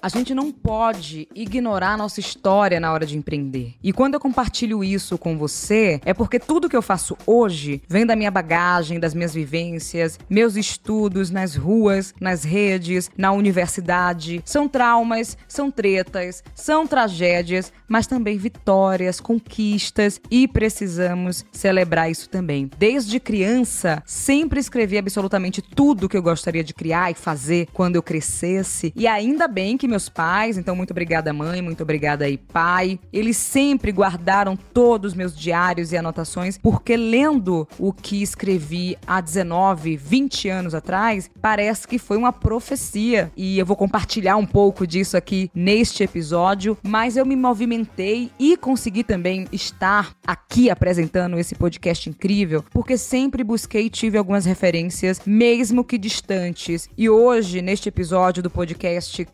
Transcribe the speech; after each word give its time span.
A 0.00 0.08
gente 0.08 0.32
não 0.32 0.52
pode 0.52 1.28
ignorar 1.34 1.94
a 1.94 1.96
nossa 1.96 2.20
história 2.20 2.78
na 2.78 2.92
hora 2.92 3.04
de 3.04 3.18
empreender. 3.18 3.74
E 3.82 3.92
quando 3.92 4.14
eu 4.14 4.20
compartilho 4.20 4.84
isso 4.84 5.18
com 5.18 5.36
você, 5.36 6.00
é 6.04 6.14
porque 6.14 6.38
tudo 6.38 6.68
que 6.68 6.76
eu 6.76 6.82
faço 6.82 7.16
hoje 7.26 7.82
vem 7.88 8.06
da 8.06 8.14
minha 8.14 8.30
bagagem, 8.30 9.00
das 9.00 9.12
minhas 9.12 9.34
vivências, 9.34 10.18
meus 10.30 10.54
estudos 10.54 11.30
nas 11.30 11.56
ruas, 11.56 12.14
nas 12.20 12.44
redes, 12.44 13.10
na 13.18 13.32
universidade. 13.32 14.40
São 14.44 14.68
traumas, 14.68 15.36
são 15.48 15.68
tretas, 15.68 16.44
são 16.54 16.86
tragédias, 16.86 17.72
mas 17.88 18.06
também 18.06 18.38
vitórias, 18.38 19.18
conquistas 19.18 20.20
e 20.30 20.46
precisamos 20.46 21.44
celebrar 21.50 22.08
isso 22.08 22.28
também. 22.28 22.70
Desde 22.78 23.18
criança, 23.18 24.00
sempre 24.06 24.60
escrevi 24.60 24.96
absolutamente 24.96 25.60
tudo 25.60 26.08
que 26.08 26.16
eu 26.16 26.22
gostaria 26.22 26.62
de 26.62 26.72
criar 26.72 27.10
e 27.10 27.14
fazer 27.14 27.66
quando 27.72 27.96
eu 27.96 28.02
crescesse. 28.02 28.92
E 28.94 29.06
ainda 29.08 29.48
bem 29.48 29.76
que 29.76 29.87
meus 29.88 30.08
pais, 30.08 30.58
então 30.58 30.76
muito 30.76 30.90
obrigada 30.90 31.32
mãe, 31.32 31.62
muito 31.62 31.82
obrigada 31.82 32.24
aí 32.24 32.36
pai, 32.36 32.98
eles 33.12 33.36
sempre 33.36 33.92
guardaram 33.92 34.56
todos 34.56 35.12
os 35.12 35.16
meus 35.16 35.36
diários 35.36 35.92
e 35.92 35.96
anotações, 35.96 36.58
porque 36.58 36.96
lendo 36.96 37.66
o 37.78 37.92
que 37.92 38.22
escrevi 38.22 38.96
há 39.06 39.20
19, 39.20 39.96
20 39.96 40.48
anos 40.48 40.74
atrás, 40.74 41.30
parece 41.40 41.86
que 41.86 41.98
foi 41.98 42.16
uma 42.16 42.32
profecia. 42.32 43.30
E 43.36 43.58
eu 43.58 43.66
vou 43.66 43.76
compartilhar 43.76 44.36
um 44.36 44.46
pouco 44.46 44.86
disso 44.86 45.16
aqui 45.16 45.50
neste 45.54 46.02
episódio, 46.02 46.76
mas 46.82 47.16
eu 47.16 47.24
me 47.24 47.36
movimentei 47.36 48.30
e 48.38 48.56
consegui 48.56 49.02
também 49.02 49.46
estar 49.52 50.14
aqui 50.26 50.70
apresentando 50.70 51.38
esse 51.38 51.54
podcast 51.54 52.08
incrível, 52.08 52.64
porque 52.70 52.96
sempre 52.96 53.42
busquei 53.44 53.86
e 53.86 53.90
tive 53.90 54.18
algumas 54.18 54.44
referências, 54.44 55.20
mesmo 55.24 55.84
que 55.84 55.98
distantes. 55.98 56.88
E 56.96 57.08
hoje, 57.08 57.62
neste 57.62 57.88
episódio 57.88 58.42
do 58.42 58.50
podcast 58.50 59.24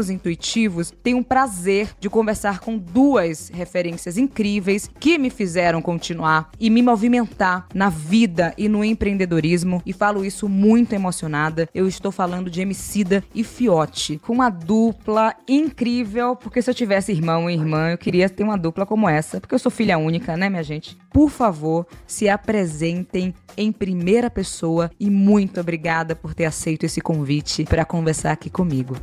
Caminhos 0.00 0.08
Intuitivos, 0.08 0.92
tenho 1.02 1.18
um 1.18 1.22
prazer 1.22 1.90
de 2.00 2.08
conversar 2.08 2.60
com 2.60 2.78
duas 2.78 3.50
referências 3.52 4.16
incríveis 4.16 4.90
que 4.98 5.18
me 5.18 5.28
fizeram 5.28 5.82
continuar 5.82 6.50
e 6.58 6.70
me 6.70 6.82
movimentar 6.82 7.66
na 7.74 7.90
vida 7.90 8.54
e 8.56 8.68
no 8.68 8.82
empreendedorismo. 8.82 9.82
E 9.84 9.92
falo 9.92 10.24
isso 10.24 10.48
muito 10.48 10.94
emocionada. 10.94 11.68
Eu 11.74 11.86
estou 11.86 12.10
falando 12.10 12.50
de 12.50 12.62
Emicida 12.62 13.22
e 13.34 13.44
Fiote, 13.44 14.18
com 14.18 14.32
uma 14.32 14.48
dupla 14.48 15.34
incrível, 15.46 16.34
porque 16.34 16.62
se 16.62 16.70
eu 16.70 16.74
tivesse 16.74 17.12
irmão 17.12 17.50
e 17.50 17.54
irmã, 17.54 17.90
eu 17.90 17.98
queria 17.98 18.28
ter 18.28 18.42
uma 18.42 18.56
dupla 18.56 18.86
como 18.86 19.08
essa, 19.08 19.40
porque 19.40 19.54
eu 19.54 19.58
sou 19.58 19.70
filha 19.70 19.98
única, 19.98 20.36
né, 20.36 20.48
minha 20.48 20.62
gente? 20.62 20.96
Por 21.12 21.28
favor, 21.28 21.86
se 22.06 22.28
apresentem 22.28 23.34
em 23.56 23.70
primeira 23.70 24.30
pessoa 24.30 24.90
e 24.98 25.10
muito 25.10 25.60
obrigada 25.60 26.16
por 26.16 26.32
ter 26.32 26.46
aceito 26.46 26.86
esse 26.86 27.00
convite 27.00 27.64
para 27.64 27.84
conversar 27.84 28.32
aqui 28.32 28.48
comigo. 28.48 28.96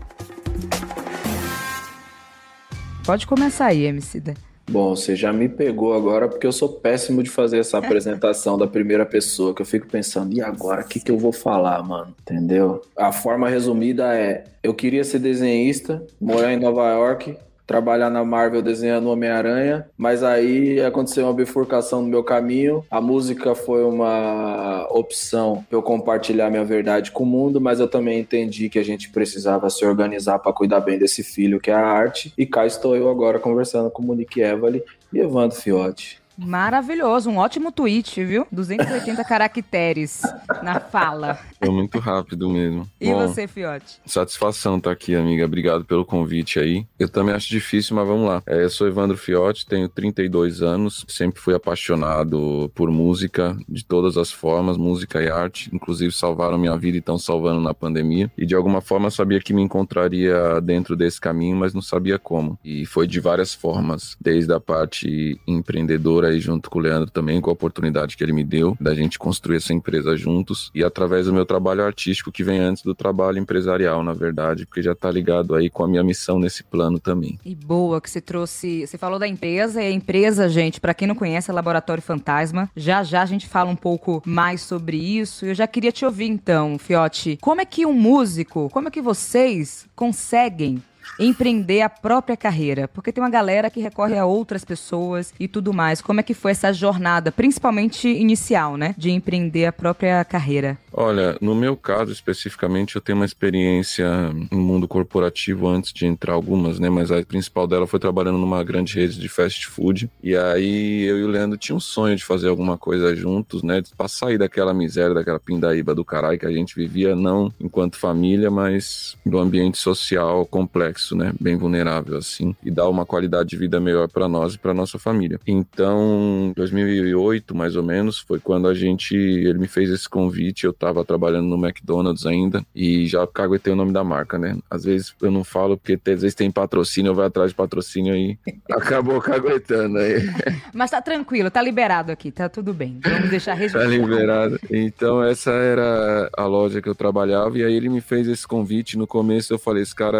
Pode 3.07 3.25
começar 3.25 3.67
aí, 3.67 3.85
Emicida. 3.85 4.33
Bom, 4.69 4.93
você 4.93 5.15
já 5.15 5.31
me 5.31 5.47
pegou 5.47 5.93
agora 5.93 6.27
porque 6.27 6.45
eu 6.45 6.51
sou 6.51 6.67
péssimo 6.67 7.23
de 7.23 7.29
fazer 7.29 7.57
essa 7.57 7.77
apresentação 7.77 8.57
da 8.57 8.67
primeira 8.67 9.05
pessoa, 9.05 9.55
que 9.55 9.61
eu 9.61 9.65
fico 9.65 9.87
pensando, 9.87 10.35
e 10.35 10.41
agora, 10.41 10.81
o 10.81 10.85
que, 10.85 10.99
que 10.99 11.09
eu 11.09 11.17
vou 11.17 11.31
falar, 11.31 11.81
mano? 11.81 12.13
Entendeu? 12.19 12.81
A 12.97 13.13
forma 13.13 13.47
resumida 13.47 14.13
é: 14.13 14.43
eu 14.61 14.73
queria 14.73 15.05
ser 15.05 15.19
desenhista, 15.19 16.05
morar 16.19 16.51
em 16.51 16.59
Nova 16.59 16.85
York, 16.91 17.37
trabalhar 17.67 18.09
na 18.09 18.23
Marvel 18.23 18.61
desenhando 18.61 19.09
Homem-Aranha, 19.09 19.87
mas 19.97 20.23
aí 20.23 20.79
aconteceu 20.79 21.25
uma 21.25 21.33
bifurcação 21.33 22.01
no 22.01 22.07
meu 22.07 22.23
caminho. 22.23 22.83
A 22.89 23.01
música 23.01 23.53
foi 23.53 23.83
uma 23.83 24.87
opção 24.89 25.65
para 25.69 25.77
eu 25.77 25.83
compartilhar 25.83 26.49
minha 26.49 26.63
verdade 26.63 27.11
com 27.11 27.23
o 27.23 27.27
mundo, 27.27 27.59
mas 27.59 27.81
eu 27.81 27.87
também 27.87 28.19
entendi 28.19 28.69
que 28.69 28.79
a 28.79 28.83
gente 28.83 29.09
precisava 29.09 29.69
se 29.69 29.85
organizar 29.85 30.39
para 30.39 30.53
cuidar 30.53 30.79
bem 30.79 30.97
desse 30.97 31.21
filho 31.21 31.59
que 31.59 31.69
é 31.69 31.73
a 31.73 31.85
arte. 31.85 32.33
E 32.37 32.45
cá 32.45 32.65
estou 32.65 32.95
eu 32.95 33.09
agora 33.09 33.37
conversando 33.37 33.91
com 33.91 34.01
Monique 34.01 34.39
Evali 34.39 34.81
e 35.11 35.19
Evandro 35.19 35.57
Fiotti. 35.57 36.25
Maravilhoso, 36.37 37.29
um 37.29 37.37
ótimo 37.37 37.71
tweet, 37.71 38.23
viu? 38.23 38.45
280 38.51 39.23
caracteres 39.23 40.21
na 40.61 40.79
fala. 40.79 41.39
Foi 41.59 41.71
muito 41.71 41.97
rápido 41.97 42.47
mesmo. 42.49 42.87
E 43.01 43.07
Bom, 43.07 43.27
você, 43.27 43.47
Fiote? 43.47 43.99
Satisfação 44.05 44.77
estar 44.77 44.91
tá 44.91 44.93
aqui, 44.93 45.15
amiga. 45.15 45.45
Obrigado 45.45 45.83
pelo 45.83 46.05
convite 46.05 46.59
aí. 46.59 46.85
Eu 46.99 47.09
também 47.09 47.33
acho 47.33 47.49
difícil, 47.49 47.95
mas 47.95 48.07
vamos 48.07 48.27
lá. 48.27 48.43
É, 48.45 48.63
eu 48.63 48.69
sou 48.69 48.87
Evandro 48.87 49.17
Fiote, 49.17 49.65
tenho 49.65 49.89
32 49.89 50.61
anos, 50.61 51.03
sempre 51.07 51.41
fui 51.41 51.55
apaixonado 51.55 52.71
por 52.75 52.91
música 52.91 53.57
de 53.67 53.83
todas 53.83 54.17
as 54.17 54.31
formas, 54.31 54.77
música 54.77 55.21
e 55.21 55.29
arte. 55.29 55.69
Inclusive 55.73 56.11
salvaram 56.11 56.57
minha 56.59 56.77
vida 56.77 56.97
e 56.97 56.99
estão 56.99 57.17
salvando 57.17 57.59
na 57.59 57.73
pandemia. 57.73 58.31
E 58.37 58.45
de 58.45 58.53
alguma 58.53 58.81
forma 58.81 59.09
sabia 59.09 59.39
que 59.39 59.53
me 59.53 59.61
encontraria 59.63 60.61
dentro 60.61 60.95
desse 60.95 61.19
caminho, 61.19 61.57
mas 61.57 61.73
não 61.73 61.81
sabia 61.81 62.19
como. 62.19 62.59
E 62.63 62.85
foi 62.85 63.07
de 63.07 63.19
várias 63.19 63.53
formas, 63.53 64.15
desde 64.21 64.53
a 64.53 64.59
parte 64.59 65.39
empreendedora 65.47 66.26
aí 66.27 66.39
junto 66.39 66.69
com 66.69 66.79
o 66.79 66.81
Leandro 66.81 67.09
também, 67.09 67.41
com 67.41 67.49
a 67.49 67.53
oportunidade 67.53 68.15
que 68.15 68.23
ele 68.23 68.33
me 68.33 68.43
deu 68.43 68.77
da 68.79 68.93
gente 68.93 69.17
construir 69.17 69.57
essa 69.57 69.73
empresa 69.73 70.15
juntos 70.15 70.71
e 70.73 70.83
através 70.83 71.25
do 71.25 71.33
meu 71.33 71.45
trabalho 71.45 71.83
artístico 71.83 72.31
que 72.31 72.43
vem 72.43 72.59
antes 72.59 72.83
do 72.83 72.93
trabalho 72.93 73.37
empresarial, 73.37 74.03
na 74.03 74.13
verdade, 74.13 74.65
porque 74.65 74.81
já 74.81 74.93
tá 74.93 75.09
ligado 75.09 75.55
aí 75.55 75.69
com 75.69 75.83
a 75.83 75.87
minha 75.87 76.03
missão 76.03 76.39
nesse 76.39 76.63
plano 76.63 76.99
também. 76.99 77.39
E 77.45 77.55
boa 77.55 78.01
que 78.01 78.09
você 78.09 78.21
trouxe, 78.21 78.85
você 78.85 78.97
falou 78.97 79.19
da 79.19 79.27
empresa, 79.27 79.81
e 79.81 79.87
a 79.87 79.91
empresa, 79.91 80.49
gente, 80.49 80.79
para 80.79 80.93
quem 80.93 81.07
não 81.07 81.15
conhece, 81.15 81.49
é 81.49 81.53
Laboratório 81.53 82.03
Fantasma. 82.03 82.69
Já 82.75 83.03
já 83.03 83.21
a 83.21 83.25
gente 83.25 83.47
fala 83.47 83.69
um 83.69 83.75
pouco 83.75 84.21
mais 84.25 84.61
sobre 84.61 84.97
isso. 84.97 85.45
Eu 85.45 85.53
já 85.53 85.67
queria 85.67 85.91
te 85.91 86.05
ouvir 86.05 86.27
então, 86.27 86.77
Fiote, 86.77 87.37
como 87.41 87.61
é 87.61 87.65
que 87.65 87.85
um 87.85 87.93
músico, 87.93 88.69
como 88.71 88.87
é 88.87 88.91
que 88.91 89.01
vocês 89.01 89.87
conseguem 89.95 90.81
empreender 91.19 91.81
a 91.81 91.89
própria 91.89 92.37
carreira? 92.37 92.87
Porque 92.87 93.11
tem 93.11 93.23
uma 93.23 93.29
galera 93.29 93.69
que 93.69 93.79
recorre 93.79 94.17
a 94.17 94.25
outras 94.25 94.63
pessoas 94.63 95.33
e 95.39 95.47
tudo 95.47 95.73
mais. 95.73 96.01
Como 96.01 96.19
é 96.19 96.23
que 96.23 96.33
foi 96.33 96.51
essa 96.51 96.73
jornada, 96.73 97.31
principalmente 97.31 98.07
inicial, 98.07 98.77
né? 98.77 98.93
De 98.97 99.11
empreender 99.11 99.65
a 99.65 99.71
própria 99.71 100.23
carreira? 100.23 100.77
Olha, 100.91 101.37
no 101.41 101.55
meu 101.55 101.75
caso 101.75 102.11
especificamente, 102.11 102.95
eu 102.95 103.01
tenho 103.01 103.17
uma 103.17 103.25
experiência 103.25 104.07
no 104.51 104.59
mundo 104.59 104.87
corporativo 104.87 105.67
antes 105.67 105.93
de 105.93 106.05
entrar 106.05 106.33
algumas, 106.33 106.79
né? 106.79 106.89
Mas 106.89 107.11
a 107.11 107.23
principal 107.23 107.67
dela 107.67 107.87
foi 107.87 107.99
trabalhando 107.99 108.37
numa 108.37 108.63
grande 108.63 108.95
rede 108.95 109.19
de 109.19 109.29
fast 109.29 109.67
food. 109.67 110.09
E 110.23 110.35
aí 110.35 111.03
eu 111.03 111.19
e 111.19 111.23
o 111.23 111.27
Leandro 111.27 111.57
tinha 111.57 111.75
um 111.75 111.79
sonho 111.79 112.15
de 112.15 112.23
fazer 112.23 112.47
alguma 112.47 112.77
coisa 112.77 113.15
juntos, 113.15 113.63
né? 113.63 113.81
Pra 113.97 114.07
sair 114.07 114.37
daquela 114.37 114.73
miséria, 114.73 115.13
daquela 115.13 115.39
pindaíba 115.39 115.93
do 115.93 116.03
caralho 116.03 116.39
que 116.39 116.45
a 116.45 116.51
gente 116.51 116.75
vivia, 116.75 117.15
não 117.15 117.53
enquanto 117.59 117.97
família, 117.97 118.49
mas 118.49 119.15
do 119.25 119.37
ambiente 119.37 119.77
social 119.77 120.45
complexo 120.45 120.96
complexo, 120.97 121.15
né? 121.15 121.31
Bem 121.39 121.55
vulnerável 121.55 122.17
assim 122.17 122.55
e 122.63 122.71
dar 122.71 122.89
uma 122.89 123.05
qualidade 123.05 123.49
de 123.49 123.57
vida 123.57 123.79
melhor 123.79 124.07
para 124.09 124.27
nós 124.27 124.55
e 124.55 124.57
para 124.57 124.73
nossa 124.73 124.97
família. 124.97 125.39
Então, 125.45 126.51
2008 126.55 127.55
mais 127.55 127.75
ou 127.75 127.83
menos 127.83 128.19
foi 128.19 128.39
quando 128.39 128.67
a 128.67 128.73
gente 128.73 129.15
ele 129.15 129.59
me 129.59 129.67
fez 129.67 129.89
esse 129.89 130.09
convite. 130.09 130.65
Eu 130.65 130.73
tava 130.73 131.05
trabalhando 131.05 131.47
no 131.47 131.63
McDonald's 131.63 132.25
ainda 132.25 132.63
e 132.75 133.05
já 133.07 133.25
caguetei 133.27 133.71
o 133.71 133.75
nome 133.75 133.93
da 133.93 134.03
marca, 134.03 134.37
né? 134.37 134.57
Às 134.69 134.83
vezes 134.83 135.13
eu 135.21 135.31
não 135.31 135.43
falo 135.43 135.77
porque 135.77 135.93
às 136.09 136.21
vezes 136.21 136.35
tem 136.35 136.49
patrocínio, 136.49 137.11
eu 137.11 137.15
vou 137.15 137.23
atrás 137.23 137.51
de 137.51 137.55
patrocínio 137.55 138.15
e 138.15 138.37
acabou 138.71 139.21
caguetando 139.21 139.99
aí. 139.99 140.29
Mas 140.73 140.91
tá 140.91 141.01
tranquilo, 141.01 141.51
tá 141.51 141.61
liberado 141.61 142.11
aqui, 142.11 142.31
tá 142.31 142.49
tudo 142.49 142.73
bem. 142.73 142.99
Vamos 143.03 143.29
deixar 143.29 143.53
registrado. 143.53 143.89
Tá 143.89 143.95
liberado. 143.95 144.59
Então 144.71 145.23
essa 145.23 145.51
era 145.51 146.29
a 146.35 146.45
loja 146.45 146.81
que 146.81 146.89
eu 146.89 146.95
trabalhava 146.95 147.57
e 147.57 147.63
aí 147.63 147.73
ele 147.73 147.89
me 147.89 148.01
fez 148.01 148.27
esse 148.27 148.47
convite. 148.47 148.97
No 148.97 149.05
começo 149.05 149.53
eu 149.53 149.59
falei, 149.59 149.83
esse 149.83 149.93
cara 149.95 150.17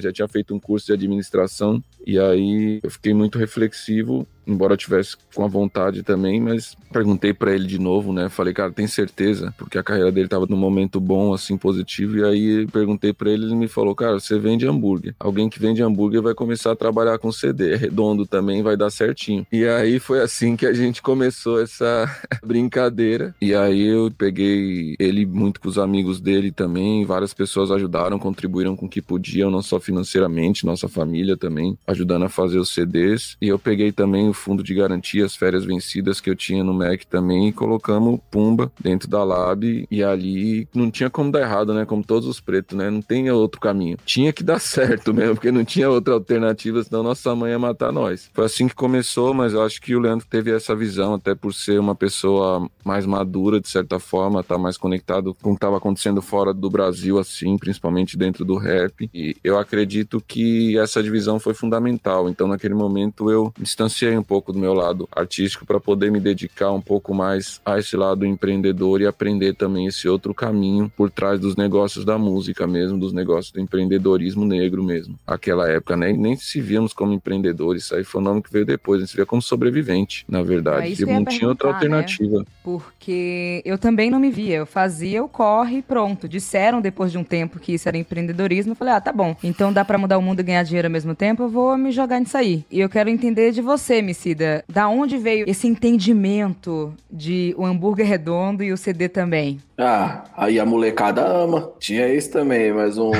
já, 0.00 0.12
tinha 0.12 0.28
feito 0.28 0.54
um 0.54 0.60
curso 0.60 0.86
de 0.86 0.92
administração 0.92 1.82
e 2.06 2.18
aí 2.18 2.80
eu 2.82 2.90
fiquei 2.90 3.14
muito 3.14 3.38
reflexivo 3.38 4.26
embora 4.46 4.74
eu 4.74 4.76
tivesse 4.76 5.16
com 5.34 5.44
a 5.44 5.48
vontade 5.48 6.02
também, 6.02 6.40
mas 6.40 6.76
perguntei 6.92 7.32
para 7.32 7.54
ele 7.54 7.66
de 7.66 7.78
novo, 7.78 8.12
né? 8.12 8.28
Falei, 8.28 8.52
cara, 8.52 8.72
tem 8.72 8.86
certeza? 8.86 9.54
Porque 9.56 9.78
a 9.78 9.82
carreira 9.82 10.10
dele 10.10 10.28
tava 10.28 10.46
num 10.48 10.56
momento 10.56 11.00
bom, 11.00 11.32
assim, 11.32 11.56
positivo, 11.56 12.18
e 12.18 12.24
aí 12.24 12.66
perguntei 12.66 13.12
para 13.12 13.30
ele, 13.30 13.44
ele 13.44 13.54
me 13.54 13.68
falou, 13.68 13.94
cara, 13.94 14.18
você 14.18 14.38
vende 14.38 14.66
hambúrguer. 14.66 15.14
Alguém 15.18 15.48
que 15.48 15.60
vende 15.60 15.82
hambúrguer 15.82 16.22
vai 16.22 16.34
começar 16.34 16.72
a 16.72 16.76
trabalhar 16.76 17.18
com 17.18 17.30
CD, 17.32 17.74
é 17.74 17.76
redondo 17.76 18.26
também, 18.26 18.62
vai 18.62 18.76
dar 18.76 18.90
certinho. 18.90 19.46
E 19.52 19.64
aí 19.66 19.98
foi 19.98 20.20
assim 20.20 20.56
que 20.56 20.66
a 20.66 20.72
gente 20.72 21.02
começou 21.02 21.60
essa 21.60 22.08
brincadeira. 22.44 23.34
E 23.40 23.54
aí 23.54 23.86
eu 23.86 24.10
peguei 24.16 24.96
ele 24.98 25.24
muito 25.26 25.60
com 25.60 25.68
os 25.68 25.78
amigos 25.78 26.20
dele 26.20 26.50
também, 26.50 27.04
várias 27.04 27.32
pessoas 27.32 27.70
ajudaram, 27.70 28.18
contribuíram 28.18 28.76
com 28.76 28.86
o 28.86 28.88
que 28.88 29.00
podiam, 29.02 29.50
não 29.50 29.62
só 29.62 29.78
financeiramente, 29.78 30.66
nossa 30.66 30.88
família 30.88 31.36
também 31.36 31.78
ajudando 31.86 32.24
a 32.24 32.28
fazer 32.28 32.58
os 32.58 32.72
CDs. 32.72 33.36
E 33.40 33.48
eu 33.48 33.58
peguei 33.58 33.92
também 33.92 34.29
o 34.30 34.34
fundo 34.34 34.62
de 34.62 34.74
garantia, 34.74 35.24
as 35.24 35.36
férias 35.36 35.64
vencidas 35.64 36.20
que 36.20 36.30
eu 36.30 36.36
tinha 36.36 36.64
no 36.64 36.72
Mac 36.72 37.04
também, 37.04 37.48
e 37.48 37.52
colocamos 37.52 38.20
Pumba 38.30 38.70
dentro 38.80 39.08
da 39.08 39.22
Lab. 39.24 39.86
E 39.90 40.02
ali 40.02 40.68
não 40.74 40.90
tinha 40.90 41.10
como 41.10 41.30
dar 41.30 41.40
errado, 41.40 41.74
né? 41.74 41.84
Como 41.84 42.02
todos 42.02 42.28
os 42.28 42.40
pretos, 42.40 42.76
né? 42.76 42.90
Não 42.90 43.02
tem 43.02 43.30
outro 43.30 43.60
caminho. 43.60 43.96
Tinha 44.04 44.32
que 44.32 44.42
dar 44.42 44.58
certo 44.60 45.12
mesmo, 45.12 45.34
porque 45.34 45.50
não 45.50 45.64
tinha 45.64 45.90
outra 45.90 46.14
alternativa, 46.14 46.82
senão 46.82 47.02
nossa 47.02 47.34
mãe 47.34 47.52
ia 47.52 47.58
matar 47.58 47.92
nós. 47.92 48.30
Foi 48.32 48.44
assim 48.44 48.68
que 48.68 48.74
começou, 48.74 49.34
mas 49.34 49.52
eu 49.52 49.62
acho 49.62 49.80
que 49.80 49.94
o 49.94 50.00
Leandro 50.00 50.26
teve 50.28 50.50
essa 50.50 50.74
visão, 50.74 51.14
até 51.14 51.34
por 51.34 51.52
ser 51.52 51.78
uma 51.78 51.94
pessoa 51.94 52.68
mais 52.84 53.06
madura, 53.06 53.60
de 53.60 53.68
certa 53.68 53.98
forma, 53.98 54.42
tá 54.42 54.56
mais 54.56 54.76
conectado 54.76 55.34
com 55.34 55.50
o 55.50 55.52
que 55.54 55.58
estava 55.58 55.76
acontecendo 55.76 56.22
fora 56.22 56.52
do 56.52 56.70
Brasil, 56.70 57.18
assim, 57.18 57.58
principalmente 57.58 58.16
dentro 58.16 58.44
do 58.44 58.56
rap. 58.56 59.08
E 59.12 59.36
eu 59.42 59.58
acredito 59.58 60.22
que 60.26 60.78
essa 60.78 61.02
divisão 61.02 61.38
foi 61.38 61.54
fundamental. 61.54 62.28
Então, 62.28 62.46
naquele 62.46 62.74
momento, 62.74 63.30
eu 63.30 63.52
distanciei 63.58 64.14
um 64.20 64.24
pouco 64.24 64.52
do 64.52 64.58
meu 64.58 64.74
lado 64.74 65.08
artístico 65.10 65.66
para 65.66 65.80
poder 65.80 66.10
me 66.10 66.20
dedicar 66.20 66.70
um 66.72 66.80
pouco 66.80 67.14
mais 67.14 67.60
a 67.64 67.78
esse 67.78 67.96
lado 67.96 68.24
empreendedor 68.24 69.00
e 69.00 69.06
aprender 69.06 69.54
também 69.54 69.86
esse 69.86 70.08
outro 70.08 70.32
caminho 70.34 70.90
por 70.96 71.10
trás 71.10 71.40
dos 71.40 71.56
negócios 71.56 72.04
da 72.04 72.18
música 72.18 72.66
mesmo, 72.66 72.98
dos 72.98 73.12
negócios 73.12 73.52
do 73.52 73.60
empreendedorismo 73.60 74.44
negro 74.44 74.82
mesmo. 74.82 75.18
Aquela 75.26 75.68
época, 75.68 75.96
né? 75.96 76.12
Nem 76.12 76.36
se 76.36 76.60
víamos 76.60 76.92
como 76.92 77.12
empreendedores, 77.12 77.84
isso 77.84 77.94
aí 77.94 78.04
foi 78.04 78.20
o 78.20 78.24
nome 78.24 78.42
que 78.42 78.52
veio 78.52 78.64
depois, 78.64 78.98
a 78.98 79.00
gente 79.00 79.10
se 79.10 79.16
via 79.16 79.26
como 79.26 79.42
sobrevivente, 79.42 80.24
na 80.28 80.42
verdade. 80.42 81.02
É 81.02 81.06
não 81.06 81.24
tinha 81.24 81.48
outra 81.48 81.68
né? 81.68 81.74
alternativa. 81.74 82.38
Né? 82.38 82.44
Porque 82.62 83.62
eu 83.64 83.78
também 83.78 84.10
não 84.10 84.18
me 84.18 84.30
via, 84.30 84.56
eu 84.56 84.66
fazia 84.66 85.22
o 85.22 85.28
corre 85.28 85.78
e 85.78 85.82
pronto. 85.82 86.28
Disseram 86.28 86.80
depois 86.80 87.10
de 87.10 87.18
um 87.18 87.24
tempo 87.24 87.58
que 87.58 87.72
isso 87.72 87.88
era 87.88 87.96
empreendedorismo, 87.96 88.72
eu 88.72 88.76
falei, 88.76 88.94
ah, 88.94 89.00
tá 89.00 89.12
bom. 89.12 89.36
Então 89.42 89.72
dá 89.72 89.84
para 89.84 89.98
mudar 89.98 90.18
o 90.18 90.22
mundo 90.22 90.40
e 90.40 90.42
ganhar 90.42 90.62
dinheiro 90.62 90.86
ao 90.86 90.92
mesmo 90.92 91.14
tempo, 91.14 91.44
eu 91.44 91.48
vou 91.48 91.76
me 91.76 91.90
jogar 91.90 92.20
nisso 92.20 92.36
aí. 92.36 92.64
E 92.70 92.80
eu 92.80 92.88
quero 92.88 93.08
entender 93.08 93.52
de 93.52 93.60
você, 93.60 94.02
Micida, 94.10 94.64
da 94.68 94.88
onde 94.88 95.16
veio 95.16 95.48
esse 95.48 95.68
entendimento 95.68 96.92
de 97.08 97.54
o 97.56 97.64
hambúrguer 97.64 98.04
redondo 98.04 98.64
e 98.64 98.72
o 98.72 98.76
CD 98.76 99.08
também? 99.08 99.60
Ah, 99.78 100.24
aí 100.36 100.58
a 100.58 100.66
molecada 100.66 101.24
ama. 101.24 101.70
Tinha 101.78 102.12
isso 102.12 102.32
também, 102.32 102.72
mas 102.72 102.98
um. 102.98 103.12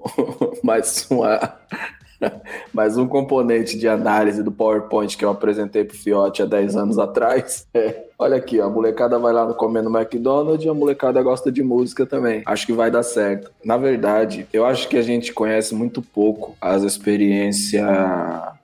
mais 0.64 1.06
uma. 1.10 1.38
mais 2.72 2.96
um 2.96 3.06
componente 3.06 3.76
de 3.78 3.86
análise 3.86 4.42
do 4.42 4.50
PowerPoint 4.50 5.18
que 5.18 5.24
eu 5.24 5.30
apresentei 5.30 5.84
pro 5.84 5.98
Fiote 5.98 6.40
há 6.40 6.46
10 6.46 6.76
anos 6.76 6.98
atrás. 6.98 7.66
É, 7.74 8.04
olha 8.22 8.36
aqui, 8.36 8.60
ó, 8.60 8.66
a 8.66 8.70
molecada 8.70 9.18
vai 9.18 9.32
lá 9.32 9.52
comendo 9.54 9.94
McDonald's 9.94 10.64
e 10.64 10.68
a 10.68 10.74
molecada 10.74 11.22
gosta 11.22 11.50
de 11.50 11.62
música 11.62 12.06
também. 12.06 12.42
Acho 12.46 12.66
que 12.66 12.72
vai 12.72 12.90
dar 12.90 13.02
certo. 13.02 13.50
Na 13.64 13.76
verdade, 13.76 14.46
eu 14.52 14.64
acho 14.64 14.88
que 14.88 14.96
a 14.96 15.02
gente 15.02 15.32
conhece 15.32 15.74
muito 15.74 16.00
pouco 16.00 16.56
as 16.60 16.82
experiências 16.82 17.84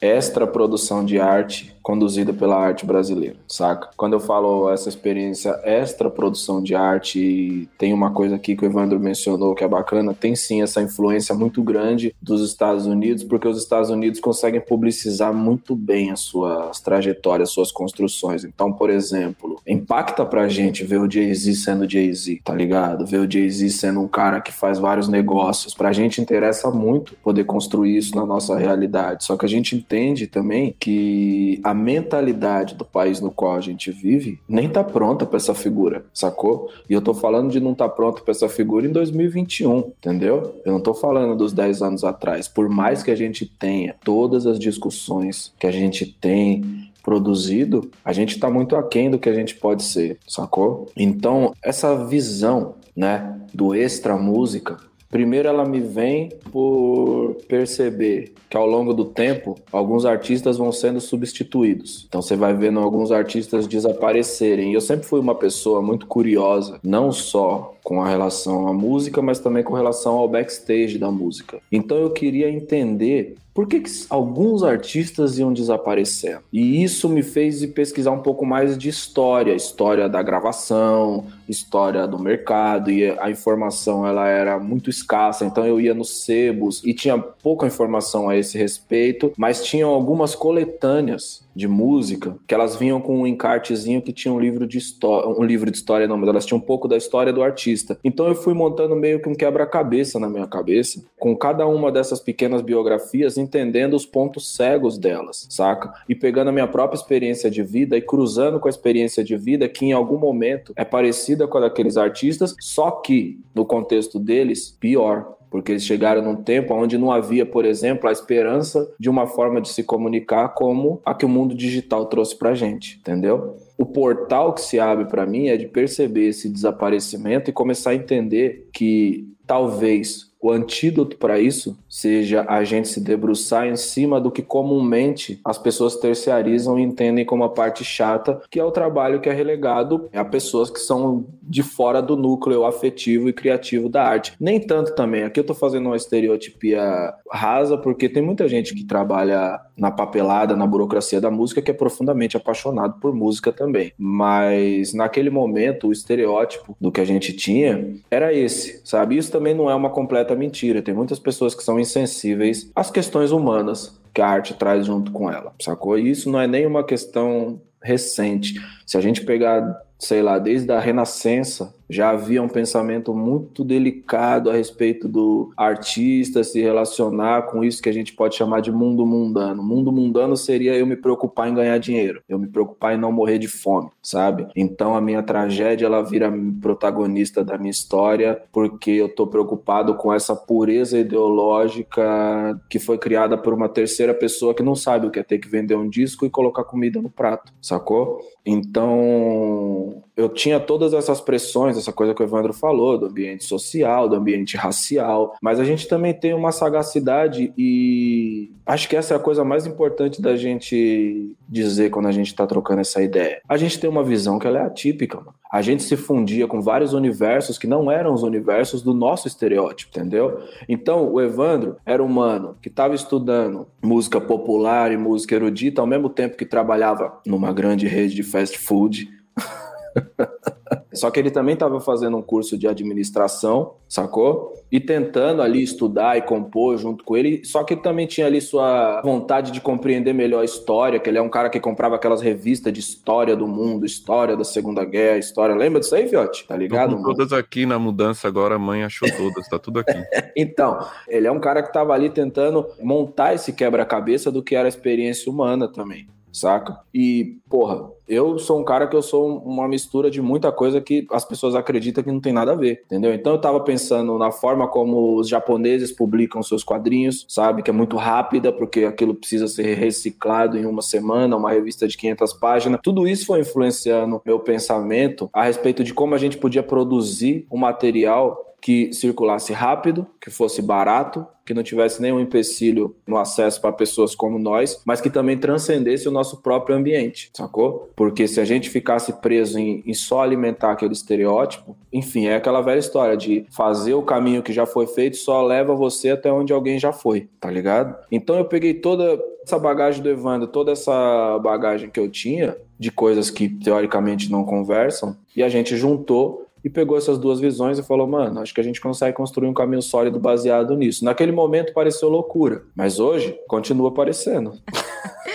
extra 0.00 0.46
produção 0.46 1.04
de 1.04 1.18
arte 1.18 1.76
conduzida 1.88 2.34
pela 2.34 2.54
arte 2.54 2.84
brasileira, 2.84 3.36
saca? 3.48 3.88
Quando 3.96 4.12
eu 4.12 4.20
falo 4.20 4.70
essa 4.70 4.90
experiência 4.90 5.58
extra 5.64 6.10
produção 6.10 6.62
de 6.62 6.74
arte, 6.74 7.66
tem 7.78 7.94
uma 7.94 8.10
coisa 8.10 8.36
aqui 8.36 8.54
que 8.54 8.62
o 8.62 8.66
Evandro 8.66 9.00
mencionou 9.00 9.54
que 9.54 9.64
é 9.64 9.68
bacana, 9.68 10.12
tem 10.12 10.36
sim 10.36 10.60
essa 10.60 10.82
influência 10.82 11.34
muito 11.34 11.62
grande 11.62 12.14
dos 12.20 12.42
Estados 12.42 12.84
Unidos, 12.84 13.24
porque 13.24 13.48
os 13.48 13.56
Estados 13.56 13.88
Unidos 13.88 14.20
conseguem 14.20 14.60
publicizar 14.60 15.32
muito 15.32 15.74
bem 15.74 16.10
as 16.10 16.20
suas 16.20 16.78
trajetórias, 16.78 17.48
as 17.48 17.54
suas 17.54 17.72
construções. 17.72 18.44
Então, 18.44 18.70
por 18.70 18.90
exemplo, 18.90 19.47
impacta 19.66 20.24
pra 20.24 20.48
gente 20.48 20.84
ver 20.84 21.00
o 21.00 21.10
Jay-Z 21.10 21.54
sendo 21.54 21.88
Jay-Z, 21.88 22.40
tá 22.44 22.54
ligado? 22.54 23.06
Ver 23.06 23.18
o 23.18 23.30
Jay-Z 23.30 23.70
sendo 23.70 24.00
um 24.00 24.08
cara 24.08 24.40
que 24.40 24.52
faz 24.52 24.78
vários 24.78 25.08
negócios. 25.08 25.74
Pra 25.74 25.92
gente 25.92 26.20
interessa 26.20 26.70
muito 26.70 27.14
poder 27.22 27.44
construir 27.44 27.96
isso 27.96 28.16
na 28.16 28.24
nossa 28.24 28.56
realidade. 28.56 29.24
Só 29.24 29.36
que 29.36 29.44
a 29.44 29.48
gente 29.48 29.76
entende 29.76 30.26
também 30.26 30.74
que 30.78 31.60
a 31.62 31.74
mentalidade 31.74 32.74
do 32.74 32.84
país 32.84 33.20
no 33.20 33.30
qual 33.30 33.54
a 33.54 33.60
gente 33.60 33.90
vive 33.90 34.38
nem 34.48 34.68
tá 34.68 34.82
pronta 34.82 35.26
para 35.26 35.36
essa 35.36 35.54
figura, 35.54 36.04
sacou? 36.12 36.70
E 36.88 36.92
eu 36.92 37.00
tô 37.00 37.14
falando 37.14 37.50
de 37.50 37.60
não 37.60 37.74
tá 37.74 37.88
pronto 37.88 38.22
para 38.22 38.32
essa 38.32 38.48
figura 38.48 38.86
em 38.86 38.92
2021, 38.92 39.78
entendeu? 39.78 40.54
Eu 40.64 40.72
não 40.72 40.80
tô 40.80 40.94
falando 40.94 41.36
dos 41.36 41.52
10 41.52 41.82
anos 41.82 42.04
atrás. 42.04 42.48
Por 42.48 42.68
mais 42.68 43.02
que 43.02 43.10
a 43.10 43.16
gente 43.16 43.46
tenha 43.46 43.94
todas 44.04 44.46
as 44.46 44.58
discussões 44.58 45.52
que 45.58 45.66
a 45.66 45.70
gente 45.70 46.06
tem 46.06 46.87
produzido, 47.08 47.90
a 48.04 48.12
gente 48.12 48.34
está 48.34 48.50
muito 48.50 48.76
aquém 48.76 49.10
do 49.10 49.18
que 49.18 49.30
a 49.30 49.32
gente 49.32 49.54
pode 49.54 49.82
ser, 49.82 50.18
sacou? 50.28 50.90
Então, 50.94 51.54
essa 51.62 52.04
visão, 52.04 52.74
né, 52.94 53.34
do 53.54 53.74
extra 53.74 54.14
música 54.14 54.76
Primeiro, 55.10 55.48
ela 55.48 55.64
me 55.64 55.80
vem 55.80 56.28
por 56.52 57.36
perceber 57.48 58.34
que 58.50 58.56
ao 58.56 58.66
longo 58.66 58.92
do 58.92 59.06
tempo, 59.06 59.58
alguns 59.72 60.04
artistas 60.04 60.58
vão 60.58 60.70
sendo 60.70 61.00
substituídos. 61.00 62.04
Então, 62.06 62.20
você 62.20 62.36
vai 62.36 62.54
vendo 62.54 62.78
alguns 62.78 63.10
artistas 63.10 63.66
desaparecerem. 63.66 64.70
E 64.70 64.74
eu 64.74 64.82
sempre 64.82 65.06
fui 65.06 65.18
uma 65.18 65.34
pessoa 65.34 65.80
muito 65.80 66.06
curiosa, 66.06 66.78
não 66.82 67.10
só 67.10 67.74
com 67.88 68.02
a 68.02 68.08
relação 68.10 68.68
à 68.68 68.72
música, 68.74 69.22
mas 69.22 69.38
também 69.38 69.62
com 69.62 69.72
relação 69.72 70.16
ao 70.16 70.28
backstage 70.28 70.98
da 70.98 71.10
música. 71.10 71.58
Então, 71.72 71.96
eu 71.96 72.10
queria 72.10 72.50
entender 72.50 73.38
por 73.58 73.66
que, 73.66 73.80
que, 73.80 73.90
alguns 74.08 74.62
artistas 74.62 75.36
iam 75.36 75.52
desaparecendo? 75.52 76.42
E 76.52 76.80
isso 76.80 77.08
me 77.08 77.24
fez 77.24 77.66
pesquisar 77.66 78.12
um 78.12 78.20
pouco 78.20 78.46
mais 78.46 78.78
de 78.78 78.88
história, 78.88 79.52
história 79.52 80.08
da 80.08 80.22
gravação, 80.22 81.24
história 81.48 82.06
do 82.06 82.20
mercado, 82.20 82.88
e 82.88 83.10
a 83.18 83.28
informação 83.28 84.06
ela 84.06 84.28
era 84.28 84.60
muito 84.60 84.88
escassa, 84.88 85.44
então 85.44 85.66
eu 85.66 85.80
ia 85.80 85.92
nos 85.92 86.24
sebos 86.24 86.84
e 86.84 86.94
tinha 86.94 87.18
pouca 87.18 87.66
informação 87.66 88.28
a 88.28 88.36
esse 88.36 88.56
respeito, 88.56 89.32
mas 89.36 89.64
tinham 89.64 89.90
algumas 89.90 90.36
coletâneas 90.36 91.42
de 91.52 91.66
música, 91.66 92.36
que 92.46 92.54
elas 92.54 92.76
vinham 92.76 93.00
com 93.00 93.22
um 93.22 93.26
encartezinho 93.26 94.00
que 94.00 94.12
tinha 94.12 94.32
um 94.32 94.38
livro 94.38 94.68
de 94.68 94.78
história, 94.78 95.28
um 95.28 95.42
livro 95.42 95.68
de 95.68 95.76
história 95.76 96.06
não, 96.06 96.16
mas 96.16 96.28
elas 96.28 96.46
tinham 96.46 96.58
um 96.58 96.64
pouco 96.64 96.86
da 96.86 96.96
história 96.96 97.32
do 97.32 97.42
artista. 97.42 97.77
Então 98.02 98.28
eu 98.28 98.34
fui 98.34 98.54
montando 98.54 98.96
meio 98.96 99.20
que 99.20 99.28
um 99.28 99.34
quebra-cabeça 99.34 100.18
na 100.18 100.28
minha 100.28 100.46
cabeça, 100.46 101.02
com 101.18 101.36
cada 101.36 101.66
uma 101.66 101.92
dessas 101.92 102.20
pequenas 102.20 102.62
biografias, 102.62 103.36
entendendo 103.36 103.94
os 103.94 104.06
pontos 104.06 104.54
cegos 104.54 104.98
delas, 104.98 105.46
saca? 105.50 105.92
E 106.08 106.14
pegando 106.14 106.48
a 106.48 106.52
minha 106.52 106.66
própria 106.66 106.96
experiência 106.96 107.50
de 107.50 107.62
vida 107.62 107.96
e 107.96 108.02
cruzando 108.02 108.58
com 108.58 108.68
a 108.68 108.70
experiência 108.70 109.22
de 109.22 109.36
vida 109.36 109.68
que 109.68 109.86
em 109.86 109.92
algum 109.92 110.18
momento 110.18 110.72
é 110.76 110.84
parecida 110.84 111.46
com 111.46 111.58
a 111.58 111.62
daqueles 111.62 111.96
artistas, 111.96 112.54
só 112.60 112.90
que 112.90 113.40
no 113.54 113.64
contexto 113.64 114.18
deles, 114.18 114.76
pior 114.80 115.38
porque 115.50 115.72
eles 115.72 115.84
chegaram 115.84 116.22
num 116.22 116.36
tempo 116.36 116.74
onde 116.74 116.98
não 116.98 117.10
havia, 117.10 117.46
por 117.46 117.64
exemplo, 117.64 118.08
a 118.08 118.12
esperança 118.12 118.86
de 118.98 119.08
uma 119.08 119.26
forma 119.26 119.60
de 119.60 119.68
se 119.68 119.82
comunicar 119.82 120.48
como 120.50 121.00
a 121.04 121.14
que 121.14 121.24
o 121.24 121.28
mundo 121.28 121.54
digital 121.54 122.06
trouxe 122.06 122.36
para 122.36 122.54
gente, 122.54 122.98
entendeu? 122.98 123.56
O 123.78 123.86
portal 123.86 124.52
que 124.52 124.60
se 124.60 124.80
abre 124.80 125.04
para 125.04 125.24
mim 125.24 125.46
é 125.46 125.56
de 125.56 125.68
perceber 125.68 126.26
esse 126.26 126.48
desaparecimento 126.48 127.48
e 127.48 127.52
começar 127.52 127.90
a 127.90 127.94
entender 127.94 128.68
que 128.72 129.32
talvez 129.46 130.28
o 130.40 130.52
antídoto 130.52 131.16
para 131.16 131.40
isso 131.40 131.76
seja 131.88 132.44
a 132.48 132.62
gente 132.62 132.88
se 132.88 133.00
debruçar 133.00 133.66
em 133.66 133.76
cima 133.76 134.20
do 134.20 134.30
que 134.30 134.42
comumente 134.42 135.40
as 135.44 135.58
pessoas 135.58 135.96
terciarizam 135.96 136.78
e 136.78 136.82
entendem 136.82 137.24
como 137.24 137.42
a 137.42 137.48
parte 137.48 137.84
chata, 137.84 138.40
que 138.50 138.60
é 138.60 138.64
o 138.64 138.70
trabalho 138.70 139.20
que 139.20 139.28
é 139.28 139.32
relegado 139.32 140.08
a 140.12 140.24
pessoas 140.24 140.70
que 140.70 140.78
são 140.78 141.26
de 141.42 141.62
fora 141.62 142.00
do 142.00 142.16
núcleo 142.16 142.64
afetivo 142.64 143.28
e 143.28 143.32
criativo 143.32 143.88
da 143.88 144.04
arte. 144.04 144.34
Nem 144.38 144.60
tanto 144.60 144.94
também. 144.94 145.24
Aqui 145.24 145.40
eu 145.40 145.44
tô 145.44 145.54
fazendo 145.54 145.86
uma 145.86 145.96
estereotipia 145.96 147.12
rasa, 147.32 147.76
porque 147.76 148.08
tem 148.08 148.22
muita 148.22 148.48
gente 148.48 148.74
que 148.74 148.84
trabalha 148.84 149.60
na 149.76 149.90
papelada, 149.90 150.56
na 150.56 150.66
burocracia 150.66 151.20
da 151.20 151.30
música, 151.30 151.62
que 151.62 151.70
é 151.70 151.74
profundamente 151.74 152.36
apaixonado 152.36 152.98
por 153.00 153.14
música 153.14 153.52
também. 153.52 153.92
Mas 153.96 154.92
naquele 154.94 155.30
momento, 155.30 155.88
o 155.88 155.92
estereótipo 155.92 156.76
do 156.80 156.90
que 156.90 157.00
a 157.00 157.04
gente 157.04 157.32
tinha 157.32 157.94
era 158.10 158.32
esse, 158.32 158.80
sabe? 158.84 159.16
Isso 159.16 159.30
também 159.30 159.54
não 159.54 159.70
é 159.70 159.74
uma 159.74 159.90
completa 159.90 160.34
mentira. 160.34 160.82
Tem 160.82 160.94
muitas 160.94 161.18
pessoas 161.18 161.54
que 161.54 161.62
são 161.62 161.78
insensíveis 161.78 162.70
às 162.74 162.90
questões 162.90 163.30
humanas 163.30 163.98
que 164.12 164.20
a 164.20 164.28
arte 164.28 164.54
traz 164.54 164.86
junto 164.86 165.12
com 165.12 165.30
ela, 165.30 165.52
sacou? 165.60 165.98
E 165.98 166.10
isso 166.10 166.30
não 166.30 166.40
é 166.40 166.46
nem 166.46 166.66
uma 166.66 166.82
questão 166.84 167.60
recente. 167.82 168.54
Se 168.86 168.96
a 168.96 169.00
gente 169.00 169.24
pegar, 169.24 169.80
sei 169.98 170.22
lá, 170.22 170.38
desde 170.38 170.70
a 170.72 170.80
Renascença, 170.80 171.74
já 171.88 172.10
havia 172.10 172.42
um 172.42 172.48
pensamento 172.48 173.14
muito 173.14 173.64
delicado 173.64 174.50
a 174.50 174.52
respeito 174.52 175.08
do 175.08 175.52
artista 175.56 176.44
se 176.44 176.60
relacionar 176.60 177.42
com 177.42 177.64
isso 177.64 177.82
que 177.82 177.88
a 177.88 177.92
gente 177.92 178.12
pode 178.12 178.36
chamar 178.36 178.60
de 178.60 178.70
mundo 178.70 179.06
mundano. 179.06 179.62
Mundo 179.62 179.90
mundano 179.90 180.36
seria 180.36 180.74
eu 180.74 180.86
me 180.86 180.96
preocupar 180.96 181.48
em 181.48 181.54
ganhar 181.54 181.78
dinheiro, 181.78 182.22
eu 182.28 182.38
me 182.38 182.46
preocupar 182.46 182.94
em 182.94 182.98
não 182.98 183.10
morrer 183.10 183.38
de 183.38 183.48
fome, 183.48 183.90
sabe? 184.02 184.46
Então 184.54 184.94
a 184.94 185.00
minha 185.00 185.22
tragédia 185.22 185.86
ela 185.86 186.02
vira 186.02 186.32
protagonista 186.60 187.44
da 187.44 187.56
minha 187.56 187.70
história 187.70 188.40
porque 188.52 188.90
eu 188.90 189.08
tô 189.08 189.26
preocupado 189.26 189.94
com 189.94 190.12
essa 190.12 190.34
pureza 190.34 190.98
ideológica 190.98 192.60
que 192.68 192.78
foi 192.78 192.98
criada 192.98 193.36
por 193.38 193.54
uma 193.54 193.68
terceira 193.68 194.12
pessoa 194.12 194.54
que 194.54 194.62
não 194.62 194.74
sabe 194.74 195.06
o 195.06 195.10
que 195.10 195.18
é 195.18 195.22
ter 195.22 195.38
que 195.38 195.48
vender 195.48 195.76
um 195.76 195.88
disco 195.88 196.26
e 196.26 196.30
colocar 196.30 196.64
comida 196.64 197.00
no 197.00 197.10
prato, 197.10 197.52
sacou? 197.60 198.18
Então 198.44 200.02
eu 200.18 200.28
tinha 200.28 200.58
todas 200.58 200.92
essas 200.92 201.20
pressões, 201.20 201.78
essa 201.78 201.92
coisa 201.92 202.12
que 202.12 202.20
o 202.20 202.24
Evandro 202.24 202.52
falou, 202.52 202.98
do 202.98 203.06
ambiente 203.06 203.44
social, 203.44 204.08
do 204.08 204.16
ambiente 204.16 204.56
racial, 204.56 205.36
mas 205.40 205.60
a 205.60 205.64
gente 205.64 205.86
também 205.86 206.12
tem 206.12 206.34
uma 206.34 206.50
sagacidade 206.50 207.52
e 207.56 208.50
acho 208.66 208.88
que 208.88 208.96
essa 208.96 209.14
é 209.14 209.16
a 209.16 209.20
coisa 209.20 209.44
mais 209.44 209.64
importante 209.64 210.20
da 210.20 210.34
gente 210.34 211.36
dizer 211.48 211.90
quando 211.90 212.06
a 212.06 212.12
gente 212.12 212.26
está 212.26 212.44
trocando 212.48 212.80
essa 212.80 213.00
ideia. 213.00 213.40
A 213.48 213.56
gente 213.56 213.78
tem 213.78 213.88
uma 213.88 214.02
visão 214.02 214.40
que 214.40 214.46
ela 214.48 214.58
é 214.58 214.62
atípica, 214.62 215.18
mano. 215.18 215.34
A 215.52 215.62
gente 215.62 215.84
se 215.84 215.96
fundia 215.96 216.48
com 216.48 216.60
vários 216.60 216.94
universos 216.94 217.56
que 217.56 217.68
não 217.68 217.88
eram 217.88 218.12
os 218.12 218.24
universos 218.24 218.82
do 218.82 218.92
nosso 218.92 219.28
estereótipo, 219.28 219.96
entendeu? 219.96 220.40
Então, 220.68 221.12
o 221.12 221.20
Evandro 221.20 221.76
era 221.86 222.02
um 222.02 222.08
mano 222.08 222.56
que 222.60 222.68
estava 222.68 222.92
estudando 222.92 223.68
música 223.80 224.20
popular 224.20 224.90
e 224.90 224.96
música 224.96 225.36
erudita 225.36 225.80
ao 225.80 225.86
mesmo 225.86 226.10
tempo 226.10 226.36
que 226.36 226.44
trabalhava 226.44 227.20
numa 227.24 227.52
grande 227.52 227.86
rede 227.86 228.16
de 228.16 228.24
fast 228.24 228.58
food. 228.58 229.08
Só 230.92 231.10
que 231.10 231.20
ele 231.20 231.30
também 231.30 231.54
estava 231.54 231.80
fazendo 231.80 232.16
um 232.16 232.22
curso 232.22 232.58
de 232.58 232.66
administração, 232.66 233.74
sacou? 233.88 234.54
E 234.70 234.80
tentando 234.80 235.40
ali 235.40 235.62
estudar 235.62 236.18
e 236.18 236.22
compor 236.22 236.76
junto 236.76 237.04
com 237.04 237.16
ele. 237.16 237.44
Só 237.44 237.62
que 237.62 237.74
ele 237.74 237.82
também 237.82 238.06
tinha 238.06 238.26
ali 238.26 238.40
sua 238.40 239.00
vontade 239.02 239.52
de 239.52 239.60
compreender 239.60 240.12
melhor 240.12 240.40
a 240.40 240.44
história, 240.44 240.98
que 240.98 241.08
ele 241.08 241.18
é 241.18 241.22
um 241.22 241.28
cara 241.28 241.48
que 241.48 241.60
comprava 241.60 241.94
aquelas 241.96 242.20
revistas 242.20 242.72
de 242.72 242.80
história 242.80 243.36
do 243.36 243.46
mundo, 243.46 243.86
história 243.86 244.36
da 244.36 244.44
Segunda 244.44 244.84
Guerra, 244.84 245.18
história. 245.18 245.54
Lembra 245.54 245.80
disso 245.80 245.94
aí, 245.94 246.08
Fiote? 246.08 246.46
Tá 246.46 246.56
ligado? 246.56 246.96
Tô 246.96 247.14
todas 247.14 247.32
aqui 247.32 247.64
na 247.64 247.78
mudança 247.78 248.26
agora, 248.26 248.56
a 248.56 248.58
mãe 248.58 248.82
achou 248.82 249.08
todas, 249.10 249.48
tá 249.48 249.58
tudo 249.58 249.80
aqui. 249.80 249.92
então, 250.36 250.84
ele 251.06 251.26
é 251.26 251.30
um 251.30 251.40
cara 251.40 251.62
que 251.62 251.68
estava 251.68 251.92
ali 251.92 252.10
tentando 252.10 252.66
montar 252.82 253.34
esse 253.34 253.52
quebra-cabeça 253.52 254.32
do 254.32 254.42
que 254.42 254.56
era 254.56 254.66
a 254.66 254.68
experiência 254.68 255.30
humana 255.30 255.68
também 255.68 256.08
saca? 256.32 256.80
E, 256.94 257.38
porra, 257.48 257.90
eu 258.08 258.38
sou 258.38 258.60
um 258.60 258.64
cara 258.64 258.86
que 258.86 258.96
eu 258.96 259.02
sou 259.02 259.38
uma 259.38 259.68
mistura 259.68 260.10
de 260.10 260.20
muita 260.22 260.50
coisa 260.50 260.80
que 260.80 261.06
as 261.10 261.24
pessoas 261.24 261.54
acreditam 261.54 262.02
que 262.02 262.10
não 262.10 262.20
tem 262.20 262.32
nada 262.32 262.52
a 262.52 262.56
ver, 262.56 262.82
entendeu? 262.86 263.12
Então 263.12 263.32
eu 263.32 263.40
tava 263.40 263.60
pensando 263.60 264.16
na 264.18 264.30
forma 264.30 264.66
como 264.66 265.16
os 265.16 265.28
japoneses 265.28 265.92
publicam 265.92 266.42
seus 266.42 266.64
quadrinhos, 266.64 267.26
sabe? 267.28 267.62
Que 267.62 267.70
é 267.70 267.72
muito 267.72 267.96
rápida, 267.96 268.52
porque 268.52 268.84
aquilo 268.84 269.14
precisa 269.14 269.46
ser 269.46 269.74
reciclado 269.74 270.56
em 270.56 270.66
uma 270.66 270.82
semana, 270.82 271.36
uma 271.36 271.50
revista 271.50 271.86
de 271.86 271.96
500 271.96 272.32
páginas. 272.34 272.80
Tudo 272.82 273.06
isso 273.06 273.26
foi 273.26 273.40
influenciando 273.40 274.22
meu 274.24 274.40
pensamento 274.40 275.28
a 275.32 275.44
respeito 275.44 275.84
de 275.84 275.92
como 275.92 276.14
a 276.14 276.18
gente 276.18 276.38
podia 276.38 276.62
produzir 276.62 277.46
um 277.50 277.58
material 277.58 278.48
que 278.60 278.92
circulasse 278.92 279.52
rápido, 279.52 280.06
que 280.20 280.30
fosse 280.30 280.60
barato, 280.60 281.26
que 281.46 281.54
não 281.54 281.62
tivesse 281.62 282.02
nenhum 282.02 282.20
empecilho 282.20 282.94
no 283.06 283.16
acesso 283.16 283.60
para 283.60 283.72
pessoas 283.72 284.14
como 284.14 284.38
nós, 284.38 284.82
mas 284.84 285.00
que 285.00 285.08
também 285.08 285.38
transcendesse 285.38 286.06
o 286.06 286.10
nosso 286.10 286.42
próprio 286.42 286.76
ambiente, 286.76 287.30
sacou? 287.34 287.90
Porque 287.98 288.28
se 288.28 288.40
a 288.40 288.44
gente 288.44 288.70
ficasse 288.70 289.12
preso 289.14 289.58
em, 289.58 289.82
em 289.84 289.92
só 289.92 290.22
alimentar 290.22 290.70
aquele 290.70 290.92
estereótipo, 290.92 291.76
enfim, 291.92 292.26
é 292.26 292.36
aquela 292.36 292.60
velha 292.60 292.78
história 292.78 293.16
de 293.16 293.44
fazer 293.50 293.94
o 293.94 294.04
caminho 294.04 294.40
que 294.40 294.52
já 294.52 294.64
foi 294.64 294.86
feito 294.86 295.16
só 295.16 295.42
leva 295.42 295.74
você 295.74 296.10
até 296.10 296.32
onde 296.32 296.52
alguém 296.52 296.78
já 296.78 296.92
foi, 296.92 297.28
tá 297.40 297.50
ligado? 297.50 297.96
Então 298.12 298.36
eu 298.38 298.44
peguei 298.44 298.72
toda 298.72 299.20
essa 299.42 299.58
bagagem 299.58 300.00
do 300.00 300.08
Evandro, 300.08 300.46
toda 300.46 300.70
essa 300.70 301.40
bagagem 301.40 301.90
que 301.90 301.98
eu 301.98 302.08
tinha 302.08 302.56
de 302.78 302.92
coisas 302.92 303.30
que 303.30 303.48
teoricamente 303.48 304.30
não 304.30 304.44
conversam, 304.44 305.16
e 305.34 305.42
a 305.42 305.48
gente 305.48 305.76
juntou 305.76 306.46
e 306.64 306.70
pegou 306.70 306.96
essas 306.96 307.18
duas 307.18 307.40
visões 307.40 307.80
e 307.80 307.82
falou: 307.82 308.06
mano, 308.06 308.38
acho 308.38 308.54
que 308.54 308.60
a 308.60 308.64
gente 308.64 308.80
consegue 308.80 309.16
construir 309.16 309.48
um 309.48 309.54
caminho 309.54 309.82
sólido 309.82 310.20
baseado 310.20 310.76
nisso. 310.76 311.04
Naquele 311.04 311.32
momento 311.32 311.72
pareceu 311.72 312.08
loucura, 312.08 312.62
mas 312.76 313.00
hoje 313.00 313.36
continua 313.48 313.92
parecendo. 313.92 314.52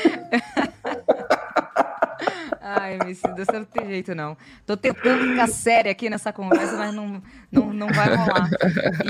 Ai, 2.75 2.97
Emicida, 2.99 3.45
você 3.45 3.51
não 3.51 3.65
tem 3.65 3.85
jeito, 3.85 4.15
não. 4.15 4.35
Tô 4.65 4.75
tentando 4.75 5.27
ficar 5.29 5.47
séria 5.47 5.91
aqui 5.91 6.09
nessa 6.09 6.33
conversa, 6.33 6.75
mas 6.75 6.93
não, 6.93 7.21
não, 7.53 7.71
não 7.71 7.87
vai 7.87 8.15
rolar. 8.15 8.49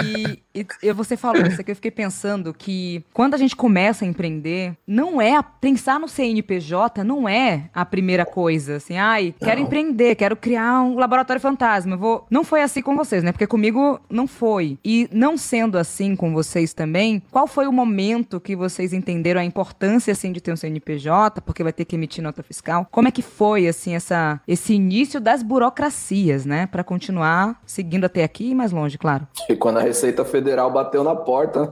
E, 0.03 0.43
e, 0.53 0.65
e 0.83 0.93
você 0.93 1.15
falou 1.15 1.41
isso 1.45 1.61
aqui, 1.61 1.71
eu 1.71 1.75
fiquei 1.75 1.91
pensando 1.91 2.53
que 2.53 3.03
quando 3.13 3.33
a 3.33 3.37
gente 3.37 3.55
começa 3.55 4.03
a 4.03 4.07
empreender, 4.07 4.75
não 4.85 5.21
é 5.21 5.35
a, 5.35 5.43
pensar 5.43 5.99
no 5.99 6.07
CNPJ 6.07 7.03
não 7.03 7.27
é 7.27 7.69
a 7.73 7.85
primeira 7.85 8.25
coisa, 8.25 8.75
assim, 8.75 8.97
ai, 8.97 9.33
quero 9.39 9.59
não. 9.59 9.67
empreender, 9.67 10.15
quero 10.15 10.35
criar 10.35 10.81
um 10.81 10.95
laboratório 10.95 11.41
fantasma. 11.41 11.95
Vou... 11.95 12.25
Não 12.29 12.43
foi 12.43 12.61
assim 12.61 12.81
com 12.81 12.95
vocês, 12.95 13.23
né? 13.23 13.31
Porque 13.31 13.47
comigo 13.47 13.99
não 14.09 14.27
foi. 14.27 14.77
E 14.83 15.07
não 15.11 15.37
sendo 15.37 15.77
assim 15.77 16.15
com 16.15 16.33
vocês 16.33 16.73
também, 16.73 17.21
qual 17.31 17.47
foi 17.47 17.67
o 17.67 17.71
momento 17.71 18.39
que 18.39 18.55
vocês 18.55 18.93
entenderam 18.93 19.39
a 19.39 19.45
importância, 19.45 20.11
assim, 20.11 20.31
de 20.31 20.41
ter 20.41 20.51
um 20.51 20.57
CNPJ, 20.57 21.41
porque 21.41 21.63
vai 21.63 21.73
ter 21.73 21.85
que 21.85 21.95
emitir 21.95 22.23
nota 22.23 22.43
fiscal? 22.43 22.87
Como 22.91 23.07
é 23.07 23.11
que 23.11 23.21
foi, 23.21 23.67
assim, 23.67 23.95
essa, 23.95 24.41
esse 24.47 24.73
início 24.73 25.21
das 25.21 25.41
burocracias, 25.41 26.45
né? 26.45 26.67
Para 26.67 26.83
continuar 26.83 27.61
seguindo 27.65 28.05
até 28.05 28.23
aqui 28.33 28.49
e 28.49 28.55
mais 28.55 28.71
longe, 28.71 28.97
claro. 28.97 29.27
E 29.47 29.55
quando 29.55 29.77
a 29.77 29.81
Receita 29.81 30.25
Federal 30.25 30.71
bateu 30.71 31.03
na 31.03 31.15
porta. 31.15 31.71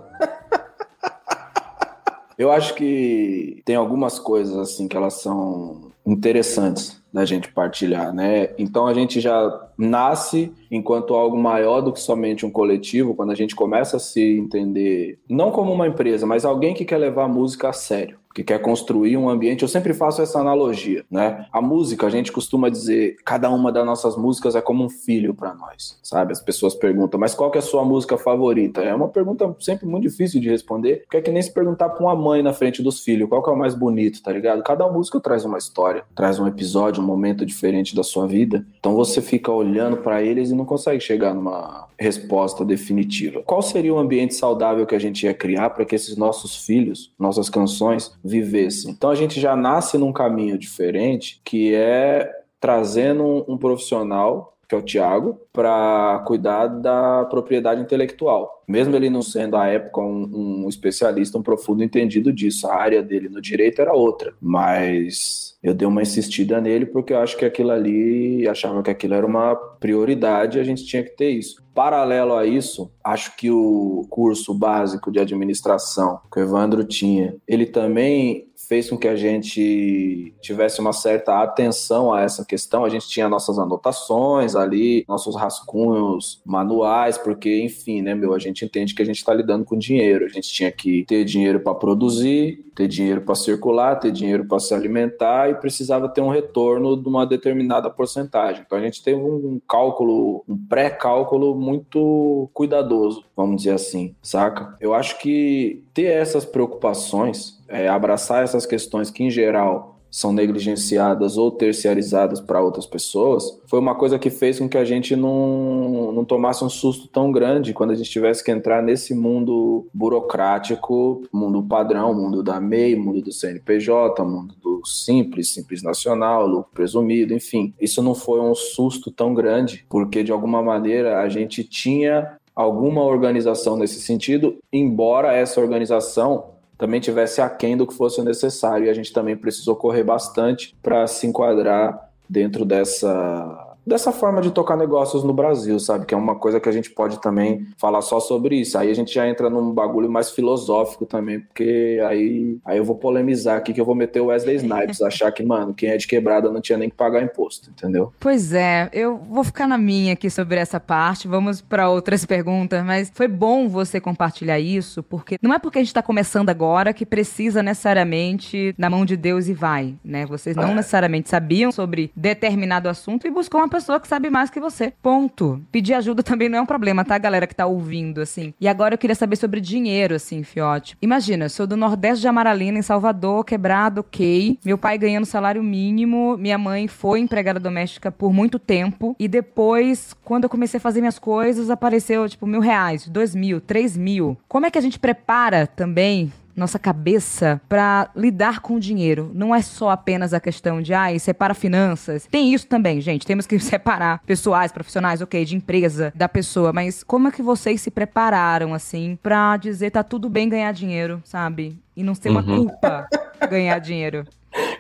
Eu 2.38 2.52
acho 2.52 2.76
que 2.76 3.62
tem 3.66 3.76
algumas 3.76 4.18
coisas, 4.18 4.58
assim, 4.58 4.88
que 4.88 4.98
elas 4.98 5.16
são 5.22 5.92
interessantes 6.06 7.00
da 7.14 7.26
gente 7.26 7.52
partilhar, 7.52 8.14
né? 8.14 8.50
Então 8.58 8.88
a 8.88 8.94
gente 8.94 9.20
já 9.20 9.70
nasce 9.78 10.52
enquanto 10.72 11.14
algo 11.14 11.38
maior 11.38 11.82
do 11.82 11.92
que 11.92 12.00
somente 12.00 12.46
um 12.46 12.50
coletivo, 12.50 13.14
quando 13.14 13.32
a 13.32 13.36
gente 13.36 13.56
começa 13.56 13.98
a 13.98 14.00
se 14.00 14.40
entender 14.40 15.20
não 15.30 15.52
como 15.52 15.72
uma 15.72 15.88
empresa, 15.88 16.26
mas 16.26 16.46
alguém 16.46 16.74
que 16.74 16.86
quer 16.86 16.98
levar 16.98 17.26
a 17.26 17.28
música 17.28 17.70
a 17.70 17.74
sério 17.74 18.21
que 18.34 18.44
quer 18.44 18.60
construir 18.60 19.18
um 19.18 19.30
ambiente. 19.30 19.64
Eu 19.64 19.68
sempre 19.68 19.94
faço 19.94 20.22
essa 20.22 20.40
analogia, 20.40 21.06
né? 21.10 21.46
A 21.52 21.62
música, 21.62 22.08
a 22.08 22.10
gente 22.10 22.32
costuma 22.32 22.70
dizer, 22.70 23.18
cada 23.26 23.50
uma 23.50 23.72
das 23.72 23.86
nossas 23.86 24.16
músicas 24.16 24.56
é 24.56 24.62
como 24.62 24.84
um 24.84 24.90
filho 24.90 25.34
para 25.34 25.54
nós, 25.54 26.00
sabe? 26.02 26.32
As 26.32 26.42
pessoas 26.42 26.74
perguntam, 26.74 27.20
mas 27.20 27.34
qual 27.34 27.52
que 27.52 27.58
é 27.58 27.60
a 27.60 27.64
sua 27.64 27.84
música 27.84 28.18
favorita? 28.18 28.82
É 28.82 28.94
uma 28.94 29.08
pergunta 29.08 29.56
sempre 29.60 29.86
muito 29.86 30.04
difícil 30.04 30.40
de 30.40 30.50
responder, 30.50 31.02
porque 31.04 31.18
é 31.18 31.22
que 31.22 31.32
nem 31.32 31.42
se 31.42 31.52
perguntar 31.52 31.90
para 31.90 32.04
uma 32.04 32.16
mãe 32.16 32.42
na 32.42 32.54
frente 32.54 32.82
dos 32.82 33.02
filhos, 33.02 33.30
qual 33.30 33.44
que 33.44 33.50
é 33.50 33.54
o 33.54 33.58
mais 33.58 33.76
bonito, 33.76 34.22
tá 34.22 34.32
ligado? 34.32 34.64
Cada 34.64 34.88
música 34.88 35.20
traz 35.20 35.46
uma 35.46 35.58
história, 35.58 36.04
traz 36.16 36.40
um 36.40 36.48
episódio, 36.48 37.04
um 37.04 37.06
momento 37.06 37.46
diferente 37.46 37.96
da 37.96 38.04
sua 38.04 38.28
vida. 38.28 38.66
Então 38.80 38.96
você 38.96 39.22
fica 39.22 39.52
olhando 39.52 39.98
para 39.98 40.22
eles 40.22 40.52
e 40.52 40.56
não 40.56 40.66
consegue 40.66 41.00
chegar 41.00 41.34
numa 41.34 41.88
resposta 42.00 42.66
definitiva. 42.66 43.44
Qual 43.44 43.62
seria 43.62 43.94
o 43.94 44.00
ambiente 44.00 44.34
saudável 44.34 44.86
que 44.86 44.96
a 44.96 45.00
gente 45.00 45.26
ia 45.26 45.34
criar 45.34 45.70
para 45.70 45.86
que 45.86 45.96
esses 45.96 46.18
nossos 46.18 46.66
filhos, 46.66 47.12
nossas 47.18 47.50
canções, 47.50 48.12
vivessem. 48.24 48.92
Então 48.92 49.10
a 49.10 49.16
gente 49.16 49.40
já 49.40 49.56
nasce 49.56 49.98
num 49.98 50.14
caminho 50.14 50.58
diferente, 50.58 51.42
que 51.44 51.74
é 51.74 52.30
trazendo 52.60 53.24
um, 53.24 53.46
um 53.54 53.58
profissional, 53.58 54.56
que 54.68 54.76
é 54.76 54.78
o 54.78 54.82
Tiago, 54.82 55.40
para 55.52 56.24
cuidar 56.26 56.68
da 56.68 57.26
propriedade 57.26 57.82
intelectual. 57.82 58.64
Mesmo 58.68 58.96
ele 58.96 59.10
não 59.10 59.22
sendo 59.22 59.58
à 59.58 59.68
época 59.68 60.00
um, 60.00 60.64
um 60.64 60.70
especialista, 60.70 61.38
um 61.38 61.44
profundo 61.44 61.84
entendido 61.84 62.32
disso, 62.32 62.68
a 62.68 62.76
área 62.76 63.04
dele 63.04 63.28
no 63.28 63.42
direito 63.42 63.82
era 63.82 63.94
outra, 63.94 64.34
mas 64.40 65.51
eu 65.64 65.74
dei 65.74 65.88
uma 65.88 66.02
insistida 66.02 66.60
nele 66.60 66.86
porque 66.86 67.14
eu 67.14 67.20
acho 67.20 67.38
que 67.38 67.46
aquilo 67.46 67.72
ali, 67.72 68.48
achava 68.48 68.82
que 68.82 68.90
aquilo 68.90 69.14
era 69.14 69.26
uma 69.26 69.56
prioridade 69.56 70.58
e 70.58 70.62
a 70.62 70.64
gente 70.64 70.86
tinha 70.86 71.04
que 71.04 71.16
ter 71.16 71.30
isso. 71.30 71.62
Paralelo 71.74 72.36
a 72.36 72.46
isso, 72.46 72.92
acho 73.04 73.36
que 73.38 73.50
o 73.50 74.06
curso 74.10 74.54
básico 74.54 75.12
de 75.12 75.20
administração 75.20 76.20
que 76.32 76.40
o 76.40 76.44
Evandro 76.44 76.84
tinha, 76.84 77.36
ele 77.48 77.66
também 77.66 78.52
fez 78.72 78.90
com 78.90 78.98
que 78.98 79.08
a 79.10 79.18
gente 79.18 80.34
tivesse 80.40 80.80
uma 80.80 80.94
certa 80.94 81.44
atenção 81.44 82.14
a 82.14 82.22
essa 82.22 82.46
questão. 82.46 82.86
A 82.86 82.90
gente 82.90 83.06
tinha 83.10 83.28
nossas 83.28 83.60
anotações 83.60 84.56
ali, 84.56 85.04
nossos 85.10 85.36
rascunhos 85.36 86.42
manuais, 86.46 87.18
porque, 87.18 87.62
enfim, 87.62 88.02
né, 88.02 88.16
meu, 88.16 88.34
a 88.34 88.40
gente 88.40 88.64
entende 88.64 88.96
que 88.96 89.02
a 89.02 89.06
gente 89.06 89.18
está 89.18 89.34
lidando 89.34 89.66
com 89.66 89.78
dinheiro. 89.78 90.24
A 90.24 90.30
gente 90.30 90.50
tinha 90.54 90.72
que 90.72 91.04
ter 91.06 91.26
dinheiro 91.26 91.60
para 91.60 91.76
produzir, 91.76 92.64
ter 92.74 92.88
dinheiro 92.88 93.20
para 93.20 93.36
circular, 93.36 93.98
ter 93.98 94.10
dinheiro 94.10 94.46
para 94.46 94.60
se 94.60 94.74
alimentar 94.74 95.50
e 95.52 95.56
precisava 95.56 96.10
ter 96.10 96.22
um 96.22 96.30
retorno 96.30 96.96
de 96.96 97.08
uma 97.08 97.26
determinada 97.26 97.90
porcentagem. 97.90 98.64
Então 98.66 98.78
a 98.78 98.82
gente 98.82 99.04
teve 99.04 99.22
um 99.22 99.60
cálculo, 99.68 100.44
um 100.48 100.58
pré-cálculo 100.58 101.56
muito 101.56 102.50
cuidadoso, 102.54 103.24
vamos 103.36 103.58
dizer 103.58 103.76
assim, 103.76 104.16
saca? 104.22 104.76
Eu 104.80 104.94
acho 104.94 105.20
que 105.20 105.84
ter 105.94 106.06
essas 106.06 106.46
preocupações 106.46 107.62
é, 107.68 107.88
abraçar 107.88 108.44
essas 108.44 108.66
questões 108.66 109.10
que, 109.10 109.24
em 109.24 109.32
geral, 109.32 109.92
são 110.12 110.34
negligenciadas 110.34 111.38
ou 111.38 111.50
terciarizadas 111.50 112.42
para 112.42 112.62
outras 112.62 112.86
pessoas, 112.86 113.58
foi 113.66 113.80
uma 113.80 113.96
coisa 113.96 114.20
que 114.20 114.30
fez 114.30 114.60
com 114.60 114.68
que 114.68 114.78
a 114.78 114.84
gente 114.84 115.16
não, 115.16 116.12
não 116.12 116.26
tomasse 116.26 116.66
um 116.66 116.70
susto 116.70 117.08
tão 117.08 117.32
grande 117.32 117.74
quando 117.74 117.92
a 117.92 117.96
gente 117.96 118.10
tivesse 118.10 118.44
que 118.44 118.52
entrar 118.52 118.84
nesse 118.84 119.16
mundo 119.16 119.88
burocrático, 119.94 121.24
mundo 121.32 121.64
padrão, 121.64 122.14
mundo 122.14 122.44
da 122.44 122.60
MEI, 122.60 122.98
mundo 122.98 123.22
do 123.22 123.32
CNPJ, 123.32 124.22
mundo 124.26 124.54
do 124.82 124.88
Simples, 124.88 125.54
Simples 125.54 125.84
Nacional, 125.84 126.46
lucro 126.46 126.72
presumido, 126.74 127.34
enfim. 127.34 127.74
Isso 127.80 128.02
não 128.02 128.14
foi 128.14 128.40
um 128.40 128.56
susto 128.56 129.12
tão 129.12 129.34
grande, 129.34 129.86
porque 129.90 130.24
de 130.24 130.32
alguma 130.32 130.62
maneira 130.62 131.20
a 131.20 131.30
gente 131.30 131.64
tinha 131.64 132.38
alguma 132.56 133.04
organização 133.04 133.78
nesse 133.78 134.02
sentido, 134.02 134.58
embora 134.72 135.34
essa 135.34 135.62
organização 135.62 136.52
também 136.78 137.00
tivesse 137.00 137.42
aquém 137.42 137.78
do 137.78 137.86
que 137.86 137.94
fosse 137.94 138.22
necessário. 138.24 138.88
E 138.88 138.90
a 138.90 138.94
gente 138.94 139.14
também 139.14 139.38
precisou 139.38 139.76
correr 139.76 140.04
bastante 140.04 140.76
para 140.82 141.06
se 141.06 141.28
enquadrar 141.28 142.10
dentro 142.28 142.66
dessa 142.66 143.71
dessa 143.86 144.12
forma 144.12 144.42
de 144.42 144.52
tocar 144.52 144.78
negócios 144.78 145.24
no 145.24 145.34
Brasil, 145.34 145.80
sabe? 145.80 146.06
Que 146.06 146.14
é 146.14 146.18
uma 146.18 146.36
coisa 146.36 146.60
que 146.60 146.70
a 146.70 146.72
gente 146.72 146.90
pode 146.90 147.20
também 147.20 147.68
falar 147.78 148.02
só 148.02 148.20
sobre 148.20 148.56
isso. 148.56 148.78
Aí 148.78 148.90
a 148.90 148.94
gente 148.94 149.14
já 149.14 149.28
entra 149.28 149.50
num 149.50 149.72
bagulho 149.72 150.10
mais 150.10 150.30
filosófico 150.32 151.06
também, 151.06 151.40
porque 151.40 152.00
aí, 152.08 152.58
aí 152.66 152.78
eu 152.78 152.86
vou 152.86 152.96
polemizar 152.96 153.58
aqui 153.58 153.74
que 153.74 153.82
eu 153.82 153.86
vou 153.86 153.96
meter 153.96 154.22
o 154.22 154.28
Wesley 154.28 154.58
Snipes, 154.58 155.02
achar 155.04 155.32
que, 155.32 155.44
mano, 155.44 155.74
quem 155.74 155.90
é 155.90 155.98
de 155.98 156.08
quebrada 156.08 156.52
não 156.52 156.62
tinha 156.62 156.78
nem 156.78 156.90
que 156.90 156.96
pagar 156.96 157.22
imposto, 157.24 157.70
entendeu? 157.70 158.14
Pois 158.20 158.54
é, 158.54 158.90
eu 158.94 159.18
vou 159.18 159.44
ficar 159.44 159.68
na 159.68 159.78
minha 159.78 160.14
aqui 160.14 160.30
sobre 160.30 160.58
essa 160.58 160.80
parte, 160.80 161.28
vamos 161.28 161.62
para 161.62 161.90
outras 161.90 162.26
perguntas, 162.26 162.84
mas 162.84 163.12
foi 163.14 163.28
bom 163.28 163.68
você 163.68 164.00
compartilhar 164.00 164.60
isso, 164.60 165.02
porque 165.04 165.38
não 165.42 165.54
é 165.54 165.60
porque 165.60 165.80
a 165.80 165.82
gente 165.82 165.94
tá 165.94 166.04
começando 166.04 166.50
agora 166.50 166.94
que 166.94 167.06
precisa 167.06 167.64
necessariamente 167.64 168.76
na 168.78 168.90
mão 168.90 169.06
de 169.06 169.18
Deus 169.18 169.48
e 169.48 169.54
vai, 169.54 169.96
né? 170.04 170.26
Vocês 170.26 170.56
não 170.56 170.72
é. 170.72 170.76
necessariamente 170.76 171.30
sabiam 171.30 171.72
sobre 171.72 172.12
determinado 172.16 172.88
assunto 172.88 173.26
e 173.26 173.32
buscou 173.32 173.60
uma 173.60 173.71
pessoa 173.72 174.00
que 174.00 174.08
sabe 174.08 174.30
mais 174.30 174.50
que 174.50 174.60
você. 174.60 174.94
Ponto. 175.02 175.62
Pedir 175.72 175.94
ajuda 175.94 176.22
também 176.22 176.50
não 176.50 176.60
é 176.60 176.62
um 176.62 176.66
problema, 176.66 177.04
tá, 177.04 177.18
galera 177.18 177.48
que 177.48 177.56
tá 177.56 177.66
ouvindo, 177.66 178.22
assim. 178.22 178.54
E 178.60 178.68
agora 178.68 178.94
eu 178.94 178.98
queria 178.98 179.16
saber 179.16 179.38
sobre 179.38 179.60
dinheiro, 179.60 180.14
assim, 180.14 180.44
Fiote. 180.44 180.98
Imagina, 181.02 181.50
sou 181.50 181.66
do 181.66 181.78
Nordeste 181.78 182.22
de 182.22 182.28
Amaralina, 182.28 182.78
em 182.78 182.84
Salvador, 182.84 183.46
quebrado, 183.46 184.02
ok. 184.02 184.60
Meu 184.64 184.78
pai 184.78 184.98
ganhando 184.98 185.26
salário 185.26 185.64
mínimo, 185.64 186.38
minha 186.38 186.58
mãe 186.58 186.88
foi 186.88 187.20
empregada 187.20 187.60
doméstica 187.60 188.12
por 188.12 188.34
muito 188.34 188.60
tempo. 188.60 189.16
E 189.18 189.28
depois, 189.28 190.14
quando 190.24 190.44
eu 190.44 190.50
comecei 190.50 190.78
a 190.78 190.82
fazer 190.82 191.00
minhas 191.00 191.18
coisas, 191.18 191.70
apareceu, 191.70 192.28
tipo, 192.28 192.46
mil 192.46 192.60
reais, 192.60 193.08
dois 193.08 193.34
mil, 193.34 193.62
três 193.62 193.96
mil. 193.96 194.38
Como 194.48 194.66
é 194.66 194.72
que 194.72 194.78
a 194.78 194.82
gente 194.82 195.00
prepara 195.00 195.66
também 195.66 196.32
nossa 196.56 196.80
cabeça 196.80 197.62
para 197.68 198.10
lidar 198.16 198.60
com 198.60 198.76
o 198.76 198.80
dinheiro. 198.80 199.32
Não 199.34 199.54
é 199.54 199.62
só 199.62 199.90
apenas 199.90 200.34
a 200.34 200.40
questão 200.40 200.82
de, 200.82 200.94
ah, 200.94 201.08
separa 201.20 201.54
finanças. 201.54 202.28
Tem 202.30 202.54
isso 202.54 202.68
também, 202.68 203.02
gente. 203.02 203.26
Temos 203.26 203.46
que 203.46 203.58
separar 203.60 204.22
pessoais, 204.26 204.72
profissionais, 204.72 205.22
ok, 205.22 205.44
de 205.46 205.56
empresa, 205.56 206.12
da 206.16 206.28
pessoa. 206.30 206.72
Mas 206.74 207.04
como 207.04 207.28
é 207.28 207.32
que 207.32 207.42
vocês 207.42 207.82
se 207.82 207.92
prepararam, 207.92 208.74
assim, 208.74 209.18
pra 209.22 209.58
dizer 209.58 209.92
tá 209.92 210.04
tudo 210.04 210.30
bem 210.30 210.50
ganhar 210.50 210.72
dinheiro, 210.72 211.22
sabe? 211.26 211.78
E 211.96 212.04
não 212.04 212.16
ser 212.16 212.30
uma 212.30 212.42
uhum. 212.42 212.68
culpa 212.68 213.08
ganhar 213.50 213.80
dinheiro. 213.80 214.26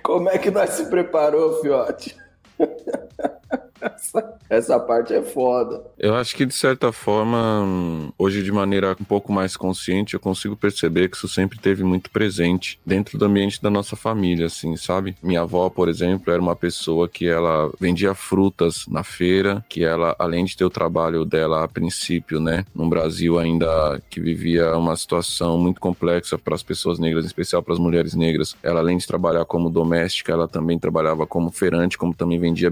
Como 0.04 0.30
é 0.30 0.38
que 0.38 0.52
nós 0.52 0.72
se 0.72 0.86
preparou, 0.86 1.62
Fiote? 1.62 2.16
Essa, 3.82 4.34
essa, 4.50 4.80
parte 4.80 5.14
é 5.14 5.22
foda. 5.22 5.84
Eu 5.98 6.16
acho 6.16 6.36
que, 6.36 6.46
de 6.46 6.54
certa 6.54 6.92
forma, 6.92 8.14
hoje, 8.18 8.44
de 8.44 8.52
maneira 8.52 8.96
um 9.00 9.04
pouco 9.04 9.34
mais 9.34 9.58
consciente, 9.58 10.14
eu 10.14 10.20
consigo 10.20 10.56
perceber 10.56 11.10
que 11.10 11.18
isso 11.18 11.28
sempre 11.28 11.58
teve 11.58 11.84
muito 11.84 12.12
presente 12.12 12.80
dentro 12.86 13.18
do 13.18 13.26
ambiente 13.26 13.62
da 13.62 13.70
nossa 13.70 13.96
família, 13.96 14.46
assim, 14.46 14.76
sabe? 14.78 15.16
Minha 15.22 15.42
avó, 15.42 15.70
por 15.70 15.90
exemplo, 15.90 16.32
era 16.32 16.42
uma 16.42 16.56
pessoa 16.56 17.10
que 17.10 17.28
ela 17.28 17.72
vendia 17.80 18.14
frutas 18.14 18.86
na 18.88 19.04
feira, 19.04 19.66
que 19.68 19.84
ela, 19.84 20.16
além 20.20 20.46
de 20.46 20.56
ter 20.56 20.66
o 20.66 20.70
trabalho 20.70 21.26
dela 21.26 21.64
a 21.64 21.68
princípio, 21.68 22.40
né, 22.40 22.66
no 22.76 22.88
Brasil 22.88 23.40
ainda 23.40 24.02
que 24.10 24.20
vivia 24.20 24.76
uma 24.76 24.96
situação 24.96 25.58
muito 25.58 25.80
complexa 25.80 26.38
para 26.38 26.54
as 26.54 26.64
pessoas 26.64 27.00
negras, 27.00 27.24
em 27.24 27.28
especial 27.28 27.64
para 27.64 27.74
as 27.74 27.80
mulheres 27.80 28.14
negras, 28.14 28.56
ela, 28.62 28.80
além 28.80 28.98
de 28.98 29.08
trabalhar 29.08 29.46
como 29.46 29.70
doméstica, 29.70 30.32
ela 30.32 30.48
também 30.48 30.78
trabalhava 30.78 31.26
como 31.26 31.52
feirante, 31.52 31.98
como 31.98 32.14
também 32.14 32.40
vendia 32.40 32.70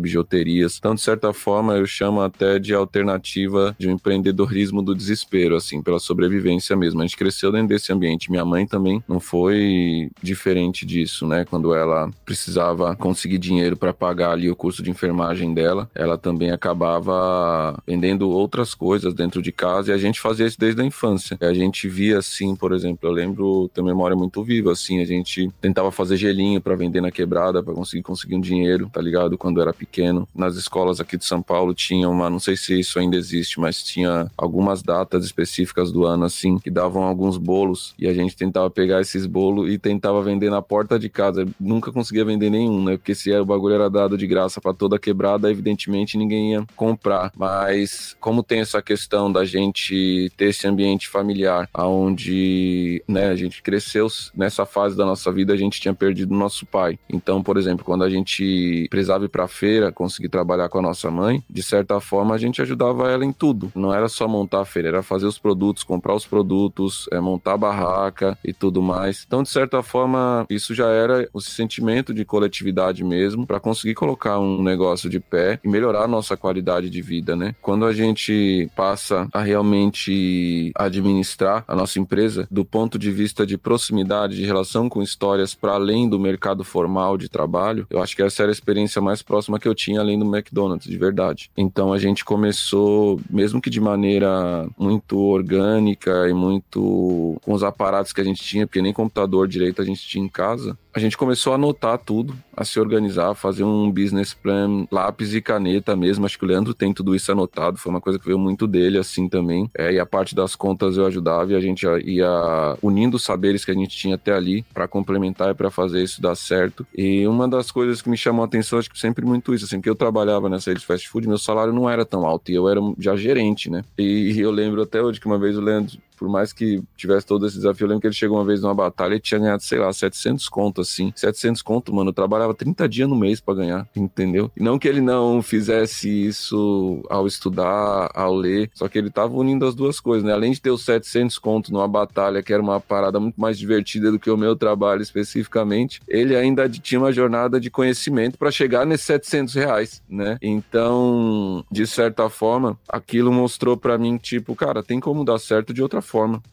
bijuterias. 0.70 0.78
Então, 0.78 0.94
de 0.94 1.02
certa 1.02 1.34
forma, 1.34 1.76
eu 1.76 1.86
chamo 1.86 2.22
até 2.22 2.60
de 2.60 2.74
alternativa 2.74 3.76
de 3.78 3.88
um 3.88 3.92
empreendedorismo 3.92 4.82
do 4.82 4.96
desespero, 4.96 5.56
assim, 5.56 5.82
pela 5.82 6.00
sobrevivência 6.00 6.76
mesmo. 6.76 7.02
A 7.02 7.06
gente 7.06 7.18
cresceu 7.18 7.52
dentro 7.52 7.70
desse 7.70 7.92
ambiente. 7.92 8.30
Minha 8.30 8.46
mãe 8.46 8.68
também 8.68 9.04
não 9.08 9.20
foi 9.20 10.10
diferente 10.22 10.86
disso, 10.86 11.26
né? 11.26 11.46
Quando 11.46 11.74
ela 11.74 12.10
precisava 12.26 12.96
conseguir 12.96 13.40
dinheiro 13.40 13.76
para 13.76 13.94
pagar 13.94 14.32
ali 14.32 14.50
o 14.50 14.56
curso 14.56 14.84
de 14.84 14.92
enfermagem 14.92 15.54
dela, 15.54 15.90
ela 15.96 16.18
também 16.18 16.52
acabava 16.52 17.82
vendendo 17.88 18.30
outras 18.30 18.76
coisas 18.76 19.14
dentro 19.14 19.42
de 19.42 19.52
casa 19.52 19.92
e 19.92 19.94
a 19.94 19.98
gente 19.98 20.20
fazia 20.20 20.46
isso 20.46 20.60
desde 20.60 20.82
a 20.82 20.86
infância. 20.86 21.38
A 21.42 21.54
gente 21.54 21.88
via 21.88 22.20
assim, 22.20 22.56
por 22.56 22.74
exemplo, 22.74 23.10
eu 23.10 23.14
lembro, 23.14 23.70
tenho 23.74 23.88
memória 23.88 24.16
muito 24.16 24.44
viva, 24.44 24.72
assim, 24.72 25.02
a 25.02 25.06
gente 25.06 25.50
tentava 25.62 25.92
fazer 25.92 26.18
gelinho 26.18 26.62
para 26.62 26.76
vender 26.76 27.02
na 27.02 27.12
quebrada, 27.12 27.64
para 27.64 27.74
conseguir 27.74 28.04
conseguir 28.04 28.36
um 28.36 28.42
dinheiro, 28.42 28.90
tá 28.92 29.02
ligado? 29.02 29.38
Quando 29.38 29.62
era 29.62 29.74
pequeno. 29.74 30.28
Nas 30.36 30.58
escolas 30.60 31.00
aqui 31.00 31.18
de 31.18 31.26
São 31.26 31.42
Paulo 31.42 31.74
tinham 31.74 32.12
uma, 32.12 32.30
não 32.30 32.40
sei 32.40 32.56
se 32.56 32.80
isso 32.80 33.00
ainda 33.00 33.16
existe, 33.16 33.60
mas 33.60 33.82
tinha 33.84 34.30
algumas 34.38 34.84
datas 34.84 35.26
específicas 35.26 35.92
do 35.92 36.06
ano, 36.06 36.26
assim, 36.26 36.58
que 36.58 36.70
davam 36.70 37.04
alguns 37.04 37.38
bolos 37.38 37.94
e 37.98 38.08
a 38.08 38.14
gente 38.14 38.36
tentava 38.36 38.70
pegar 38.70 39.02
esses 39.02 39.26
bolos 39.26 39.72
e 39.72 39.78
tentava 39.78 40.22
vender 40.22 40.50
na 40.50 40.62
porta 40.62 41.00
de 41.00 41.10
casa. 41.10 41.48
Nunca 41.60 41.92
conseguia 41.92 42.26
vender 42.26 42.50
nenhum, 42.50 42.84
né? 42.84 42.98
Porque 42.98 43.16
se 43.16 43.32
o 43.32 43.46
bagulho 43.46 43.76
era 43.76 43.90
dado 43.90 44.18
de 44.18 44.28
graça 44.28 44.60
para 44.60 44.74
toda 44.74 45.00
quebrada, 45.00 45.50
evidentemente 45.50 46.18
ninguém 46.18 46.54
ia 46.54 46.66
comprar. 46.76 47.32
Mas 47.36 48.16
como 48.20 48.44
tem 48.44 48.60
essa 48.60 48.82
questão 48.82 49.32
da 49.32 49.46
gente 49.46 50.32
ter 50.36 50.46
esse 50.46 50.68
ambiente 50.68 51.08
familiar, 51.08 51.70
aonde, 51.74 53.04
né, 53.08 53.30
a 53.30 53.36
gente 53.36 53.62
cresceu 53.62 54.08
nessa 54.36 54.66
fase 54.66 54.96
da 54.96 55.06
nossa 55.06 55.32
vida, 55.32 55.54
a 55.54 55.58
gente 55.58 55.80
tinha 55.80 55.94
perdido 55.94 56.34
nosso 56.34 56.66
pai. 56.66 56.98
Então, 57.10 57.44
por 57.44 57.58
exemplo, 57.58 57.86
quando 57.86 58.04
a 58.04 58.10
gente 58.10 58.88
precisava 58.90 59.26
ir 59.26 59.30
para 59.30 59.48
feira, 59.48 59.92
conseguir 59.92 60.30
trabalhar 60.30 60.49
com 60.70 60.80
a 60.80 60.82
nossa 60.82 61.12
mãe, 61.12 61.44
de 61.50 61.62
certa 61.62 62.00
forma 62.00 62.36
a 62.36 62.38
gente 62.38 62.62
ajudava 62.62 63.10
ela 63.10 63.26
em 63.26 63.32
tudo. 63.32 63.72
Não 63.76 63.94
era 63.94 64.08
só 64.08 64.28
montar 64.28 64.62
a 64.62 64.66
feira, 64.66 64.90
era 64.90 65.04
fazer 65.04 65.26
os 65.26 65.38
produtos, 65.38 65.84
comprar 65.84 66.16
os 66.16 66.26
produtos, 66.26 67.08
é, 67.12 67.20
montar 67.20 67.54
a 67.54 67.58
barraca 67.58 68.38
e 68.44 68.54
tudo 68.54 68.82
mais. 68.82 69.24
Então, 69.26 69.44
de 69.44 69.50
certa 69.50 69.82
forma, 69.84 70.46
isso 70.50 70.74
já 70.74 70.90
era 70.90 71.28
o 71.34 71.42
sentimento 71.42 72.14
de 72.14 72.26
coletividade 72.26 73.04
mesmo 73.04 73.46
para 73.46 73.60
conseguir 73.60 73.96
colocar 73.96 74.40
um 74.40 74.62
negócio 74.62 75.10
de 75.10 75.20
pé 75.20 75.60
e 75.64 75.70
melhorar 75.70 76.04
a 76.04 76.08
nossa 76.08 76.36
qualidade 76.36 76.90
de 76.90 77.02
vida, 77.02 77.36
né? 77.36 77.56
Quando 77.62 77.86
a 77.86 77.94
gente 77.94 78.70
passa 78.76 79.28
a 79.34 79.42
realmente 79.42 80.72
administrar 80.76 81.64
a 81.68 81.76
nossa 81.76 82.00
empresa 82.00 82.48
do 82.50 82.66
ponto 82.66 82.98
de 82.98 83.12
vista 83.12 83.46
de 83.46 83.58
proximidade, 83.58 84.36
de 84.36 84.46
relação 84.46 84.90
com 84.90 85.02
histórias 85.02 85.54
para 85.54 85.74
além 85.74 86.10
do 86.10 86.20
mercado 86.20 86.64
formal 86.64 87.18
de 87.18 87.30
trabalho, 87.30 87.88
eu 87.90 88.02
acho 88.02 88.16
que 88.16 88.24
essa 88.24 88.44
era 88.44 88.52
a 88.52 88.54
experiência 88.54 89.02
mais 89.02 89.22
próxima 89.22 89.60
que 89.60 89.68
eu 89.68 89.76
tinha 89.76 90.00
além 90.00 90.18
do 90.18 90.26
McDonald's 90.26 90.39
McDonald's, 90.40 90.90
de 90.90 90.98
verdade. 90.98 91.52
Então 91.56 91.94
a 91.94 92.00
gente 92.00 92.26
começou, 92.26 93.20
mesmo 93.30 93.62
que 93.62 93.70
de 93.70 93.80
maneira 93.80 94.68
muito 94.78 95.20
orgânica 95.20 96.28
e 96.30 96.34
muito 96.34 97.38
com 97.42 97.54
os 97.54 97.64
aparatos 97.64 98.14
que 98.14 98.22
a 98.22 98.24
gente 98.24 98.42
tinha, 98.44 98.66
porque 98.66 98.82
nem 98.82 98.94
computador 98.94 99.48
direito 99.48 99.82
a 99.82 99.86
gente 99.86 100.08
tinha 100.08 100.24
em 100.24 100.30
casa, 100.30 100.78
a 100.94 101.00
gente 101.00 101.18
começou 101.18 101.54
a 101.54 101.56
anotar 101.56 101.98
tudo, 101.98 102.36
a 102.56 102.66
se 102.66 102.80
organizar, 102.80 103.34
fazer 103.36 103.64
um 103.64 103.92
business 103.92 104.34
plan, 104.34 104.86
lápis 104.92 105.34
e 105.34 105.42
caneta 105.42 105.96
mesmo. 105.96 106.26
Acho 106.26 106.38
que 106.38 106.46
o 106.46 106.48
Leandro 106.48 106.74
tem 106.74 106.94
tudo 106.94 107.16
isso 107.16 107.32
anotado, 107.32 107.78
foi 107.78 107.92
uma 107.92 108.02
coisa 108.02 108.18
que 108.18 108.26
veio 108.26 108.40
muito 108.40 108.68
dele 108.68 108.98
assim 108.98 109.30
também. 109.30 109.70
É, 109.78 109.94
e 109.94 110.00
a 110.00 110.06
parte 110.06 110.34
das 110.36 110.56
contas 110.56 110.98
eu 110.98 111.06
ajudava 111.06 111.52
e 111.52 111.56
a 111.56 111.60
gente 111.60 111.86
ia 112.06 112.78
unindo 112.82 113.18
os 113.18 113.24
saberes 113.24 113.64
que 113.64 113.72
a 113.72 113.74
gente 113.74 113.96
tinha 113.96 114.16
até 114.16 114.34
ali 114.34 114.66
para 114.74 114.88
complementar 114.88 115.52
e 115.52 115.54
para 115.54 115.70
fazer 115.70 116.04
isso 116.04 116.22
dar 116.22 116.36
certo. 116.36 116.86
E 116.96 117.28
uma 117.28 117.48
das 117.48 117.72
coisas 117.72 118.02
que 118.02 118.10
me 118.10 118.18
chamou 118.18 118.44
a 118.44 118.46
atenção, 118.46 118.80
acho 118.80 118.90
que 118.90 119.00
sempre 119.00 119.26
muito 119.26 119.54
isso, 119.54 119.66
assim, 119.66 119.80
que 119.80 119.90
eu 119.90 119.96
trabalhava 119.96 120.50
nessa 120.50 120.72
rede 120.72 120.82
de 120.82 120.86
fast 120.86 121.08
food, 121.08 121.28
meu 121.28 121.38
salário 121.38 121.72
não 121.72 121.90
era 121.90 122.06
tão 122.06 122.26
alto 122.26 122.52
e 122.52 122.56
eu 122.56 122.68
era 122.68 122.82
já 122.98 123.16
gerente, 123.16 123.70
né? 123.70 123.84
E 123.98 124.40
eu 124.40 124.52
lembro 124.52 124.82
até 124.82 125.02
hoje 125.02 125.20
que 125.20 125.28
uma 125.28 125.38
vez 125.38 125.58
o 125.58 125.62
Leandro 125.62 125.98
por 126.20 126.28
mais 126.28 126.52
que 126.52 126.84
tivesse 126.98 127.26
todo 127.26 127.48
esse 127.48 127.56
desafio, 127.56 127.86
eu 127.86 127.88
lembro 127.88 128.02
que 128.02 128.08
ele 128.08 128.14
chegou 128.14 128.38
uma 128.38 128.44
vez 128.44 128.62
numa 128.62 128.76
batalha 128.76 129.16
e 129.16 129.20
tinha 129.22 129.40
ganhado, 129.40 129.64
sei 129.64 129.80
lá, 129.80 129.92
700 129.92 130.50
conto, 130.50 130.82
assim. 130.82 131.14
700 131.16 131.62
conto, 131.62 131.96
mano, 131.96 132.10
eu 132.10 132.14
trabalhava 132.14 132.54
30 132.54 132.90
dias 132.90 133.08
no 133.08 133.16
mês 133.16 133.40
para 133.40 133.54
ganhar, 133.56 133.88
entendeu? 133.96 134.52
E 134.58 134.62
não 134.62 134.78
que 134.78 134.88
ele 134.88 135.00
não 135.00 135.42
fizesse 135.42 136.10
isso 136.10 137.02
ao 137.10 137.26
estudar, 137.26 138.12
ao 138.14 138.36
ler, 138.36 138.70
só 138.74 138.90
que 138.90 138.98
ele 138.98 139.10
tava 139.10 139.34
unindo 139.34 139.66
as 139.66 139.74
duas 139.74 140.02
coisas, 140.02 140.26
né? 140.26 140.34
Além 140.34 140.52
de 140.52 140.60
ter 140.60 140.72
os 140.72 140.84
700 140.84 141.38
conto 141.38 141.72
numa 141.72 141.88
batalha, 141.88 142.44
que 142.44 142.52
era 142.52 142.62
uma 142.62 142.82
parada 142.82 143.20
muito 143.20 143.40
mais 143.40 143.58
divertida 143.58 144.12
do 144.12 144.20
que 144.20 144.30
o 144.30 144.38
meu 144.38 144.58
trabalho 144.58 145.02
especificamente, 145.02 146.02
ele 146.06 146.36
ainda 146.36 146.68
tinha 146.68 147.00
uma 147.00 147.14
jornada 147.14 147.62
de 147.62 147.70
conhecimento 147.70 148.38
para 148.38 148.52
chegar 148.52 148.86
nesses 148.86 149.06
700 149.06 149.54
reais, 149.54 150.04
né? 150.10 150.38
Então, 150.42 151.64
de 151.72 151.88
certa 151.88 152.30
forma, 152.30 152.78
aquilo 152.90 153.32
mostrou 153.32 153.78
para 153.78 153.98
mim, 153.98 154.18
tipo, 154.18 154.54
cara, 154.54 154.84
tem 154.84 155.00
como 155.00 155.24
dar 155.24 155.40
certo 155.40 155.74
de 155.74 155.82
outra 155.82 156.02
forma, 156.02 156.09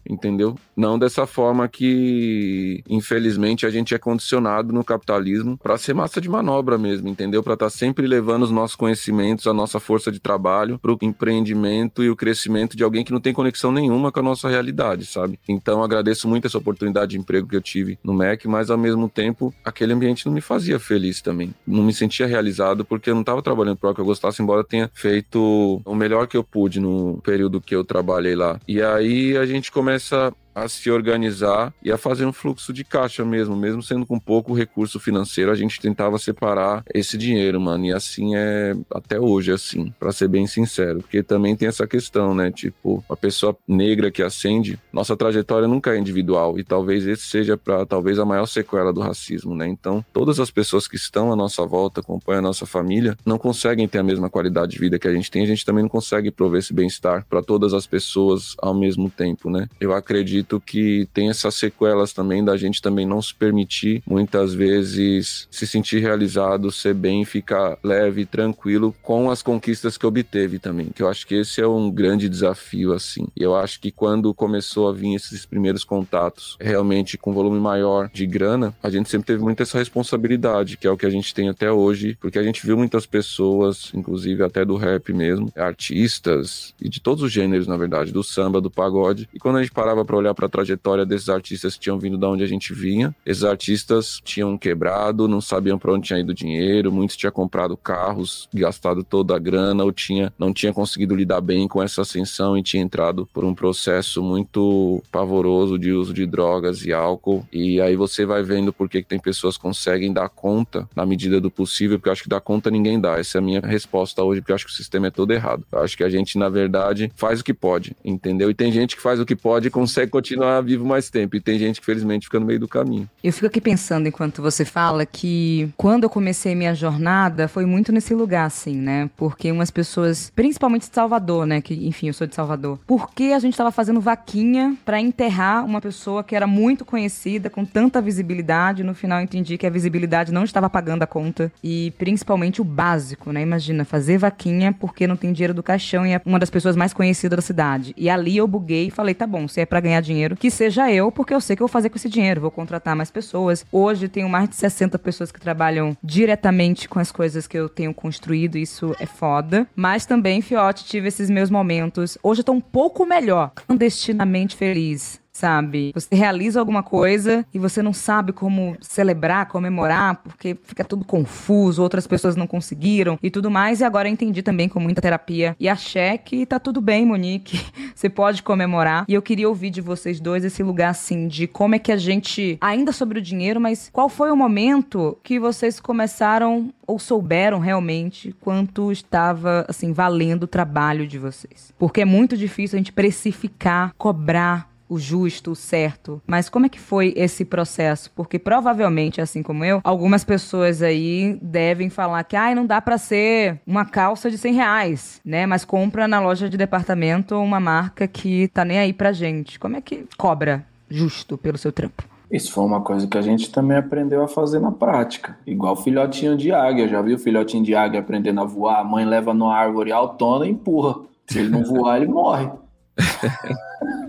entendeu? 0.09 0.57
Não 0.77 0.99
dessa 0.99 1.27
forma 1.27 1.69
que, 1.69 2.83
infelizmente, 2.89 3.67
a 3.67 3.71
gente 3.71 3.95
é 3.95 3.99
condicionado 3.99 4.73
no 4.73 4.85
capitalismo 4.85 5.57
para 5.57 5.79
ser 5.79 5.95
massa 5.95 6.21
de 6.21 6.29
manobra 6.29 6.77
mesmo, 6.77 7.09
entendeu? 7.09 7.43
Para 7.43 7.55
estar 7.55 7.67
tá 7.67 7.71
sempre 7.71 8.07
levando 8.07 8.43
os 8.43 8.51
nossos 8.51 8.77
conhecimentos, 8.77 9.47
a 9.47 9.53
nossa 9.53 9.81
força 9.81 10.13
de 10.13 10.21
trabalho 10.21 10.79
para 10.79 10.93
o 10.93 10.99
empreendimento 11.03 12.03
e 12.03 12.11
o 12.11 12.17
crescimento 12.17 12.77
de 12.77 12.85
alguém 12.85 13.05
que 13.05 13.13
não 13.13 13.21
tem 13.21 13.33
conexão 13.33 13.73
nenhuma 13.73 14.13
com 14.13 14.21
a 14.21 14.23
nossa 14.23 14.49
realidade, 14.49 15.07
sabe? 15.07 15.39
Então, 15.49 15.83
agradeço 15.83 16.29
muito 16.29 16.47
essa 16.47 16.59
oportunidade 16.59 17.13
de 17.13 17.19
emprego 17.19 17.49
que 17.49 17.57
eu 17.57 17.63
tive 17.63 17.99
no 18.05 18.13
MEC, 18.13 18.47
mas 18.47 18.71
ao 18.71 18.79
mesmo 18.79 19.09
tempo, 19.09 19.55
aquele 19.65 19.93
ambiente 19.93 20.27
não 20.27 20.33
me 20.33 20.41
fazia 20.41 20.79
feliz 20.79 21.23
também. 21.23 21.55
Não 21.67 21.83
me 21.83 21.93
sentia 21.93 22.27
realizado 22.27 22.85
porque 22.85 23.11
eu 23.11 23.15
não 23.15 23.23
estava 23.23 23.43
trabalhando 23.43 23.77
para 23.77 23.91
o 23.91 23.95
que 23.95 24.01
eu 24.01 24.05
gostasse, 24.05 24.43
embora 24.43 24.63
tenha 24.63 24.91
feito 24.93 25.81
o 25.85 25.95
melhor 25.95 26.27
que 26.27 26.37
eu 26.37 26.45
pude 26.45 26.81
no 26.81 27.21
período 27.23 27.61
que 27.61 27.75
eu 27.75 27.85
trabalhei 27.85 28.35
lá. 28.35 28.61
E 28.69 28.83
aí 28.83 29.37
a 29.37 29.46
gente 29.47 29.71
começa 29.73 30.33
a 30.57 30.69
se 30.69 30.91
organizar 30.91 31.75
e 31.83 31.93
a 31.93 31.99
fazer 31.99 32.25
um 32.25 32.33
fluxo 32.33 32.73
de 32.73 32.83
caixa 32.83 33.23
mesmo, 33.27 33.55
mesmo 33.55 33.83
sendo 33.83 34.07
com 34.07 34.19
pouco 34.19 34.55
recurso 34.55 34.99
financeiro, 34.99 35.51
a 35.51 35.55
gente 35.55 35.79
tentava 35.79 36.17
separar 36.19 36.83
esse 36.95 37.19
dinheiro, 37.19 37.61
mano. 37.61 37.85
E 37.85 37.93
assim 37.93 38.35
é 38.35 38.75
até 38.91 39.21
hoje, 39.21 39.53
assim, 39.53 39.93
para 40.01 40.13
ser 40.13 40.29
bem 40.29 40.47
sincero, 40.47 41.01
porque 41.01 41.23
também 41.23 41.55
tem 41.55 41.69
essa 41.69 41.87
questão, 41.87 42.35
né? 42.35 42.51
Tipo, 42.51 43.05
a 43.11 43.15
pessoa 43.15 43.55
negra 43.69 44.11
que 44.11 44.23
acende, 44.23 44.81
nossa 44.91 45.15
trajetória 45.15 45.69
nunca 45.69 45.95
é 45.95 45.99
individual 45.99 46.59
e 46.59 46.65
talvez 46.65 47.07
esse 47.07 47.25
seja 47.25 47.59
para 47.59 47.85
talvez 47.85 48.19
a 48.19 48.25
maior 48.25 48.47
sequela 48.47 48.95
do 48.95 49.01
racismo, 49.03 49.55
né? 49.55 49.69
Então, 49.69 50.03
todas 50.11 50.41
as 50.41 50.51
pessoas 50.51 50.89
que 50.89 50.97
estão 50.97 51.31
à 51.31 51.37
nossa 51.37 51.67
volta, 51.67 52.01
acompanham 52.01 52.39
a 52.39 52.43
nossa 52.43 52.65
família, 52.65 53.15
não 53.27 53.37
conseguem 53.37 53.87
ter 53.87 53.99
a 53.99 54.03
mesma 54.03 54.31
qualidade 54.31 54.73
de 54.73 54.79
vida 54.79 54.99
que 54.99 55.07
a 55.07 55.13
gente 55.13 55.31
tem, 55.31 55.43
a 55.43 55.47
gente 55.47 55.67
também 55.67 55.83
não 55.83 55.91
consegue 55.91 56.31
prover 56.31 56.61
esse 56.61 56.73
bem-estar 56.73 57.27
para 57.29 57.43
todas 57.43 57.75
as 57.75 57.87
pessoas 57.87 58.55
ao 58.59 58.73
mesmo 58.73 59.11
tempo, 59.11 59.51
né? 59.51 59.69
Eu 59.79 59.93
acredito 59.93 60.46
que 60.61 61.09
tem 61.13 61.29
essas 61.29 61.55
sequelas 61.55 62.13
também 62.13 62.45
da 62.45 62.57
gente 62.57 62.81
também 62.81 63.07
não 63.07 63.21
se 63.21 63.35
permitir 63.35 64.03
muitas 64.07 64.55
vezes 64.55 65.49
se 65.51 65.67
sentir 65.67 66.01
realizado, 66.01 66.71
ser 66.71 66.95
bem, 66.95 67.25
ficar 67.25 67.79
leve, 67.83 68.25
tranquilo 68.25 68.95
com 69.03 69.31
as 69.31 69.43
conquistas 69.43 69.97
que 69.97 70.07
obteve 70.07 70.59
também, 70.59 70.91
que 70.95 71.03
eu 71.03 71.09
acho 71.09 71.27
que 71.27 71.35
esse 71.35 71.61
é 71.61 71.67
um 71.67 71.91
grande 71.91 72.29
desafio 72.29 72.93
assim. 72.93 73.27
E 73.37 73.43
eu 73.43 73.55
acho 73.55 73.81
que 73.81 73.91
quando 73.91 74.33
começou 74.35 74.89
a 74.89 74.93
vir 74.93 75.15
esses 75.15 75.45
primeiros 75.45 75.85
contatos, 75.85 76.57
realmente 76.61 77.19
com 77.19 77.33
volume 77.33 77.59
maior 77.59 78.11
de 78.13 78.27
grana, 78.27 78.75
a 78.83 78.91
gente 78.91 79.09
sempre 79.09 79.27
teve 79.27 79.43
muito 79.43 79.63
essa 79.63 79.79
responsabilidade, 79.79 80.77
que 80.77 80.87
é 80.87 80.91
o 80.91 80.97
que 80.97 81.07
a 81.07 81.11
gente 81.11 81.35
tem 81.35 81.49
até 81.49 81.71
hoje, 81.71 82.17
porque 82.21 82.39
a 82.39 82.43
gente 82.43 82.65
viu 82.67 82.77
muitas 82.77 83.07
pessoas, 83.07 83.91
inclusive 83.95 84.43
até 84.43 84.65
do 84.65 84.77
rap 84.77 85.13
mesmo, 85.13 85.53
artistas 85.57 86.75
e 86.81 86.89
de 86.89 87.01
todos 87.01 87.23
os 87.23 87.33
gêneros, 87.33 87.67
na 87.67 87.77
verdade, 87.77 88.13
do 88.13 88.23
samba, 88.23 88.61
do 88.61 88.71
pagode. 88.71 89.29
E 89.33 89.39
quando 89.39 89.57
a 89.57 89.63
gente 89.63 89.73
parava 89.73 90.05
para 90.05 90.17
olhar 90.17 90.35
para 90.37 90.47
a 90.47 90.49
trajetória 90.49 91.07
desses 91.07 91.29
artistas 91.29 91.75
que 91.75 91.81
tinham 91.81 91.99
vindo 91.99 92.19
da 92.19 92.29
onde 92.29 92.45
a 92.45 92.47
gente 92.47 92.73
vinha, 92.75 93.15
esses 93.25 93.43
artistas 93.43 94.21
tinham 94.23 94.57
quebrado, 94.59 95.27
não 95.27 95.41
sabiam 95.41 95.79
para 95.79 95.93
onde 95.93 96.07
tinha 96.07 96.21
ido 96.21 96.31
o 96.31 96.35
dinheiro, 96.35 96.93
muitos 96.93 97.17
tinham 97.17 97.33
comprado 97.33 97.77
carros, 97.77 98.49
gastado 98.53 99.03
toda 99.03 99.35
a 99.35 99.39
grana, 99.39 99.83
ou 99.83 99.91
tinha, 99.91 100.33
não 100.39 100.53
tinha 100.53 100.73
conseguido 100.73 101.15
lidar 101.15 101.41
bem 101.41 101.67
com 101.67 101.83
essa 101.83 102.03
ascensão 102.03 102.57
e 102.57 102.63
tinha 102.63 102.83
entrado 102.83 103.27
por 103.33 103.45
um 103.45 103.55
processo 103.55 104.23
muito 104.23 105.03
pavoroso 105.11 105.79
de 105.79 105.91
uso 105.93 106.13
de 106.13 106.27
drogas 106.27 106.85
e 106.85 106.93
álcool. 106.93 107.47
E 107.53 107.81
aí 107.81 107.97
você 107.97 108.27
vai 108.27 108.43
vendo 108.43 108.73
por 108.73 108.89
que, 108.89 109.03
tem 109.03 109.19
pessoas 109.19 109.57
que 109.57 109.63
conseguem 109.63 110.13
dar 110.13 110.29
conta 110.29 110.89
na 110.95 111.07
medida 111.07 111.41
do 111.41 111.51
possível, 111.51 111.99
porque 111.99 112.09
eu 112.09 112.13
acho 112.13 112.23
que 112.23 112.29
dar 112.29 112.41
conta 112.41 112.71
ninguém 112.71 113.01
dá. 113.01 113.19
Essa 113.19 113.39
é 113.39 113.41
a 113.41 113.43
minha 113.43 113.61
resposta 113.61 114.23
hoje, 114.23 114.41
porque 114.41 114.53
eu 114.53 114.57
acho 114.57 114.67
que 114.67 114.73
o 114.73 114.75
sistema 114.75 115.07
é 115.07 115.11
todo 115.11 115.33
errado. 115.33 115.65
Eu 115.73 115.81
acho 115.81 115.97
que 115.97 116.05
a 116.05 116.09
gente, 116.09 116.39
na 116.39 116.49
verdade, 116.49 117.11
faz 117.17 117.41
o 117.41 117.45
que 117.45 117.55
pode, 117.55 117.97
entendeu? 118.05 118.51
E 118.51 118.55
tem 118.55 118.71
gente 118.71 118.97
que 118.97 119.03
faz 119.03 119.19
o 119.19 119.27
que 119.27 119.35
pode 119.35 119.69
e 119.69 119.71
consegue 119.71 120.11
continuar 120.11 120.26
vivo 120.65 120.85
mais 120.85 121.11
tempo. 121.11 121.37
E 121.37 121.41
tem 121.41 121.59
gente 121.59 121.81
que, 121.81 121.87
felizmente, 121.87 122.27
fica 122.27 122.41
no 122.41 122.47
meio 122.47 122.61
do 122.61 122.69
caminho. 122.69 123.09
Eu 123.23 123.33
fico 123.33 123.47
aqui 123.47 123.61
pensando, 123.61 124.09
enquanto 124.09 124.43
você 124.43 124.65
fala, 124.65 125.05
que 125.05 125.69
quando 125.77 126.05
eu 126.05 126.11
comecei 126.11 126.55
minha 126.55 126.75
jornada, 126.75 127.49
foi 127.49 127.67
muito 127.67 127.93
nesse 127.93 128.15
lugar, 128.15 128.47
assim, 128.47 128.77
né? 128.77 129.11
Porque 129.17 129.51
umas 129.53 129.71
pessoas, 129.71 130.33
principalmente 130.35 130.89
de 130.89 130.95
Salvador, 130.95 131.47
né? 131.47 131.61
Que, 131.61 131.87
enfim, 131.87 132.09
eu 132.09 132.15
sou 132.15 132.27
de 132.27 132.35
Salvador. 132.35 132.79
Porque 132.87 133.33
a 133.35 133.39
gente 133.39 133.53
estava 133.53 133.71
fazendo 133.71 134.01
vaquinha 134.01 134.77
para 134.85 135.01
enterrar 135.01 135.65
uma 135.65 135.81
pessoa 135.81 136.25
que 136.25 136.35
era 136.35 136.47
muito 136.47 136.85
conhecida, 136.85 137.51
com 137.51 137.65
tanta 137.65 138.01
visibilidade. 138.01 138.83
No 138.83 138.95
final, 138.95 139.19
eu 139.19 139.25
entendi 139.25 139.59
que 139.59 139.67
a 139.67 139.71
visibilidade 139.71 140.33
não 140.33 140.45
estava 140.45 140.69
pagando 140.71 141.03
a 141.03 141.07
conta. 141.07 141.53
E 141.63 141.93
principalmente 141.99 142.61
o 142.61 142.65
básico, 142.65 143.33
né? 143.33 143.43
Imagina, 143.43 143.85
fazer 143.85 144.19
vaquinha 144.19 144.73
porque 144.73 145.07
não 145.07 145.17
tem 145.17 145.33
dinheiro 145.33 145.55
do 145.55 145.63
caixão 145.63 146.07
e 146.07 146.13
é 146.13 146.21
uma 146.25 146.39
das 146.39 146.51
pessoas 146.51 146.77
mais 146.77 146.93
conhecidas 146.93 147.37
da 147.37 147.43
cidade. 147.43 147.95
E 147.97 148.09
ali 148.09 148.37
eu 148.37 148.47
buguei 148.47 148.89
e 148.89 148.91
falei: 148.91 149.15
tá 149.15 149.27
bom, 149.27 149.49
se 149.49 149.61
é 149.61 149.67
para 149.67 149.81
ganhar 149.81 150.01
dinheiro, 150.07 150.37
que 150.37 150.51
seja 150.51 150.91
eu, 150.91 151.13
porque 151.13 151.35
eu 151.35 151.41
sei 151.41 151.57
que 151.57 151.63
eu 151.63 151.67
vou 151.67 151.73
fazer 151.73 151.91
com 151.91 151.97
esse 151.97 152.09
dinheiro, 152.09 152.41
vou 152.41 152.51
contratar 152.51 152.97
mais 152.97 153.11
pessoas. 153.11 153.67
Hoje 153.71 154.09
tenho 154.09 154.29
mais 154.29 154.49
de 154.49 154.57
60 154.57 154.99
pessoas 154.99 155.31
que 155.31 155.41
trabalham 155.41 155.97
diretamente 156.03 156.89
com 156.89 156.99
as 156.99 157.13
coisas 157.13 157.47
que 157.47 157.59
eu 157.59 157.69
tenho 157.69 157.93
construído, 157.93 158.57
isso 158.57 158.95
é 158.99 159.07
foda. 159.07 159.67
Mas 159.75 160.07
também, 160.07 160.41
Fiote, 160.41 160.85
tive 160.85 161.09
esses 161.09 161.29
meus 161.29 161.51
momentos. 161.51 162.17
Hoje 162.23 162.41
eu 162.41 162.45
tô 162.45 162.53
um 162.53 162.61
pouco 162.61 163.05
melhor, 163.05 163.51
clandestinamente 163.55 164.57
feliz 164.57 165.21
sabe? 165.37 165.93
Você 165.95 166.15
realiza 166.15 166.59
alguma 166.59 166.83
coisa 166.83 167.45
e 167.53 167.59
você 167.59 167.83
não 167.83 167.93
sabe 167.93 168.33
como 168.33 168.77
celebrar, 168.81 169.47
comemorar, 169.49 170.17
porque 170.17 170.57
fica 170.63 170.83
tudo 170.83 171.05
confuso, 171.05 171.83
outras 171.83 172.07
pessoas 172.07 172.37
não 172.37 172.47
conseguiram 172.47 173.19
e 173.23 173.31
tudo 173.31 173.51
mais. 173.51 173.81
E 173.81 173.85
agora 173.85 174.09
eu 174.09 174.13
entendi 174.13 174.43
também 174.43 174.69
com 174.69 174.81
muita 174.81 175.03
terapia 175.03 175.55
e 175.61 175.69
achei 175.69 176.17
que 176.19 176.47
tá 176.47 176.59
tudo 176.59 176.81
bem, 176.81 177.05
Monique. 177.05 177.61
Você 177.95 178.09
pode 178.09 178.43
comemorar. 178.43 179.05
E 179.09 179.15
eu 179.15 179.23
queria 179.23 179.49
ouvir 179.49 179.71
de 179.71 179.81
vocês 179.81 180.21
dois 180.21 180.45
esse 180.45 180.63
lugar 180.63 180.91
assim 180.91 181.29
de 181.29 181.47
como 181.47 181.75
é 181.75 181.79
que 181.79 181.93
a 181.93 181.97
gente, 181.97 182.57
ainda 182.61 182.93
sobre 182.93 183.19
o 183.19 183.23
dinheiro, 183.23 183.61
mas 183.61 183.91
qual 183.93 184.09
foi 184.09 184.31
o 184.31 184.37
momento 184.37 185.19
que 185.23 185.39
vocês 185.39 185.81
começaram 185.81 186.73
ou 186.87 186.99
souberam 186.99 187.59
realmente 187.59 188.35
quanto 188.41 188.91
estava 188.93 189.65
assim 189.69 189.93
valendo 189.93 190.45
o 190.45 190.47
trabalho 190.47 191.07
de 191.07 191.19
vocês? 191.19 191.75
Porque 191.79 192.01
é 192.01 192.05
muito 192.05 192.37
difícil 192.37 192.77
a 192.77 192.81
gente 192.81 192.93
precificar, 192.93 193.93
cobrar 193.99 194.76
o 194.89 194.99
justo, 194.99 195.53
o 195.53 195.57
certo. 195.57 196.21
Mas 196.27 196.49
como 196.49 196.67
é 196.67 196.69
que 196.69 196.81
foi 196.81 197.13
esse 197.17 197.45
processo? 197.45 198.11
Porque 198.15 198.39
provavelmente, 198.39 199.21
assim 199.21 199.43
como 199.43 199.65
eu, 199.65 199.81
algumas 199.83 200.25
pessoas 200.25 200.83
aí 200.83 201.39
devem 201.43 201.91
falar 201.91 202.23
que 202.25 202.37
ah, 202.37 202.55
não 202.55 202.67
dá 202.67 202.81
para 202.81 202.99
ser 202.99 203.61
uma 203.67 203.85
calça 203.85 204.31
de 204.31 204.39
100 204.39 204.55
reais, 204.55 205.21
né? 205.25 205.47
Mas 205.47 205.65
compra 205.65 206.07
na 206.07 206.21
loja 206.21 206.49
de 206.49 206.57
departamento 206.57 207.37
uma 207.37 207.61
marca 207.61 208.07
que 208.07 208.49
tá 208.49 208.65
nem 208.65 208.79
aí 208.79 208.93
pra 208.93 209.13
gente. 209.13 209.59
Como 209.59 209.77
é 209.77 209.81
que 209.81 210.07
cobra 210.17 210.65
justo 210.89 211.37
pelo 211.37 211.59
seu 211.59 211.73
trampo? 211.73 212.05
Isso 212.31 212.53
foi 212.53 212.65
uma 212.65 212.81
coisa 212.81 213.07
que 213.07 213.17
a 213.17 213.23
gente 213.23 213.53
também 213.53 213.77
aprendeu 213.77 214.23
a 214.23 214.29
fazer 214.29 214.59
na 214.59 214.73
prática. 214.73 215.39
Igual 215.47 215.77
filhotinho 215.77 216.37
de 216.37 216.51
águia. 216.53 216.89
Já 216.89 217.01
viu 217.01 217.19
filhotinho 217.19 217.63
de 217.63 217.75
águia 217.75 218.01
aprendendo 218.01 218.41
a 218.41 218.45
voar? 218.45 218.81
A 218.81 218.85
mãe 218.85 219.05
leva 219.05 219.33
numa 219.33 219.55
árvore 219.55 219.93
autona 219.93 220.45
e 220.45 220.51
empurra. 220.51 220.97
Se 221.29 221.39
ele 221.39 221.51
não 221.51 221.63
voar, 221.63 221.99
ele 221.99 222.09
morre. 222.09 222.51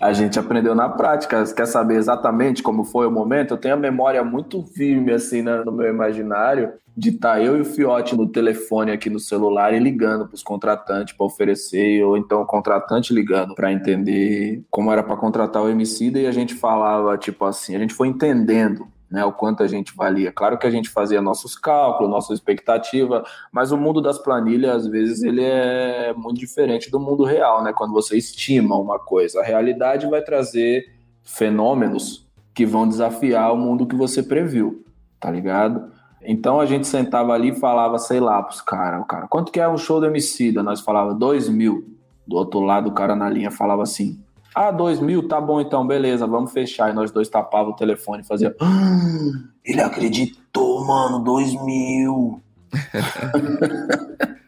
A 0.00 0.12
gente 0.12 0.38
aprendeu 0.38 0.74
na 0.74 0.88
prática. 0.88 1.44
Quer 1.52 1.66
saber 1.66 1.96
exatamente 1.96 2.62
como 2.62 2.84
foi 2.84 3.06
o 3.06 3.10
momento? 3.10 3.54
Eu 3.54 3.58
tenho 3.58 3.74
a 3.74 3.78
memória 3.78 4.22
muito 4.22 4.62
firme, 4.62 5.12
assim, 5.12 5.42
né, 5.42 5.62
no 5.64 5.72
meu 5.72 5.88
imaginário, 5.88 6.72
de 6.96 7.10
estar 7.10 7.34
tá 7.34 7.42
eu 7.42 7.56
e 7.56 7.60
o 7.62 7.64
Fiote 7.64 8.16
no 8.16 8.28
telefone 8.28 8.92
aqui 8.92 9.10
no 9.10 9.18
celular 9.18 9.74
e 9.74 9.78
ligando 9.78 10.26
para 10.26 10.34
os 10.34 10.42
contratantes 10.42 11.16
para 11.16 11.26
oferecer, 11.26 12.02
ou 12.04 12.16
então 12.16 12.40
o 12.42 12.46
contratante 12.46 13.12
ligando 13.12 13.54
para 13.54 13.72
entender 13.72 14.62
como 14.70 14.92
era 14.92 15.02
para 15.02 15.16
contratar 15.16 15.62
o 15.62 15.68
MC, 15.68 16.10
e 16.10 16.26
a 16.26 16.32
gente 16.32 16.54
falava, 16.54 17.18
tipo 17.18 17.44
assim, 17.44 17.74
a 17.74 17.78
gente 17.78 17.94
foi 17.94 18.08
entendendo 18.08 18.86
né, 19.10 19.24
o 19.24 19.32
quanto 19.32 19.62
a 19.62 19.66
gente 19.66 19.94
valia. 19.96 20.30
Claro 20.30 20.58
que 20.58 20.66
a 20.66 20.70
gente 20.70 20.90
fazia 20.90 21.22
nossos 21.22 21.56
cálculos, 21.56 22.10
nossa 22.10 22.34
expectativa, 22.34 23.24
mas 23.50 23.72
o 23.72 23.76
mundo 23.76 24.00
das 24.00 24.18
planilhas, 24.18 24.84
às 24.84 24.86
vezes, 24.86 25.22
ele 25.22 25.42
é 25.42 26.12
muito 26.14 26.38
diferente 26.38 26.90
do 26.90 27.00
mundo 27.00 27.24
real, 27.24 27.62
né? 27.62 27.72
Quando 27.72 27.92
você 27.92 28.16
estima 28.16 28.76
uma 28.76 28.98
coisa, 28.98 29.40
a 29.40 29.44
realidade 29.44 30.06
vai 30.06 30.22
trazer 30.22 30.92
fenômenos 31.24 32.26
que 32.54 32.66
vão 32.66 32.88
desafiar 32.88 33.52
o 33.52 33.56
mundo 33.56 33.86
que 33.86 33.96
você 33.96 34.22
previu, 34.22 34.84
tá 35.20 35.30
ligado? 35.30 35.90
Então 36.22 36.60
a 36.60 36.66
gente 36.66 36.86
sentava 36.86 37.32
ali 37.32 37.50
e 37.50 37.54
falava, 37.54 37.98
sei 37.98 38.20
lá, 38.20 38.42
pros 38.42 38.60
caras, 38.60 39.00
o 39.00 39.04
cara, 39.04 39.28
quanto 39.28 39.52
que 39.52 39.60
é 39.60 39.68
um 39.68 39.78
show 39.78 40.00
do 40.00 40.06
Emicida? 40.06 40.62
Nós 40.62 40.80
falava 40.80 41.14
dois 41.14 41.48
mil. 41.48 41.96
Do 42.26 42.36
outro 42.36 42.60
lado, 42.60 42.90
o 42.90 42.92
cara 42.92 43.16
na 43.16 43.30
linha 43.30 43.50
falava 43.50 43.82
assim, 43.82 44.20
ah, 44.54 44.70
dois 44.70 45.00
mil, 45.00 45.26
tá 45.28 45.40
bom 45.40 45.60
então, 45.60 45.86
beleza, 45.86 46.26
vamos 46.26 46.52
fechar. 46.52 46.90
E 46.90 46.94
nós 46.94 47.10
dois 47.10 47.28
tapava 47.28 47.70
o 47.70 47.76
telefone 47.76 48.22
e 48.22 48.26
fazia. 48.26 48.54
Ah, 48.60 49.30
ele 49.64 49.80
acreditou, 49.80 50.84
mano, 50.84 51.18
dois 51.20 51.52
mil. 51.62 52.40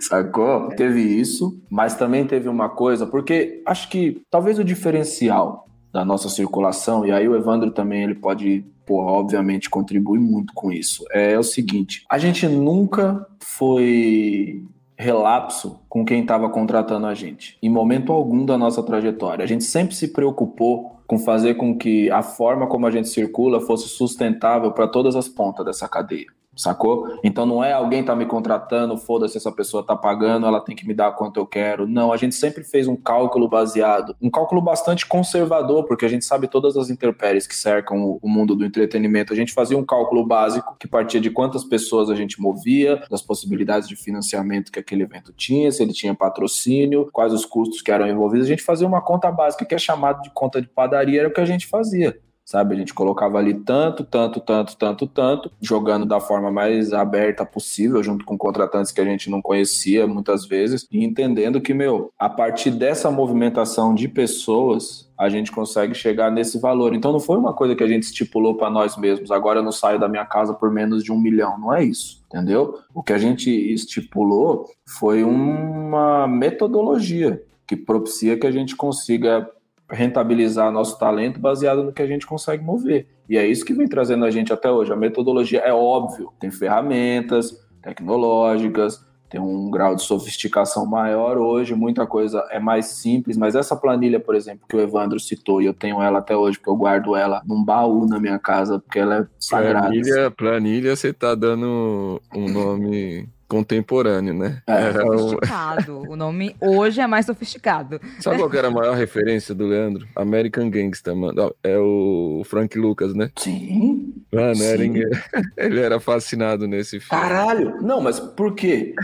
Sacou? 0.00 0.68
Teve 0.70 1.00
isso, 1.02 1.60
mas 1.68 1.94
também 1.94 2.26
teve 2.26 2.48
uma 2.48 2.68
coisa, 2.68 3.06
porque 3.06 3.62
acho 3.66 3.88
que 3.90 4.22
talvez 4.30 4.58
o 4.58 4.64
diferencial 4.64 5.68
da 5.92 6.04
nossa 6.04 6.28
circulação, 6.28 7.04
e 7.04 7.12
aí 7.12 7.28
o 7.28 7.36
Evandro 7.36 7.70
também 7.70 8.04
ele 8.04 8.14
pode, 8.14 8.64
pô, 8.86 9.02
obviamente 9.02 9.68
contribuir 9.68 10.20
muito 10.20 10.54
com 10.54 10.72
isso, 10.72 11.04
é 11.10 11.38
o 11.38 11.42
seguinte: 11.42 12.04
a 12.08 12.16
gente 12.16 12.46
nunca 12.46 13.26
foi 13.40 14.64
relapso 14.98 15.78
com 15.88 16.04
quem 16.04 16.22
estava 16.22 16.50
contratando 16.50 17.06
a 17.06 17.14
gente, 17.14 17.56
em 17.62 17.70
momento 17.70 18.12
algum 18.12 18.44
da 18.44 18.58
nossa 18.58 18.82
trajetória. 18.82 19.44
A 19.44 19.46
gente 19.46 19.62
sempre 19.62 19.94
se 19.94 20.08
preocupou 20.08 20.98
com 21.06 21.18
fazer 21.18 21.54
com 21.54 21.78
que 21.78 22.10
a 22.10 22.20
forma 22.20 22.66
como 22.66 22.84
a 22.84 22.90
gente 22.90 23.08
circula 23.08 23.60
fosse 23.60 23.88
sustentável 23.88 24.72
para 24.72 24.88
todas 24.88 25.14
as 25.14 25.28
pontas 25.28 25.64
dessa 25.64 25.88
cadeia. 25.88 26.26
Sacou? 26.58 27.18
Então 27.22 27.46
não 27.46 27.62
é 27.62 27.72
alguém 27.72 28.02
tá 28.02 28.14
me 28.14 28.26
contratando, 28.26 28.96
foda-se 28.96 29.36
essa 29.36 29.52
pessoa 29.52 29.82
tá 29.82 29.96
pagando, 29.96 30.46
ela 30.46 30.60
tem 30.60 30.74
que 30.74 30.86
me 30.86 30.92
dar 30.92 31.12
quanto 31.12 31.38
eu 31.38 31.46
quero. 31.46 31.86
Não, 31.86 32.12
a 32.12 32.16
gente 32.16 32.34
sempre 32.34 32.64
fez 32.64 32.88
um 32.88 32.96
cálculo 32.96 33.48
baseado, 33.48 34.14
um 34.20 34.30
cálculo 34.30 34.60
bastante 34.60 35.06
conservador, 35.06 35.84
porque 35.84 36.04
a 36.04 36.08
gente 36.08 36.24
sabe 36.24 36.48
todas 36.48 36.76
as 36.76 36.90
intempéries 36.90 37.46
que 37.46 37.54
cercam 37.54 38.18
o 38.20 38.28
mundo 38.28 38.54
do 38.54 38.64
entretenimento. 38.64 39.32
A 39.32 39.36
gente 39.36 39.52
fazia 39.52 39.78
um 39.78 39.84
cálculo 39.84 40.26
básico 40.26 40.76
que 40.78 40.88
partia 40.88 41.20
de 41.20 41.30
quantas 41.30 41.64
pessoas 41.64 42.10
a 42.10 42.14
gente 42.14 42.40
movia, 42.40 43.02
das 43.10 43.22
possibilidades 43.22 43.88
de 43.88 43.96
financiamento 43.96 44.72
que 44.72 44.78
aquele 44.78 45.04
evento 45.04 45.32
tinha, 45.32 45.70
se 45.70 45.82
ele 45.82 45.92
tinha 45.92 46.14
patrocínio, 46.14 47.08
quais 47.12 47.32
os 47.32 47.44
custos 47.44 47.80
que 47.80 47.90
eram 47.90 48.08
envolvidos. 48.08 48.46
A 48.46 48.50
gente 48.50 48.62
fazia 48.62 48.86
uma 48.86 49.00
conta 49.00 49.30
básica 49.30 49.64
que 49.64 49.74
é 49.74 49.78
chamada 49.78 50.20
de 50.22 50.30
conta 50.30 50.60
de 50.60 50.68
padaria, 50.68 51.20
era 51.20 51.28
o 51.28 51.32
que 51.32 51.40
a 51.40 51.44
gente 51.44 51.66
fazia 51.66 52.18
sabe? 52.48 52.74
A 52.74 52.78
gente 52.78 52.94
colocava 52.94 53.36
ali 53.36 53.52
tanto, 53.52 54.02
tanto, 54.02 54.40
tanto, 54.40 54.74
tanto, 54.74 55.06
tanto, 55.06 55.52
jogando 55.60 56.06
da 56.06 56.18
forma 56.18 56.50
mais 56.50 56.94
aberta 56.94 57.44
possível, 57.44 58.02
junto 58.02 58.24
com 58.24 58.38
contratantes 58.38 58.90
que 58.90 59.02
a 59.02 59.04
gente 59.04 59.28
não 59.28 59.42
conhecia 59.42 60.06
muitas 60.06 60.46
vezes, 60.46 60.88
e 60.90 61.04
entendendo 61.04 61.60
que, 61.60 61.74
meu, 61.74 62.10
a 62.18 62.26
partir 62.26 62.70
dessa 62.70 63.10
movimentação 63.10 63.94
de 63.94 64.08
pessoas, 64.08 65.10
a 65.18 65.28
gente 65.28 65.52
consegue 65.52 65.92
chegar 65.92 66.30
nesse 66.30 66.58
valor. 66.58 66.94
Então 66.94 67.12
não 67.12 67.20
foi 67.20 67.36
uma 67.36 67.52
coisa 67.52 67.76
que 67.76 67.84
a 67.84 67.88
gente 67.88 68.04
estipulou 68.04 68.56
para 68.56 68.70
nós 68.70 68.96
mesmos. 68.96 69.30
Agora 69.30 69.58
eu 69.58 69.62
não 69.62 69.72
saio 69.72 70.00
da 70.00 70.08
minha 70.08 70.24
casa 70.24 70.54
por 70.54 70.70
menos 70.70 71.04
de 71.04 71.12
um 71.12 71.20
milhão. 71.20 71.58
Não 71.58 71.74
é 71.74 71.84
isso, 71.84 72.24
entendeu? 72.28 72.78
O 72.94 73.02
que 73.02 73.12
a 73.12 73.18
gente 73.18 73.50
estipulou 73.50 74.64
foi 74.98 75.22
uma 75.22 76.26
metodologia 76.26 77.42
que 77.66 77.76
propicia 77.76 78.38
que 78.38 78.46
a 78.46 78.50
gente 78.50 78.74
consiga 78.74 79.46
rentabilizar 79.90 80.70
nosso 80.70 80.98
talento 80.98 81.40
baseado 81.40 81.82
no 81.82 81.92
que 81.92 82.02
a 82.02 82.06
gente 82.06 82.26
consegue 82.26 82.62
mover. 82.62 83.06
E 83.28 83.36
é 83.36 83.46
isso 83.46 83.64
que 83.64 83.72
vem 83.72 83.88
trazendo 83.88 84.24
a 84.24 84.30
gente 84.30 84.52
até 84.52 84.70
hoje. 84.70 84.92
A 84.92 84.96
metodologia 84.96 85.60
é 85.60 85.72
óbvio, 85.72 86.32
tem 86.38 86.50
ferramentas 86.50 87.66
tecnológicas, 87.82 89.06
tem 89.30 89.40
um 89.40 89.70
grau 89.70 89.94
de 89.94 90.02
sofisticação 90.02 90.86
maior 90.86 91.36
hoje, 91.36 91.74
muita 91.74 92.06
coisa 92.06 92.46
é 92.50 92.58
mais 92.58 92.86
simples, 92.86 93.36
mas 93.36 93.54
essa 93.54 93.76
planilha, 93.76 94.18
por 94.18 94.34
exemplo, 94.34 94.66
que 94.66 94.74
o 94.74 94.80
Evandro 94.80 95.20
citou, 95.20 95.60
e 95.60 95.66
eu 95.66 95.74
tenho 95.74 96.00
ela 96.02 96.18
até 96.18 96.34
hoje, 96.34 96.58
porque 96.58 96.70
eu 96.70 96.76
guardo 96.76 97.14
ela 97.14 97.42
num 97.46 97.62
baú 97.62 98.06
na 98.06 98.18
minha 98.18 98.38
casa, 98.38 98.78
porque 98.78 98.98
ela 98.98 99.18
é 99.18 99.26
sagrada. 99.38 99.88
Planilha, 99.88 100.30
planilha 100.30 100.96
você 100.96 101.12
tá 101.12 101.34
dando 101.34 102.20
um 102.34 102.48
nome 102.48 103.28
contemporâneo, 103.48 104.34
né? 104.34 104.62
É, 104.66 104.72
era 104.72 105.02
sofisticado. 105.02 105.98
O... 105.98 106.12
o 106.12 106.16
nome 106.16 106.54
hoje 106.60 107.00
é 107.00 107.06
mais 107.06 107.26
sofisticado. 107.26 108.00
Sabe 108.20 108.38
qual 108.38 108.52
era 108.52 108.68
a 108.68 108.70
maior 108.70 108.94
referência 108.94 109.54
do 109.54 109.66
Leandro? 109.66 110.06
American 110.14 110.68
Gangster, 110.68 111.16
mano. 111.16 111.54
É 111.62 111.78
o 111.78 112.42
Frank 112.44 112.78
Lucas, 112.78 113.14
né? 113.14 113.30
Sim. 113.36 114.14
Mano, 114.30 114.56
Sim. 114.56 115.00
Era... 115.00 115.24
ele 115.56 115.80
era 115.80 115.98
fascinado 115.98 116.68
nesse 116.68 117.00
filme. 117.00 117.22
Caralho! 117.22 117.80
Não, 117.80 118.00
mas 118.00 118.20
por 118.20 118.54
quê? 118.54 118.94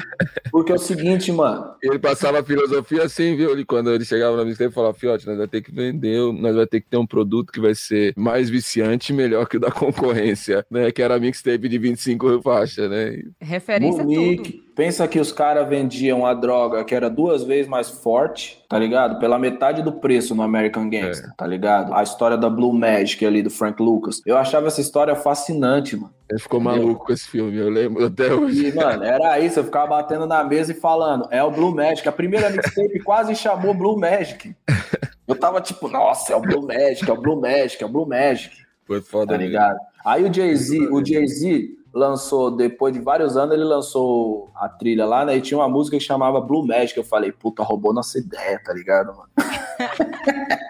Porque 0.51 0.73
é 0.73 0.75
o 0.75 0.79
seguinte, 0.79 1.33
mano. 1.33 1.75
Ele 1.83 1.99
passava 1.99 2.41
a 2.41 2.45
filosofia 2.45 3.05
assim, 3.05 3.35
viu? 3.37 3.51
Ele, 3.51 3.65
quando 3.65 3.91
ele 3.91 4.05
chegava 4.05 4.37
na 4.37 4.45
mixtape, 4.45 4.75
falava, 4.75 4.95
Fiote, 4.95 5.27
nós 5.27 5.37
vamos 5.37 5.51
ter 5.51 5.63
que 5.63 5.73
vender, 5.73 6.21
nós 6.33 6.55
vamos 6.55 6.69
ter 6.69 6.81
que 6.81 6.89
ter 6.89 6.99
um 6.99 7.07
produto 7.07 7.51
que 7.51 7.61
vai 7.61 7.75
ser 7.75 8.13
mais 8.17 8.51
viciante 8.51 9.13
e 9.13 9.17
melhor 9.17 9.49
que 9.49 9.57
o 9.57 9.61
da 9.61 9.71
concorrência, 9.71 10.65
né? 10.71 10.91
Que 10.91 11.03
era 11.03 11.15
a 11.15 11.19
mixtape 11.19 11.69
de 11.69 11.79
25 11.79 12.43
faixas, 12.43 12.91
né? 12.91 13.23
Referência 13.41 14.03
Bonito. 14.05 14.34
Pensa 14.75 15.07
que 15.07 15.20
os 15.20 15.31
caras 15.31 15.68
vendiam 15.68 16.27
a 16.27 16.35
droga 16.35 16.85
que 16.85 16.94
era 16.94 17.09
duas 17.09 17.44
vezes 17.44 17.68
mais 17.68 17.88
forte, 17.88 18.62
tá 18.68 18.77
ligado? 18.79 19.20
Pela 19.20 19.38
metade 19.38 19.83
do 19.83 19.92
preço 19.92 20.35
no 20.35 20.42
American 20.42 20.90
Gangster, 20.90 21.31
é. 21.31 21.35
tá 21.37 21.47
ligado? 21.47 21.94
A 21.94 22.03
história 22.03 22.37
da 22.37 22.51
Blue 22.51 22.73
Magic 22.73 23.25
ali 23.25 23.42
do 23.42 23.51
Frank 23.51 23.81
Lucas. 23.81 24.20
Eu 24.27 24.37
achava 24.37 24.66
essa 24.66 24.81
história 24.81 25.14
fascinante, 25.14 25.97
mano. 25.97 26.12
Ele 26.29 26.40
ficou 26.40 26.59
maluco 26.59 27.07
com 27.07 27.12
esse 27.12 27.29
filme, 27.29 27.57
eu 27.57 27.70
lembro 27.70 28.05
até 28.05 28.35
hoje. 28.35 28.68
E, 28.68 28.75
mano, 28.75 29.05
era 29.05 29.38
isso, 29.38 29.61
eu 29.61 29.64
ficava 29.64 29.87
batendo 29.88 30.27
na 30.27 30.42
mesa 30.42 30.73
e 30.73 30.75
falando, 30.75 31.29
é 31.31 31.42
o 31.42 31.51
Blue 31.51 31.75
Magic. 31.75 32.09
A 32.09 32.12
primeira 32.12 32.51
mixtape 32.51 32.99
quase 33.01 33.37
chamou 33.37 33.75
Blue 33.75 33.99
Magic. 33.99 34.57
Eu 35.27 35.35
tava 35.35 35.59
tipo, 35.59 35.88
nossa, 35.88 36.35
é 36.35 36.37
o 36.37 36.40
Blue 36.40 36.66
Magic, 36.66 37.09
é 37.09 37.12
o 37.12 37.16
Blue 37.16 37.40
Magic, 37.40 37.83
é 37.83 37.87
o 37.87 37.88
Blue 37.88 38.07
Magic. 38.07 38.55
Foi 38.87 39.01
foda, 39.01 39.33
tá 39.33 39.38
ligado? 39.38 39.79
Aí 40.05 40.23
o 40.23 40.33
Jay-Z, 40.33 40.88
o 40.90 41.03
Jay-Z 41.03 41.70
lançou, 41.95 42.51
depois 42.51 42.93
de 42.93 42.99
vários 42.99 43.37
anos, 43.37 43.55
ele 43.55 43.65
lançou 43.65 44.51
a 44.57 44.69
trilha 44.69 45.07
lá, 45.07 45.25
né? 45.25 45.37
E 45.37 45.41
tinha 45.41 45.57
uma 45.57 45.69
música 45.69 45.97
que 45.97 46.03
chamava 46.03 46.41
Blue 46.41 46.67
Magic. 46.67 46.97
Eu 46.97 47.05
falei, 47.05 47.31
puta, 47.31 47.63
roubou 47.63 47.95
nossa 47.95 48.19
ideia, 48.19 48.61
tá 48.63 48.75
ligado, 48.75 49.15
mano? 49.15 49.29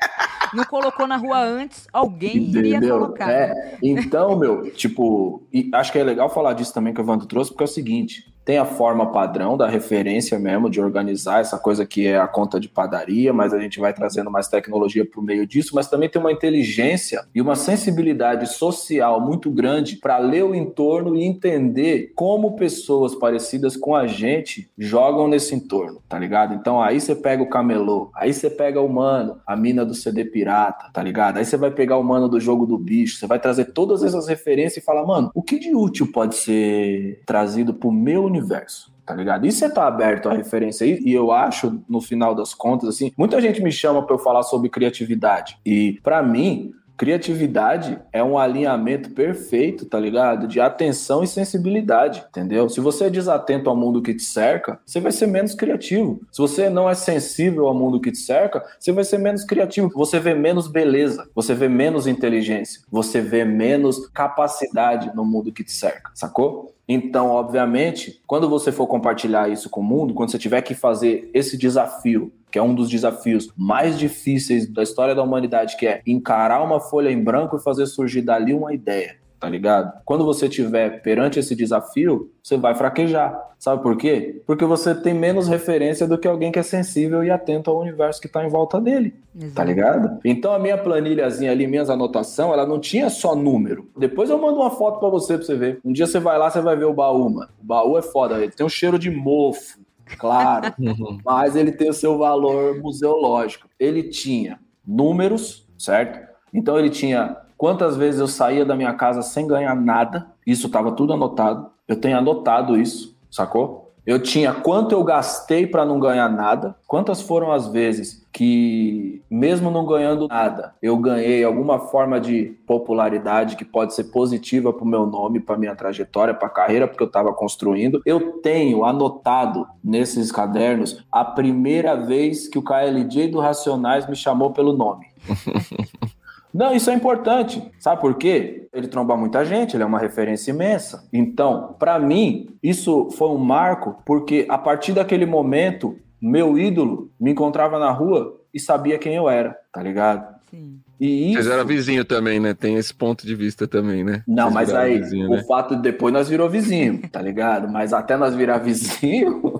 Não 0.53 0.65
colocou 0.65 1.07
na 1.09 1.17
rua 1.17 1.41
antes, 1.41 1.89
alguém 1.93 2.37
Entendeu? 2.37 2.77
iria 2.77 2.81
colocar. 2.81 3.29
É, 3.29 3.77
então, 3.83 4.39
meu, 4.39 4.71
tipo, 4.71 5.43
acho 5.73 5.91
que 5.91 5.99
é 5.99 6.05
legal 6.05 6.31
falar 6.31 6.53
disso 6.53 6.73
também 6.73 6.95
que 6.95 7.01
o 7.01 7.03
Evandro 7.03 7.27
trouxe, 7.27 7.51
porque 7.51 7.65
é 7.65 7.67
o 7.67 7.69
seguinte: 7.69 8.33
tem 8.45 8.59
a 8.59 8.65
forma 8.65 9.11
padrão 9.11 9.57
da 9.57 9.67
referência 9.67 10.39
mesmo, 10.39 10.69
de 10.69 10.81
organizar 10.81 11.41
essa 11.41 11.59
coisa 11.59 11.87
que 11.87 12.07
é 12.07 12.19
a 12.19 12.29
conta 12.29 12.61
de 12.61 12.69
padaria, 12.69 13.33
mas 13.33 13.55
a 13.55 13.59
gente 13.59 13.81
vai 13.81 13.93
trazendo 13.93 14.31
mais 14.31 14.49
tecnologia 14.49 15.05
para 15.05 15.21
o 15.21 15.25
meio 15.25 15.47
disso, 15.47 15.75
mas 15.75 15.89
também 15.89 16.09
tem 16.09 16.21
uma 16.21 16.33
inteligência 16.33 17.25
e 17.35 17.41
uma 17.41 17.57
sensibilidade 17.57 18.47
social 18.53 19.21
muito 19.21 19.51
grande 19.51 19.97
para 19.97 20.19
ler 20.19 20.45
o 20.45 20.55
entorno 20.55 21.17
e 21.17 21.25
entender 21.25 22.13
como 22.15 22.57
pessoas 22.57 23.15
parecidas 23.15 23.77
com 23.77 23.95
a 23.95 24.07
gente 24.07 24.69
jogam 24.77 25.27
nesse 25.27 25.55
entorno, 25.55 26.03
tá 26.09 26.19
ligado? 26.19 26.55
Então 26.55 26.83
aí 26.83 27.01
você 27.01 27.15
pega 27.15 27.43
o 27.43 27.49
camelô, 27.49 28.11
aí 28.15 28.33
você 28.33 28.51
pega 28.51 28.81
o 28.81 28.89
mano, 28.89 29.39
a 29.47 29.57
mina 29.57 29.85
do 29.85 29.95
CD 29.95 30.25
pirata, 30.25 30.91
tá 30.93 31.03
ligado? 31.03 31.39
Aí 31.39 31.45
você 31.45 31.57
vai 31.57 31.71
pegar 31.71 31.97
o 31.97 32.03
mano 32.03 32.29
do 32.29 32.39
jogo 32.39 32.67
do 32.67 32.77
bicho, 32.77 33.19
você 33.19 33.27
vai 33.27 33.39
trazer 33.39 33.67
todas 33.67 34.03
essas 34.03 34.29
referências 34.29 34.83
e 34.83 34.87
falar, 34.87 35.07
mano, 35.07 35.31
o 35.35 35.43
que 35.43 35.59
de 35.59 35.75
útil 35.75 36.11
pode 36.13 36.35
ser 36.35 37.23
trazido 37.25 37.73
pro 37.73 37.91
meu 37.91 38.29
universo 38.35 38.95
tá 39.05 39.15
ligado? 39.15 39.47
E 39.47 39.53
você 39.53 39.69
tá 39.69 39.87
aberto 39.87 40.31
à 40.31 40.33
referência 40.33 40.87
aí, 40.87 40.99
e 41.05 41.13
eu 41.13 41.31
acho, 41.31 41.79
no 41.87 42.01
final 42.01 42.35
das 42.35 42.55
contas, 42.55 42.89
assim, 42.89 43.13
muita 43.19 43.39
gente 43.39 43.63
me 43.63 43.71
chama 43.71 44.03
para 44.03 44.15
eu 44.15 44.19
falar 44.19 44.43
sobre 44.43 44.71
criatividade. 44.71 45.59
E 45.63 46.01
para 46.03 46.23
mim, 46.23 46.73
Criatividade 46.97 47.99
é 48.13 48.23
um 48.23 48.39
alinhamento 48.39 49.11
perfeito, 49.11 49.85
tá 49.85 49.99
ligado? 49.99 50.47
De 50.47 50.61
atenção 50.61 51.25
e 51.25 51.27
sensibilidade, 51.27 52.25
entendeu? 52.29 52.69
Se 52.69 52.81
você 52.81 53.07
é 53.07 53.11
desatento 53.11 53.69
ao 53.69 53.77
mundo 53.77 54.01
que 54.01 54.15
te 54.15 54.23
cerca, 54.23 54.79
você 54.87 55.01
vai 55.01 55.11
ser 55.11 55.27
menos 55.27 55.55
criativo. 55.55 56.21
Se 56.31 56.41
você 56.41 56.71
não 56.71 56.89
é 56.89 56.95
sensível 56.95 57.67
ao 57.67 57.75
mundo 57.75 58.01
que 58.01 58.13
te 58.13 58.19
cerca, 58.19 58.65
você 58.79 58.93
vai 58.93 59.03
ser 59.03 59.19
menos 59.19 59.45
criativo. 59.45 59.91
Você 59.95 60.21
vê 60.21 60.35
menos 60.35 60.69
beleza, 60.69 61.29
você 61.35 61.53
vê 61.53 61.69
menos 61.69 62.07
inteligência, 62.07 62.83
você 62.89 63.21
vê 63.21 63.45
menos 63.45 64.07
capacidade 64.09 65.11
no 65.17 65.25
mundo 65.25 65.53
que 65.53 65.65
te 65.65 65.73
cerca, 65.73 66.13
sacou? 66.15 66.74
Então, 66.87 67.31
obviamente, 67.31 68.21
quando 68.27 68.49
você 68.49 68.71
for 68.71 68.87
compartilhar 68.87 69.51
isso 69.51 69.71
com 69.71 69.81
o 69.81 69.85
mundo, 69.85 70.13
quando 70.13 70.31
você 70.31 70.39
tiver 70.39 70.61
que 70.63 70.75
fazer 70.75 71.31
esse 71.33 71.57
desafio, 71.57 72.33
que 72.51 72.59
é 72.59 72.63
um 72.63 72.75
dos 72.75 72.89
desafios 72.89 73.49
mais 73.57 73.99
difíceis 73.99 74.71
da 74.71 74.83
história 74.83 75.15
da 75.15 75.23
humanidade, 75.23 75.77
que 75.77 75.87
é 75.87 76.03
encarar 76.07 76.63
uma 76.63 76.79
folha 76.79 77.11
em 77.11 77.23
branco 77.23 77.57
e 77.57 77.63
fazer 77.63 77.87
surgir 77.87 78.23
dali 78.23 78.53
uma 78.53 78.75
ideia 78.75 79.24
tá 79.45 79.51
ligado? 79.51 79.93
Quando 80.07 80.25
você 80.25 80.49
tiver 80.49 81.03
perante 81.03 81.39
esse 81.39 81.55
desafio, 81.55 82.31
você 82.43 82.57
vai 82.57 82.75
fraquejar. 82.75 83.39
Sabe 83.59 83.83
por 83.83 83.95
quê? 83.95 84.43
Porque 84.47 84.65
você 84.65 84.95
tem 84.95 85.13
menos 85.13 85.49
referência 85.49 86.09
do 86.09 86.17
que 86.17 86.27
alguém 86.27 86.51
que 86.51 86.59
é 86.59 86.63
sensível 86.63 87.23
e 87.23 87.31
atento 87.31 87.71
ao 87.71 87.79
universo 87.79 88.23
que 88.23 88.27
está 88.27 88.43
em 88.43 88.49
volta 88.49 88.81
dele. 88.81 89.15
Exato. 89.37 89.55
Tá 89.55 89.63
ligado? 89.63 90.19
Então 90.25 90.55
a 90.55 90.59
minha 90.59 90.79
planilhazinha 90.79 91.53
ali, 91.53 91.67
minhas 91.67 91.91
anotações, 91.91 92.55
ela 92.55 92.67
não 92.67 92.81
tinha 92.81 93.11
só 93.11 93.37
número. 93.37 93.87
Depois 93.95 94.31
eu 94.31 94.39
mando 94.39 94.61
uma 94.61 94.71
foto 94.71 94.99
para 94.99 95.11
você 95.11 95.37
pra 95.37 95.45
você 95.45 95.57
ver. 95.57 95.79
Um 95.85 95.93
dia 95.93 96.07
você 96.07 96.19
vai 96.19 96.39
lá, 96.39 96.49
você 96.49 96.63
vai 96.63 96.75
ver 96.75 96.87
o 96.87 96.95
baú, 96.95 97.29
mano. 97.29 97.51
O 97.63 97.67
baú 97.67 97.99
é 97.99 98.03
foda, 98.03 98.39
ele 98.39 98.53
tem 98.53 98.65
um 98.65 98.71
cheiro 98.71 98.99
de 98.99 99.11
mofo, 99.11 99.79
claro, 100.19 100.73
uhum. 100.81 101.19
mas 101.23 101.55
ele 101.55 101.73
tem 101.73 101.91
o 101.91 101.95
seu 101.95 102.17
valor 102.17 102.81
museológico. 102.81 103.69
Ele 103.79 104.05
tinha 104.05 104.59
números, 104.87 105.69
certo? 105.77 106.19
Então 106.51 106.79
ele 106.79 106.89
tinha 106.89 107.44
quantas 107.65 107.97
vezes 107.97 108.21
eu 108.21 108.29
saía 108.29 108.63
da 108.63 108.77
minha 108.77 108.93
casa 108.93 109.23
sem 109.23 109.47
ganhar 109.47 109.75
nada, 109.75 110.27
isso 110.47 110.67
estava 110.67 110.93
tudo 110.93 111.15
anotado. 111.15 111.71
Eu 111.89 111.99
tenho 111.99 112.19
anotado 112.19 112.79
isso, 112.79 113.17
sacou? 113.31 113.95
Eu 114.05 114.23
tinha 114.23 114.53
quanto 114.53 114.93
eu 114.93 115.03
gastei 115.03 115.67
para 115.67 115.83
não 115.83 115.99
ganhar 115.99 116.29
nada, 116.29 116.77
quantas 116.87 117.23
foram 117.23 117.51
as 117.51 117.67
vezes 117.69 118.23
que, 118.31 119.23
mesmo 119.31 119.71
não 119.71 119.87
ganhando 119.87 120.29
nada, 120.29 120.75
eu 120.83 120.95
ganhei 120.99 121.43
alguma 121.43 121.79
forma 121.79 122.21
de 122.21 122.55
popularidade 122.67 123.57
que 123.57 123.65
pode 123.65 123.95
ser 123.95 124.05
positiva 124.13 124.71
para 124.71 124.85
o 124.85 124.87
meu 124.87 125.07
nome, 125.07 125.41
para 125.41 125.57
minha 125.57 125.75
trajetória, 125.75 126.35
para 126.35 126.49
a 126.49 126.51
carreira, 126.51 126.87
porque 126.87 127.03
eu 127.03 127.07
estava 127.07 127.33
construindo. 127.33 128.03
Eu 128.05 128.43
tenho 128.43 128.85
anotado 128.85 129.67
nesses 129.83 130.31
cadernos 130.31 131.03
a 131.11 131.25
primeira 131.25 131.97
vez 131.97 132.47
que 132.47 132.59
o 132.59 132.63
KLJ 132.63 133.29
do 133.29 133.41
Racionais 133.41 134.07
me 134.07 134.15
chamou 134.15 134.51
pelo 134.51 134.77
nome. 134.77 135.07
Não, 136.55 136.73
isso 136.73 136.89
é 136.89 136.95
importante. 136.95 137.61
Sabe 137.81 138.01
por 138.01 138.15
quê? 138.15 138.69
Ele 138.73 138.87
tromba 138.87 139.17
muita 139.17 139.45
gente, 139.45 139.75
ele 139.75 139.83
é 139.83 139.87
uma 139.87 139.99
referência 139.99 140.53
imensa. 140.53 141.09
Então, 141.13 141.75
para 141.79 141.99
mim, 141.99 142.47
isso 142.63 143.11
foi 143.11 143.29
um 143.29 143.39
marco, 143.39 143.97
porque 144.07 144.47
a 144.49 144.57
partir 144.57 144.93
daquele 144.93 145.27
momento, 145.27 145.97
meu 146.23 146.57
ídolo 146.57 147.11
me 147.19 147.33
encontrava 147.33 147.79
na 147.79 147.91
rua 147.91 148.41
e 148.55 148.61
sabia 148.61 148.99
quem 148.99 149.17
eu 149.17 149.29
era, 149.29 149.57
tá 149.73 149.83
ligado? 149.83 150.33
Sim. 150.49 150.79
E 151.01 151.33
isso... 151.33 151.43
Vocês 151.43 151.53
eram 151.53 151.67
vizinho 151.67 152.05
também, 152.05 152.39
né? 152.39 152.55
Tem 152.55 152.77
esse 152.77 152.95
ponto 152.95 153.27
de 153.27 153.35
vista 153.35 153.67
também, 153.67 154.05
né? 154.05 154.23
Não, 154.27 154.45
Vocês 154.45 154.55
mas 154.55 154.75
aí, 154.75 155.01
vizinho, 155.01 155.29
o 155.29 155.35
né? 155.35 155.43
fato 155.43 155.75
de 155.75 155.83
depois 155.83 156.15
nós 156.15 156.29
virou 156.29 156.49
vizinho, 156.49 157.03
tá 157.11 157.21
ligado? 157.21 157.69
Mas 157.69 157.93
até 157.93 158.17
nós 158.17 158.35
virar 158.35 158.59
vizinho... 158.59 159.54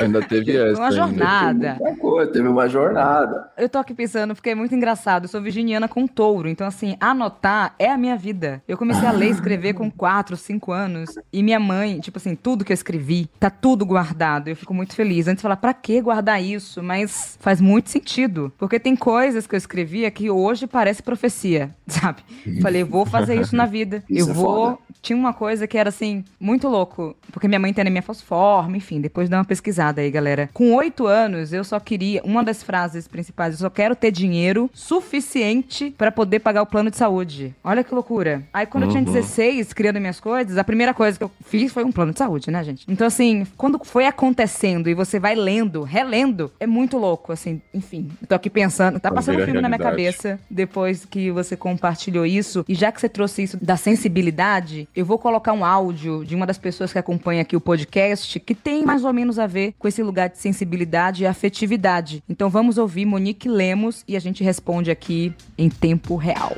Ainda 0.00 0.20
teve 0.22 0.56
essa. 0.56 0.80
Uma 0.80 0.90
jornada. 0.90 1.76
Teve, 1.82 1.96
coisa, 1.96 2.32
teve 2.32 2.48
uma 2.48 2.68
jornada. 2.68 3.50
Eu 3.56 3.68
tô 3.68 3.78
aqui 3.78 3.94
pensando, 3.94 4.34
porque 4.34 4.50
é 4.50 4.54
muito 4.54 4.74
engraçado. 4.74 5.24
Eu 5.24 5.28
sou 5.28 5.40
virginiana 5.40 5.88
com 5.88 6.06
touro, 6.06 6.48
então 6.48 6.66
assim, 6.66 6.96
anotar 7.00 7.74
é 7.78 7.90
a 7.90 7.98
minha 7.98 8.16
vida. 8.16 8.62
Eu 8.66 8.76
comecei 8.76 9.06
a 9.06 9.12
ler 9.12 9.28
e 9.28 9.30
escrever 9.30 9.74
com 9.74 9.90
4, 9.90 10.36
5 10.36 10.72
anos. 10.72 11.18
E 11.32 11.42
minha 11.42 11.60
mãe, 11.60 12.00
tipo 12.00 12.18
assim, 12.18 12.34
tudo 12.34 12.64
que 12.64 12.72
eu 12.72 12.74
escrevi, 12.74 13.28
tá 13.38 13.50
tudo 13.50 13.84
guardado. 13.84 14.48
Eu 14.48 14.56
fico 14.56 14.74
muito 14.74 14.94
feliz. 14.94 15.26
Antes 15.28 15.38
de 15.38 15.42
falar, 15.42 15.56
pra 15.56 15.74
que 15.74 16.00
guardar 16.00 16.42
isso? 16.42 16.82
Mas 16.82 17.36
faz 17.40 17.60
muito 17.60 17.90
sentido. 17.90 18.52
Porque 18.58 18.78
tem 18.78 18.96
coisas 18.96 19.46
que 19.46 19.54
eu 19.54 19.58
escrevia 19.58 20.10
que 20.10 20.30
hoje 20.30 20.66
parece 20.66 21.02
profecia, 21.02 21.74
sabe? 21.86 22.22
Falei, 22.60 22.84
vou 22.84 23.04
fazer 23.06 23.40
isso 23.40 23.54
na 23.54 23.66
vida. 23.66 24.02
Isso 24.10 24.28
eu 24.28 24.32
é 24.32 24.34
vou. 24.34 24.70
Foda. 24.70 24.78
Tinha 25.02 25.16
uma 25.16 25.32
coisa 25.32 25.66
que 25.66 25.78
era 25.78 25.88
assim, 25.88 26.24
muito 26.38 26.68
louco. 26.68 27.16
Porque 27.32 27.48
minha 27.48 27.58
mãe 27.58 27.72
tem 27.72 27.82
anemia 27.82 28.02
fosforme, 28.02 28.78
enfim, 28.78 29.00
depois 29.00 29.28
dá 29.28 29.38
uma 29.38 29.44
pesquisada 29.50 30.00
aí, 30.00 30.08
galera. 30.12 30.48
Com 30.54 30.72
oito 30.74 31.08
anos, 31.08 31.52
eu 31.52 31.64
só 31.64 31.80
queria. 31.80 32.22
Uma 32.22 32.44
das 32.44 32.62
frases 32.62 33.08
principais, 33.08 33.54
eu 33.54 33.58
só 33.58 33.68
quero 33.68 33.96
ter 33.96 34.12
dinheiro 34.12 34.70
suficiente 34.72 35.92
para 35.98 36.12
poder 36.12 36.38
pagar 36.38 36.62
o 36.62 36.66
plano 36.66 36.88
de 36.88 36.96
saúde. 36.96 37.52
Olha 37.64 37.82
que 37.82 37.92
loucura. 37.92 38.44
Aí 38.52 38.64
quando 38.64 38.84
uhum. 38.84 38.90
eu 38.90 38.92
tinha 38.92 39.04
16, 39.04 39.72
criando 39.72 39.98
minhas 39.98 40.20
coisas, 40.20 40.56
a 40.56 40.62
primeira 40.62 40.94
coisa 40.94 41.18
que 41.18 41.24
eu 41.24 41.30
fiz 41.44 41.72
foi 41.72 41.82
um 41.82 41.90
plano 41.90 42.12
de 42.12 42.18
saúde, 42.18 42.48
né, 42.48 42.62
gente? 42.62 42.84
Então, 42.88 43.04
assim, 43.04 43.44
quando 43.56 43.80
foi 43.82 44.06
acontecendo 44.06 44.88
e 44.88 44.94
você 44.94 45.18
vai 45.18 45.34
lendo, 45.34 45.82
relendo, 45.82 46.52
é 46.60 46.66
muito 46.66 46.96
louco, 46.96 47.32
assim, 47.32 47.60
enfim. 47.74 48.08
Eu 48.22 48.28
tô 48.28 48.34
aqui 48.36 48.48
pensando, 48.48 49.00
tá 49.00 49.10
passando 49.10 49.40
um 49.40 49.44
filme 49.44 49.60
na 49.60 49.68
minha 49.68 49.80
cabeça 49.80 50.38
depois 50.48 51.04
que 51.04 51.32
você 51.32 51.56
compartilhou 51.56 52.24
isso. 52.24 52.64
E 52.68 52.74
já 52.76 52.92
que 52.92 53.00
você 53.00 53.08
trouxe 53.08 53.42
isso 53.42 53.58
da 53.60 53.76
sensibilidade, 53.76 54.88
eu 54.94 55.04
vou 55.04 55.18
colocar 55.18 55.52
um 55.52 55.64
áudio 55.64 56.24
de 56.24 56.36
uma 56.36 56.46
das 56.46 56.58
pessoas 56.58 56.92
que 56.92 57.00
acompanha 57.00 57.42
aqui 57.42 57.56
o 57.56 57.60
podcast 57.60 58.38
que 58.38 58.54
tem 58.54 58.84
mais 58.84 59.04
ou 59.04 59.12
menos 59.12 59.29
a 59.38 59.46
ver 59.46 59.74
com 59.78 59.88
esse 59.88 60.02
lugar 60.02 60.28
de 60.28 60.38
sensibilidade 60.38 61.22
e 61.22 61.26
afetividade. 61.26 62.22
Então 62.28 62.48
vamos 62.48 62.78
ouvir 62.78 63.04
Monique 63.04 63.48
Lemos 63.48 64.04
e 64.06 64.16
a 64.16 64.20
gente 64.20 64.42
responde 64.42 64.90
aqui 64.90 65.34
em 65.56 65.68
tempo 65.68 66.16
real. 66.16 66.56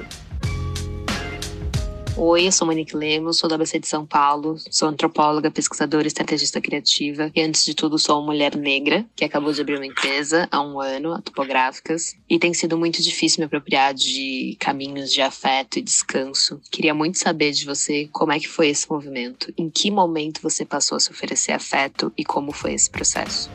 Oi, 2.14 2.46
eu 2.46 2.53
sou 2.53 2.66
Monique 2.66 2.94
Lemos, 2.94 3.38
sou 3.38 3.48
da 3.48 3.55
ABC 3.55 3.79
de 3.79 3.88
São 3.88 4.05
Paulo, 4.05 4.57
sou 4.70 4.87
antropóloga, 4.87 5.51
pesquisadora 5.51 6.05
e 6.05 6.09
estrategista 6.09 6.61
criativa. 6.61 7.31
E 7.35 7.40
antes 7.40 7.64
de 7.64 7.75
tudo, 7.75 7.98
sou 7.98 8.18
uma 8.18 8.27
mulher 8.27 8.55
negra 8.55 9.07
que 9.16 9.25
acabou 9.25 9.51
de 9.51 9.62
abrir 9.62 9.77
uma 9.77 9.87
empresa 9.87 10.46
há 10.51 10.61
um 10.61 10.79
ano, 10.79 11.14
a 11.14 11.22
Topográficas. 11.22 12.14
E 12.29 12.38
tem 12.38 12.53
sido 12.53 12.77
muito 12.77 13.01
difícil 13.01 13.40
me 13.40 13.46
apropriar 13.46 13.94
de 13.94 14.59
caminhos 14.61 15.11
de 15.11 15.22
afeto 15.22 15.79
e 15.79 15.83
descanso. 15.83 16.61
Queria 16.70 16.92
muito 16.92 17.18
saber 17.18 17.53
de 17.53 17.64
você 17.64 18.07
como 18.12 18.33
é 18.33 18.38
que 18.38 18.48
foi 18.48 18.68
esse 18.68 18.90
movimento, 18.90 19.53
em 19.57 19.70
que 19.70 19.90
momento 19.90 20.42
você 20.42 20.66
passou 20.66 20.96
a 20.96 21.01
se 21.01 21.11
oferecer 21.11 21.53
afeto 21.53 22.12
e 22.16 22.25
como 22.25 22.53
foi 22.53 22.75
esse 22.75 22.90
processo. 22.90 23.51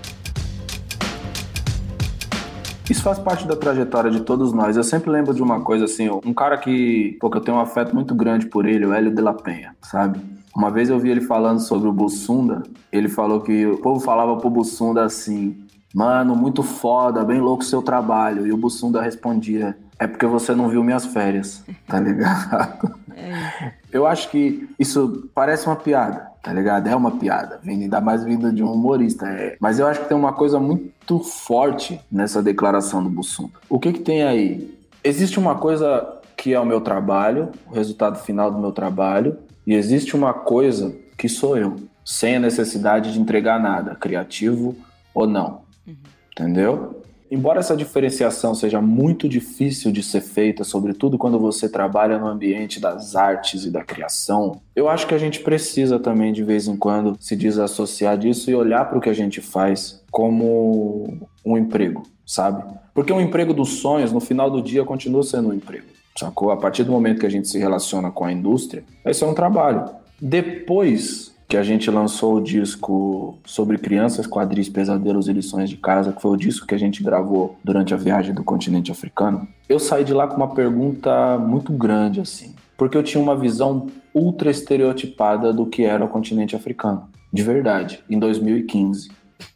Isso 2.89 3.03
faz 3.03 3.19
parte 3.19 3.45
da 3.45 3.55
trajetória 3.55 4.09
de 4.09 4.21
todos 4.21 4.53
nós. 4.53 4.77
Eu 4.77 4.83
sempre 4.83 5.09
lembro 5.09 5.33
de 5.33 5.41
uma 5.41 5.61
coisa 5.61 5.85
assim, 5.85 6.09
um 6.09 6.33
cara 6.33 6.57
que, 6.57 7.17
pô, 7.19 7.29
que 7.29 7.37
eu 7.37 7.41
tenho 7.41 7.57
um 7.57 7.59
afeto 7.59 7.93
muito 7.93 8.15
grande 8.15 8.45
por 8.45 8.65
ele, 8.65 8.85
o 8.85 8.93
Hélio 8.93 9.13
de 9.13 9.21
la 9.21 9.33
Penha, 9.33 9.75
sabe? 9.81 10.21
Uma 10.55 10.71
vez 10.71 10.89
eu 10.89 10.97
vi 10.97 11.09
ele 11.09 11.21
falando 11.21 11.59
sobre 11.59 11.87
o 11.87 11.93
Bussunda, 11.93 12.63
ele 12.91 13.07
falou 13.07 13.41
que 13.41 13.65
o 13.65 13.77
povo 13.77 13.99
falava 13.99 14.37
pro 14.37 14.49
Bussunda 14.49 15.03
assim, 15.03 15.55
mano, 15.93 16.35
muito 16.35 16.63
foda, 16.63 17.23
bem 17.23 17.39
louco 17.39 17.63
seu 17.63 17.81
trabalho. 17.81 18.47
E 18.47 18.51
o 18.51 18.57
Bussunda 18.57 19.01
respondia, 19.01 19.77
é 19.99 20.07
porque 20.07 20.25
você 20.25 20.55
não 20.55 20.69
viu 20.69 20.83
minhas 20.83 21.05
férias, 21.05 21.63
tá 21.87 21.99
ligado? 21.99 22.95
É. 23.15 23.73
Eu 23.91 24.05
acho 24.05 24.29
que 24.29 24.67
isso 24.79 25.29
parece 25.33 25.67
uma 25.67 25.75
piada, 25.75 26.26
tá 26.41 26.53
ligado? 26.53 26.87
É 26.87 26.95
uma 26.95 27.11
piada, 27.11 27.59
ainda 27.65 27.99
mais 27.99 28.23
vindo 28.23 28.51
de 28.51 28.63
um 28.63 28.71
humorista. 28.71 29.27
É. 29.27 29.57
Mas 29.59 29.79
eu 29.79 29.87
acho 29.87 30.01
que 30.01 30.07
tem 30.07 30.17
uma 30.17 30.33
coisa 30.33 30.59
muito 30.59 31.19
forte 31.19 31.99
nessa 32.11 32.41
declaração 32.41 33.03
do 33.03 33.09
Bussum. 33.09 33.49
O 33.69 33.79
que 33.79 33.93
que 33.93 33.99
tem 33.99 34.23
aí? 34.23 34.77
Existe 35.03 35.39
uma 35.39 35.55
coisa 35.55 36.17
que 36.35 36.53
é 36.53 36.59
o 36.59 36.65
meu 36.65 36.81
trabalho, 36.81 37.49
o 37.69 37.73
resultado 37.73 38.19
final 38.19 38.51
do 38.51 38.59
meu 38.59 38.71
trabalho, 38.71 39.37
e 39.65 39.73
existe 39.73 40.15
uma 40.15 40.33
coisa 40.33 40.95
que 41.17 41.27
sou 41.27 41.57
eu, 41.57 41.75
sem 42.05 42.35
a 42.35 42.39
necessidade 42.39 43.11
de 43.11 43.19
entregar 43.19 43.59
nada, 43.59 43.95
criativo 43.95 44.75
ou 45.13 45.25
não. 45.25 45.61
Uhum. 45.85 45.95
Entendeu? 46.31 47.03
Embora 47.29 47.59
essa 47.59 47.75
diferenciação 47.75 48.55
seja 48.55 48.81
muito 48.81 49.27
difícil 49.27 49.91
de 49.91 50.01
ser 50.01 50.21
feita, 50.21 50.63
sobretudo 50.63 51.17
quando 51.17 51.37
você 51.37 51.67
trabalha 51.67 52.17
no 52.17 52.27
ambiente 52.27 52.79
das 52.79 53.15
artes 53.15 53.65
e 53.65 53.71
da 53.71 53.83
criação, 53.83 54.61
eu 54.75 54.87
acho 54.87 55.05
que 55.05 55.13
a 55.13 55.17
gente 55.17 55.41
precisa 55.41 55.99
também 55.99 56.31
de 56.31 56.43
vez 56.43 56.67
em 56.67 56.77
quando 56.77 57.17
se 57.19 57.35
desassociar 57.35 58.17
disso 58.17 58.49
e 58.49 58.55
olhar 58.55 58.85
para 58.85 58.97
o 58.97 59.01
que 59.01 59.09
a 59.09 59.13
gente 59.13 59.41
faz 59.41 60.01
como 60.09 61.27
um 61.45 61.57
emprego, 61.57 62.03
sabe? 62.25 62.63
Porque 62.93 63.11
um 63.11 63.21
emprego 63.21 63.53
dos 63.53 63.79
sonhos, 63.79 64.11
no 64.11 64.21
final 64.21 64.49
do 64.49 64.61
dia, 64.61 64.85
continua 64.85 65.23
sendo 65.23 65.49
um 65.49 65.53
emprego, 65.53 65.87
sacou? 66.17 66.49
A 66.49 66.57
partir 66.57 66.85
do 66.85 66.91
momento 66.91 67.19
que 67.19 67.25
a 67.25 67.31
gente 67.31 67.49
se 67.49 67.59
relaciona 67.59 68.09
com 68.09 68.23
a 68.23 68.31
indústria, 68.31 68.83
esse 69.05 69.23
é 69.23 69.27
um 69.27 69.33
trabalho. 69.33 69.85
Depois 70.19 71.36
que 71.47 71.55
a 71.55 71.63
gente 71.63 71.89
lançou 71.89 72.35
o 72.35 72.41
disco 72.41 73.37
sobre 73.45 73.77
crianças, 73.77 74.27
quadris, 74.27 74.67
pesadelos 74.67 75.29
e 75.29 75.33
lições 75.33 75.69
de 75.69 75.77
casa, 75.77 76.11
que 76.11 76.21
foi 76.21 76.31
o 76.31 76.37
disco 76.37 76.67
que 76.67 76.75
a 76.75 76.77
gente 76.77 77.01
gravou 77.01 77.57
durante 77.63 77.93
a 77.93 77.97
viagem 77.97 78.33
do 78.33 78.43
continente 78.43 78.91
africano, 78.91 79.47
eu 79.69 79.79
saí 79.79 80.03
de 80.03 80.13
lá 80.13 80.27
com 80.27 80.35
uma 80.35 80.53
pergunta 80.53 81.37
muito 81.37 81.71
grande, 81.71 82.19
assim, 82.19 82.53
porque 82.77 82.97
eu 82.97 83.03
tinha 83.03 83.23
uma 83.23 83.35
visão 83.35 83.87
ultra 84.13 84.51
estereotipada 84.51 85.53
do 85.53 85.65
que 85.65 85.83
era 85.83 86.03
o 86.03 86.09
continente 86.09 86.55
africano, 86.55 87.07
de 87.31 87.43
verdade, 87.43 88.03
em 88.09 88.19
2015. 88.19 89.09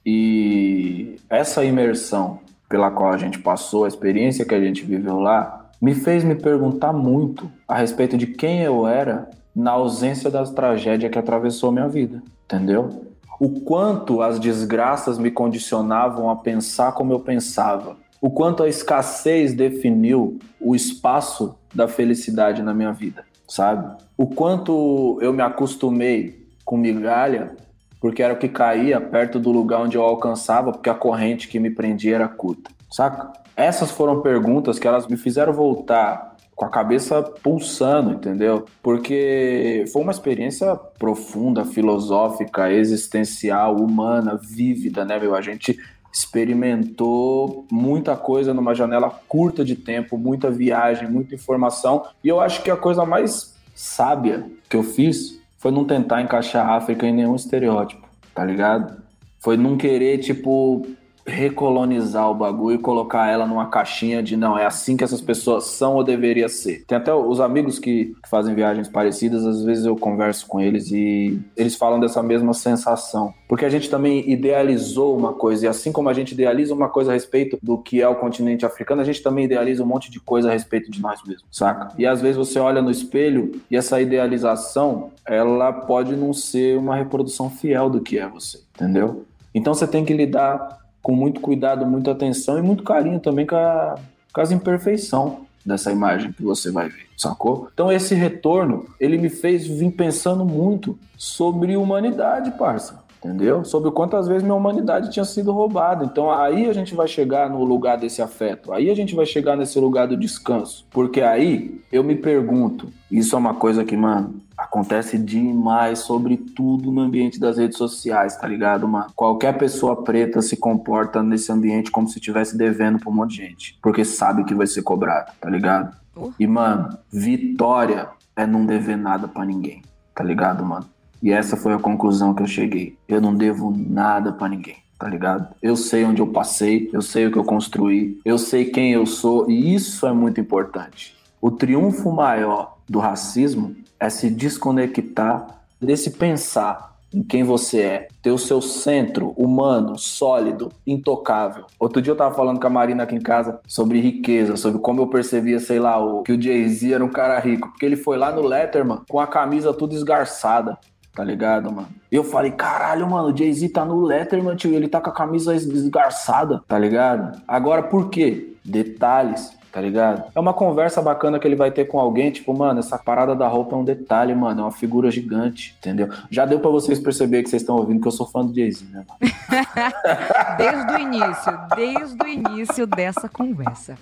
E 0.06 1.18
essa 1.30 1.66
imersão 1.66 2.40
pela 2.70 2.90
qual 2.90 3.12
a 3.12 3.18
gente 3.18 3.38
passou, 3.38 3.84
a 3.84 3.88
experiência 3.90 4.46
que 4.46 4.56
a 4.56 4.62
gente 4.62 4.86
viveu 4.86 5.20
lá, 5.20 5.70
me 5.82 5.94
fez 5.94 6.24
me 6.24 6.36
perguntar 6.36 6.94
muito 6.94 7.52
a 7.68 7.78
respeito 7.78 8.18
de 8.18 8.28
quem 8.28 8.62
eu 8.62 8.88
era 8.88 9.30
na 9.56 9.72
ausência 9.72 10.30
das 10.30 10.52
tragédias 10.52 11.12
que 11.12 11.20
atravessou 11.20 11.72
minha 11.72 11.88
vida, 11.88 12.22
entendeu? 12.46 13.06
O 13.40 13.62
quanto 13.62 14.22
as 14.22 14.40
desgraças 14.40 15.18
me 15.18 15.32
condicionavam 15.32 16.30
a 16.30 16.36
pensar 16.36 16.92
como 16.94 17.12
eu 17.12 17.20
pensava, 17.20 17.98
o 18.22 18.30
quanto 18.30 18.62
a 18.62 18.70
escassez 18.70 19.54
definiu 19.54 20.40
o 20.60 20.76
espaço 20.76 21.56
da 21.74 21.88
felicidade 21.88 22.62
na 22.62 22.74
minha 22.74 22.92
vida, 22.92 23.26
sabe? 23.48 23.98
O 24.16 24.28
quanto 24.28 25.18
eu 25.22 25.34
me 25.34 25.42
acostumei 25.42 26.48
com 26.64 26.78
migalha, 26.78 27.56
porque 28.00 28.22
era 28.22 28.34
o 28.34 28.38
que 28.38 28.48
caía 28.48 29.02
perto 29.02 29.40
do 29.40 29.52
lugar 29.52 29.82
onde 29.82 29.98
eu 29.98 30.04
alcançava, 30.04 30.72
porque 30.72 30.90
a 30.90 30.94
corrente 30.94 31.48
que 31.48 31.60
me 31.60 31.72
prendia 31.72 32.16
era 32.16 32.28
curta, 32.28 32.70
saca? 32.92 33.34
Essas 33.56 33.92
foram 33.92 34.22
perguntas 34.22 34.78
que 34.78 34.88
elas 34.88 35.08
me 35.08 35.18
fizeram 35.18 35.52
voltar 35.52 36.31
com 36.62 36.66
a 36.66 36.70
cabeça 36.70 37.24
pulsando, 37.24 38.12
entendeu? 38.12 38.68
Porque 38.84 39.84
foi 39.92 40.04
uma 40.04 40.12
experiência 40.12 40.76
profunda, 40.76 41.66
filosófica, 41.66 42.72
existencial, 42.72 43.78
humana, 43.78 44.40
vívida, 44.40 45.04
né, 45.04 45.18
meu? 45.18 45.34
A 45.34 45.42
gente 45.42 45.80
experimentou 46.14 47.66
muita 47.72 48.16
coisa 48.16 48.54
numa 48.54 48.76
janela 48.76 49.10
curta 49.28 49.66
de 49.66 49.76
tempo, 49.76 50.20
muita 50.20 50.52
viagem, 50.52 51.10
muita 51.10 51.34
informação. 51.34 52.06
E 52.24 52.28
eu 52.28 52.40
acho 52.40 52.62
que 52.62 52.70
a 52.70 52.78
coisa 52.78 53.04
mais 53.06 53.56
sábia 53.74 54.46
que 54.70 54.78
eu 54.78 54.84
fiz 54.84 55.42
foi 55.58 55.72
não 55.72 55.84
tentar 55.84 56.22
encaixar 56.22 56.70
a 56.70 56.76
África 56.76 57.08
em 57.08 57.14
nenhum 57.14 57.36
estereótipo, 57.36 58.08
tá 58.36 58.46
ligado? 58.46 59.02
Foi 59.40 59.58
não 59.58 59.78
querer, 59.78 60.20
tipo, 60.20 60.86
recolonizar 61.26 62.30
o 62.30 62.36
bagulho 62.36 62.76
e 62.76 62.82
colocar 62.82 63.28
ela 63.28 63.46
numa 63.46 63.68
caixinha 63.68 64.22
de 64.22 64.36
não, 64.36 64.58
é 64.58 64.66
assim 64.66 64.98
que 64.98 65.04
essas 65.04 65.22
pessoas 65.22 65.66
são 65.66 65.96
ou 65.96 66.04
deveria 66.04 66.50
ser. 66.50 66.84
Tem 66.86 66.98
até 66.98 67.14
os 67.14 67.40
amigos 67.40 67.80
que, 67.80 68.16
que 68.24 68.30
fazem 68.30 68.56
viagens 68.56 68.88
parecidas, 68.88 69.46
às 69.46 69.64
vezes 69.64 69.86
eu 69.86 69.96
converso 69.96 70.48
com 70.48 70.60
eles 70.60 70.92
e 70.92 71.40
eles 71.56 71.76
falam 71.76 72.00
dessa 72.00 72.22
mesma 72.24 72.54
sensação. 72.54 73.34
Porque 73.48 73.66
a 73.66 73.70
gente 73.70 73.90
também 73.90 74.30
idealizou 74.30 75.18
uma 75.18 75.34
coisa, 75.34 75.66
e 75.66 75.70
assim 75.70 75.92
como 75.92 76.10
a 76.10 76.14
gente 76.14 76.32
idealiza 76.32 76.74
uma 76.74 76.90
coisa 76.90 77.12
a 77.12 77.14
respeito 77.14 77.58
do 77.62 77.78
que 77.78 78.02
é 78.02 78.08
o 78.08 78.16
continente 78.16 78.66
africano, 78.66 79.02
a 79.02 79.06
gente 79.06 79.22
também 79.22 79.46
idealiza 79.46 79.84
um 79.84 79.88
monte 79.88 80.10
de 80.10 80.20
coisa 80.20 80.50
a 80.50 80.54
respeito 80.54 80.90
de 80.90 81.02
nós 81.02 81.22
mesmos, 81.26 81.46
saca? 81.52 81.94
E 81.98 82.06
às 82.06 82.22
vezes 82.22 82.38
você 82.38 82.60
olha 82.60 82.82
no 82.82 82.90
espelho 82.90 83.62
e 83.70 83.76
essa 83.76 84.02
idealização, 84.02 85.12
ela 85.26 85.72
pode 85.72 86.16
não 86.16 86.34
ser 86.34 86.78
uma 86.78 86.96
reprodução 86.96 87.50
fiel 87.50 87.90
do 87.90 88.02
que 88.02 88.18
é 88.18 88.28
você, 88.28 88.60
entendeu? 88.76 89.26
Então 89.54 89.74
você 89.74 89.86
tem 89.86 90.06
que 90.06 90.14
lidar 90.14 90.81
com 91.02 91.16
muito 91.16 91.42
cuidado, 91.42 91.86
muita 91.86 92.12
atenção 92.12 92.58
e 92.58 92.62
muito 92.62 92.84
carinho 92.84 93.20
também 93.20 93.46
com, 93.46 93.56
a, 93.56 93.96
com 94.34 94.42
as 94.42 94.52
imperfeições 94.52 95.34
dessa 95.66 95.92
imagem 95.92 96.32
que 96.32 96.44
você 96.44 96.72
vai 96.72 96.90
ver, 96.90 97.08
sacou? 97.16 97.70
Então 97.74 97.92
esse 97.92 98.16
retorno, 98.16 98.86
ele 99.00 99.18
me 99.18 99.30
fez 99.30 99.66
vir 99.68 99.92
pensando 99.92 100.44
muito 100.44 100.98
sobre 101.18 101.78
humanidade, 101.78 102.52
parça. 102.52 103.01
Entendeu? 103.24 103.64
Sobre 103.64 103.92
quantas 103.92 104.28
vezes 104.28 104.42
minha 104.42 104.56
humanidade 104.56 105.12
tinha 105.12 105.24
sido 105.24 105.52
roubada. 105.52 106.04
Então 106.04 106.32
aí 106.32 106.68
a 106.68 106.74
gente 106.74 106.96
vai 106.96 107.08
chegar 107.08 107.50
no 107.50 107.64
lugar 107.64 107.98
desse 107.98 108.22
afeto, 108.22 108.74
aí 108.74 108.90
a 108.90 108.96
gente 108.96 109.16
vai 109.16 109.26
chegar 109.26 109.56
nesse 109.56 109.80
lugar 109.80 110.08
do 110.08 110.18
descanso. 110.18 110.86
Porque 110.90 111.22
aí 111.22 111.80
eu 111.92 112.04
me 112.04 112.16
pergunto, 112.16 112.92
isso 113.12 113.36
é 113.36 113.38
uma 113.40 113.54
coisa 113.54 113.86
que, 113.86 113.96
mano, 113.96 114.42
acontece 114.58 115.18
demais, 115.18 116.00
sobretudo 116.00 116.92
no 116.92 117.02
ambiente 117.02 117.40
das 117.40 117.58
redes 117.58 117.78
sociais, 117.78 118.38
tá 118.38 118.48
ligado, 118.48 118.88
mano? 118.88 119.08
Qualquer 119.16 119.58
pessoa 119.58 120.04
preta 120.04 120.42
se 120.42 120.58
comporta 120.58 121.22
nesse 121.22 121.52
ambiente 121.52 121.92
como 121.92 122.08
se 122.08 122.18
estivesse 122.18 122.58
devendo 122.58 123.00
pra 123.00 123.10
um 123.10 123.14
monte 123.14 123.32
de 123.32 123.38
gente, 123.38 123.80
porque 123.82 124.04
sabe 124.04 124.44
que 124.44 124.56
vai 124.56 124.68
ser 124.68 124.82
cobrado, 124.82 125.32
tá 125.40 125.50
ligado? 125.50 125.96
E, 126.40 126.46
mano, 126.46 126.98
vitória 127.12 128.10
é 128.36 128.46
não 128.46 128.66
dever 128.66 128.98
nada 128.98 129.28
para 129.28 129.46
ninguém, 129.46 129.82
tá 130.14 130.24
ligado, 130.24 130.66
mano? 130.66 130.86
E 131.22 131.32
essa 131.32 131.56
foi 131.56 131.74
a 131.74 131.80
conclusão 131.80 132.34
que 132.34 132.42
eu 132.42 132.48
cheguei. 132.48 132.98
Eu 133.08 133.22
não 133.22 133.36
devo 133.36 133.72
nada 133.76 134.32
para 134.32 134.50
ninguém, 134.50 134.78
tá 134.98 135.08
ligado? 135.08 135.54
Eu 135.62 135.76
sei 135.76 136.04
onde 136.04 136.22
eu 136.22 136.28
passei, 136.28 136.90
eu 136.92 137.02
sei 137.02 137.28
o 137.28 137.32
que 137.32 137.38
eu 137.38 137.44
construí, 137.44 138.20
eu 138.26 138.38
sei 138.38 138.66
quem 138.66 138.92
eu 138.92 139.06
sou 139.06 139.50
e 139.50 139.74
isso 139.76 140.08
é 140.08 140.14
muito 140.14 140.42
importante. 140.42 141.16
O 141.40 141.52
triunfo 141.52 142.12
maior 142.12 142.78
do 142.90 143.00
racismo 143.00 143.76
é 144.00 144.10
se 144.10 144.30
desconectar 144.30 145.62
desse 145.80 146.12
pensar 146.12 146.92
em 147.14 147.22
quem 147.22 147.44
você 147.44 147.82
é, 147.82 148.08
ter 148.22 148.32
o 148.32 148.38
seu 148.38 148.62
centro 148.62 149.32
humano, 149.32 149.98
sólido, 149.98 150.72
intocável. 150.88 151.66
Outro 151.78 152.02
dia 152.02 152.12
eu 152.12 152.16
tava 152.16 152.34
falando 152.34 152.60
com 152.60 152.68
a 152.68 152.70
Marina 152.70 153.04
aqui 153.04 153.16
em 153.16 153.22
casa 153.22 153.60
sobre 153.68 154.00
riqueza, 154.00 154.56
sobre 154.56 154.80
como 154.80 155.02
eu 155.02 155.08
percebia, 155.08 155.60
sei 155.60 155.80
lá, 155.80 156.00
o, 156.00 156.24
que 156.24 156.32
o 156.32 156.42
Jay-Z 156.42 156.94
era 156.94 157.04
um 157.04 157.10
cara 157.10 157.38
rico, 157.40 157.70
porque 157.70 157.86
ele 157.86 157.98
foi 157.98 158.18
lá 158.18 158.32
no 158.32 158.42
Letterman 158.42 159.02
com 159.10 159.20
a 159.20 159.28
camisa 159.28 159.74
tudo 159.74 159.94
esgarçada 159.94 160.78
tá 161.14 161.24
ligado, 161.24 161.72
mano? 161.72 161.90
Eu 162.12 162.24
falei, 162.24 162.52
caralho, 162.52 163.10
mano, 163.10 163.34
o 163.34 163.38
Jay-Z 163.38 163.70
tá 163.70 163.86
no 163.86 164.02
Letterman, 164.02 164.56
tio, 164.56 164.74
ele 164.74 164.88
tá 164.88 165.00
com 165.02 165.10
a 165.10 165.14
camisa 165.14 165.56
esgarçada, 165.56 166.62
tá 166.68 166.78
ligado? 166.78 167.42
Agora, 167.48 167.84
por 167.84 168.10
quê? 168.10 168.56
Detalhes, 168.64 169.52
tá 169.72 169.82
ligado? 169.82 170.24
É 170.36 170.40
uma 170.40 170.54
conversa 170.54 171.02
bacana 171.02 171.40
que 171.40 171.48
ele 171.48 171.56
vai 171.56 171.72
ter 171.72 171.86
com 171.86 172.00
alguém, 172.00 172.32
tipo, 172.32 172.54
mano, 172.54 172.80
essa 172.80 172.98
parada 172.98 173.36
da 173.36 173.48
roupa 173.48 173.76
é 173.76 173.80
um 173.80 173.84
detalhe, 173.84 174.36
mano, 174.36 174.62
é 174.62 174.64
uma 174.64 174.72
figura 174.72 175.10
gigante, 175.10 175.76
entendeu? 175.80 176.10
Já 176.30 176.46
deu 176.46 176.60
para 176.60 176.70
vocês 176.70 177.00
perceber 177.00 177.44
que 177.44 177.50
vocês 177.50 177.62
estão 177.62 177.78
ouvindo 177.78 178.02
que 178.02 178.08
eu 178.08 178.12
sou 178.12 178.28
fã 178.28 178.46
do 178.46 178.54
Jay-Z, 178.54 178.86
né, 178.92 179.06
mano? 179.08 179.32
desde 180.58 180.94
o 180.94 181.00
início, 181.00 181.60
desde 181.76 182.24
o 182.24 182.28
início 182.28 182.88
dessa 182.88 183.30
conversa. 183.30 183.98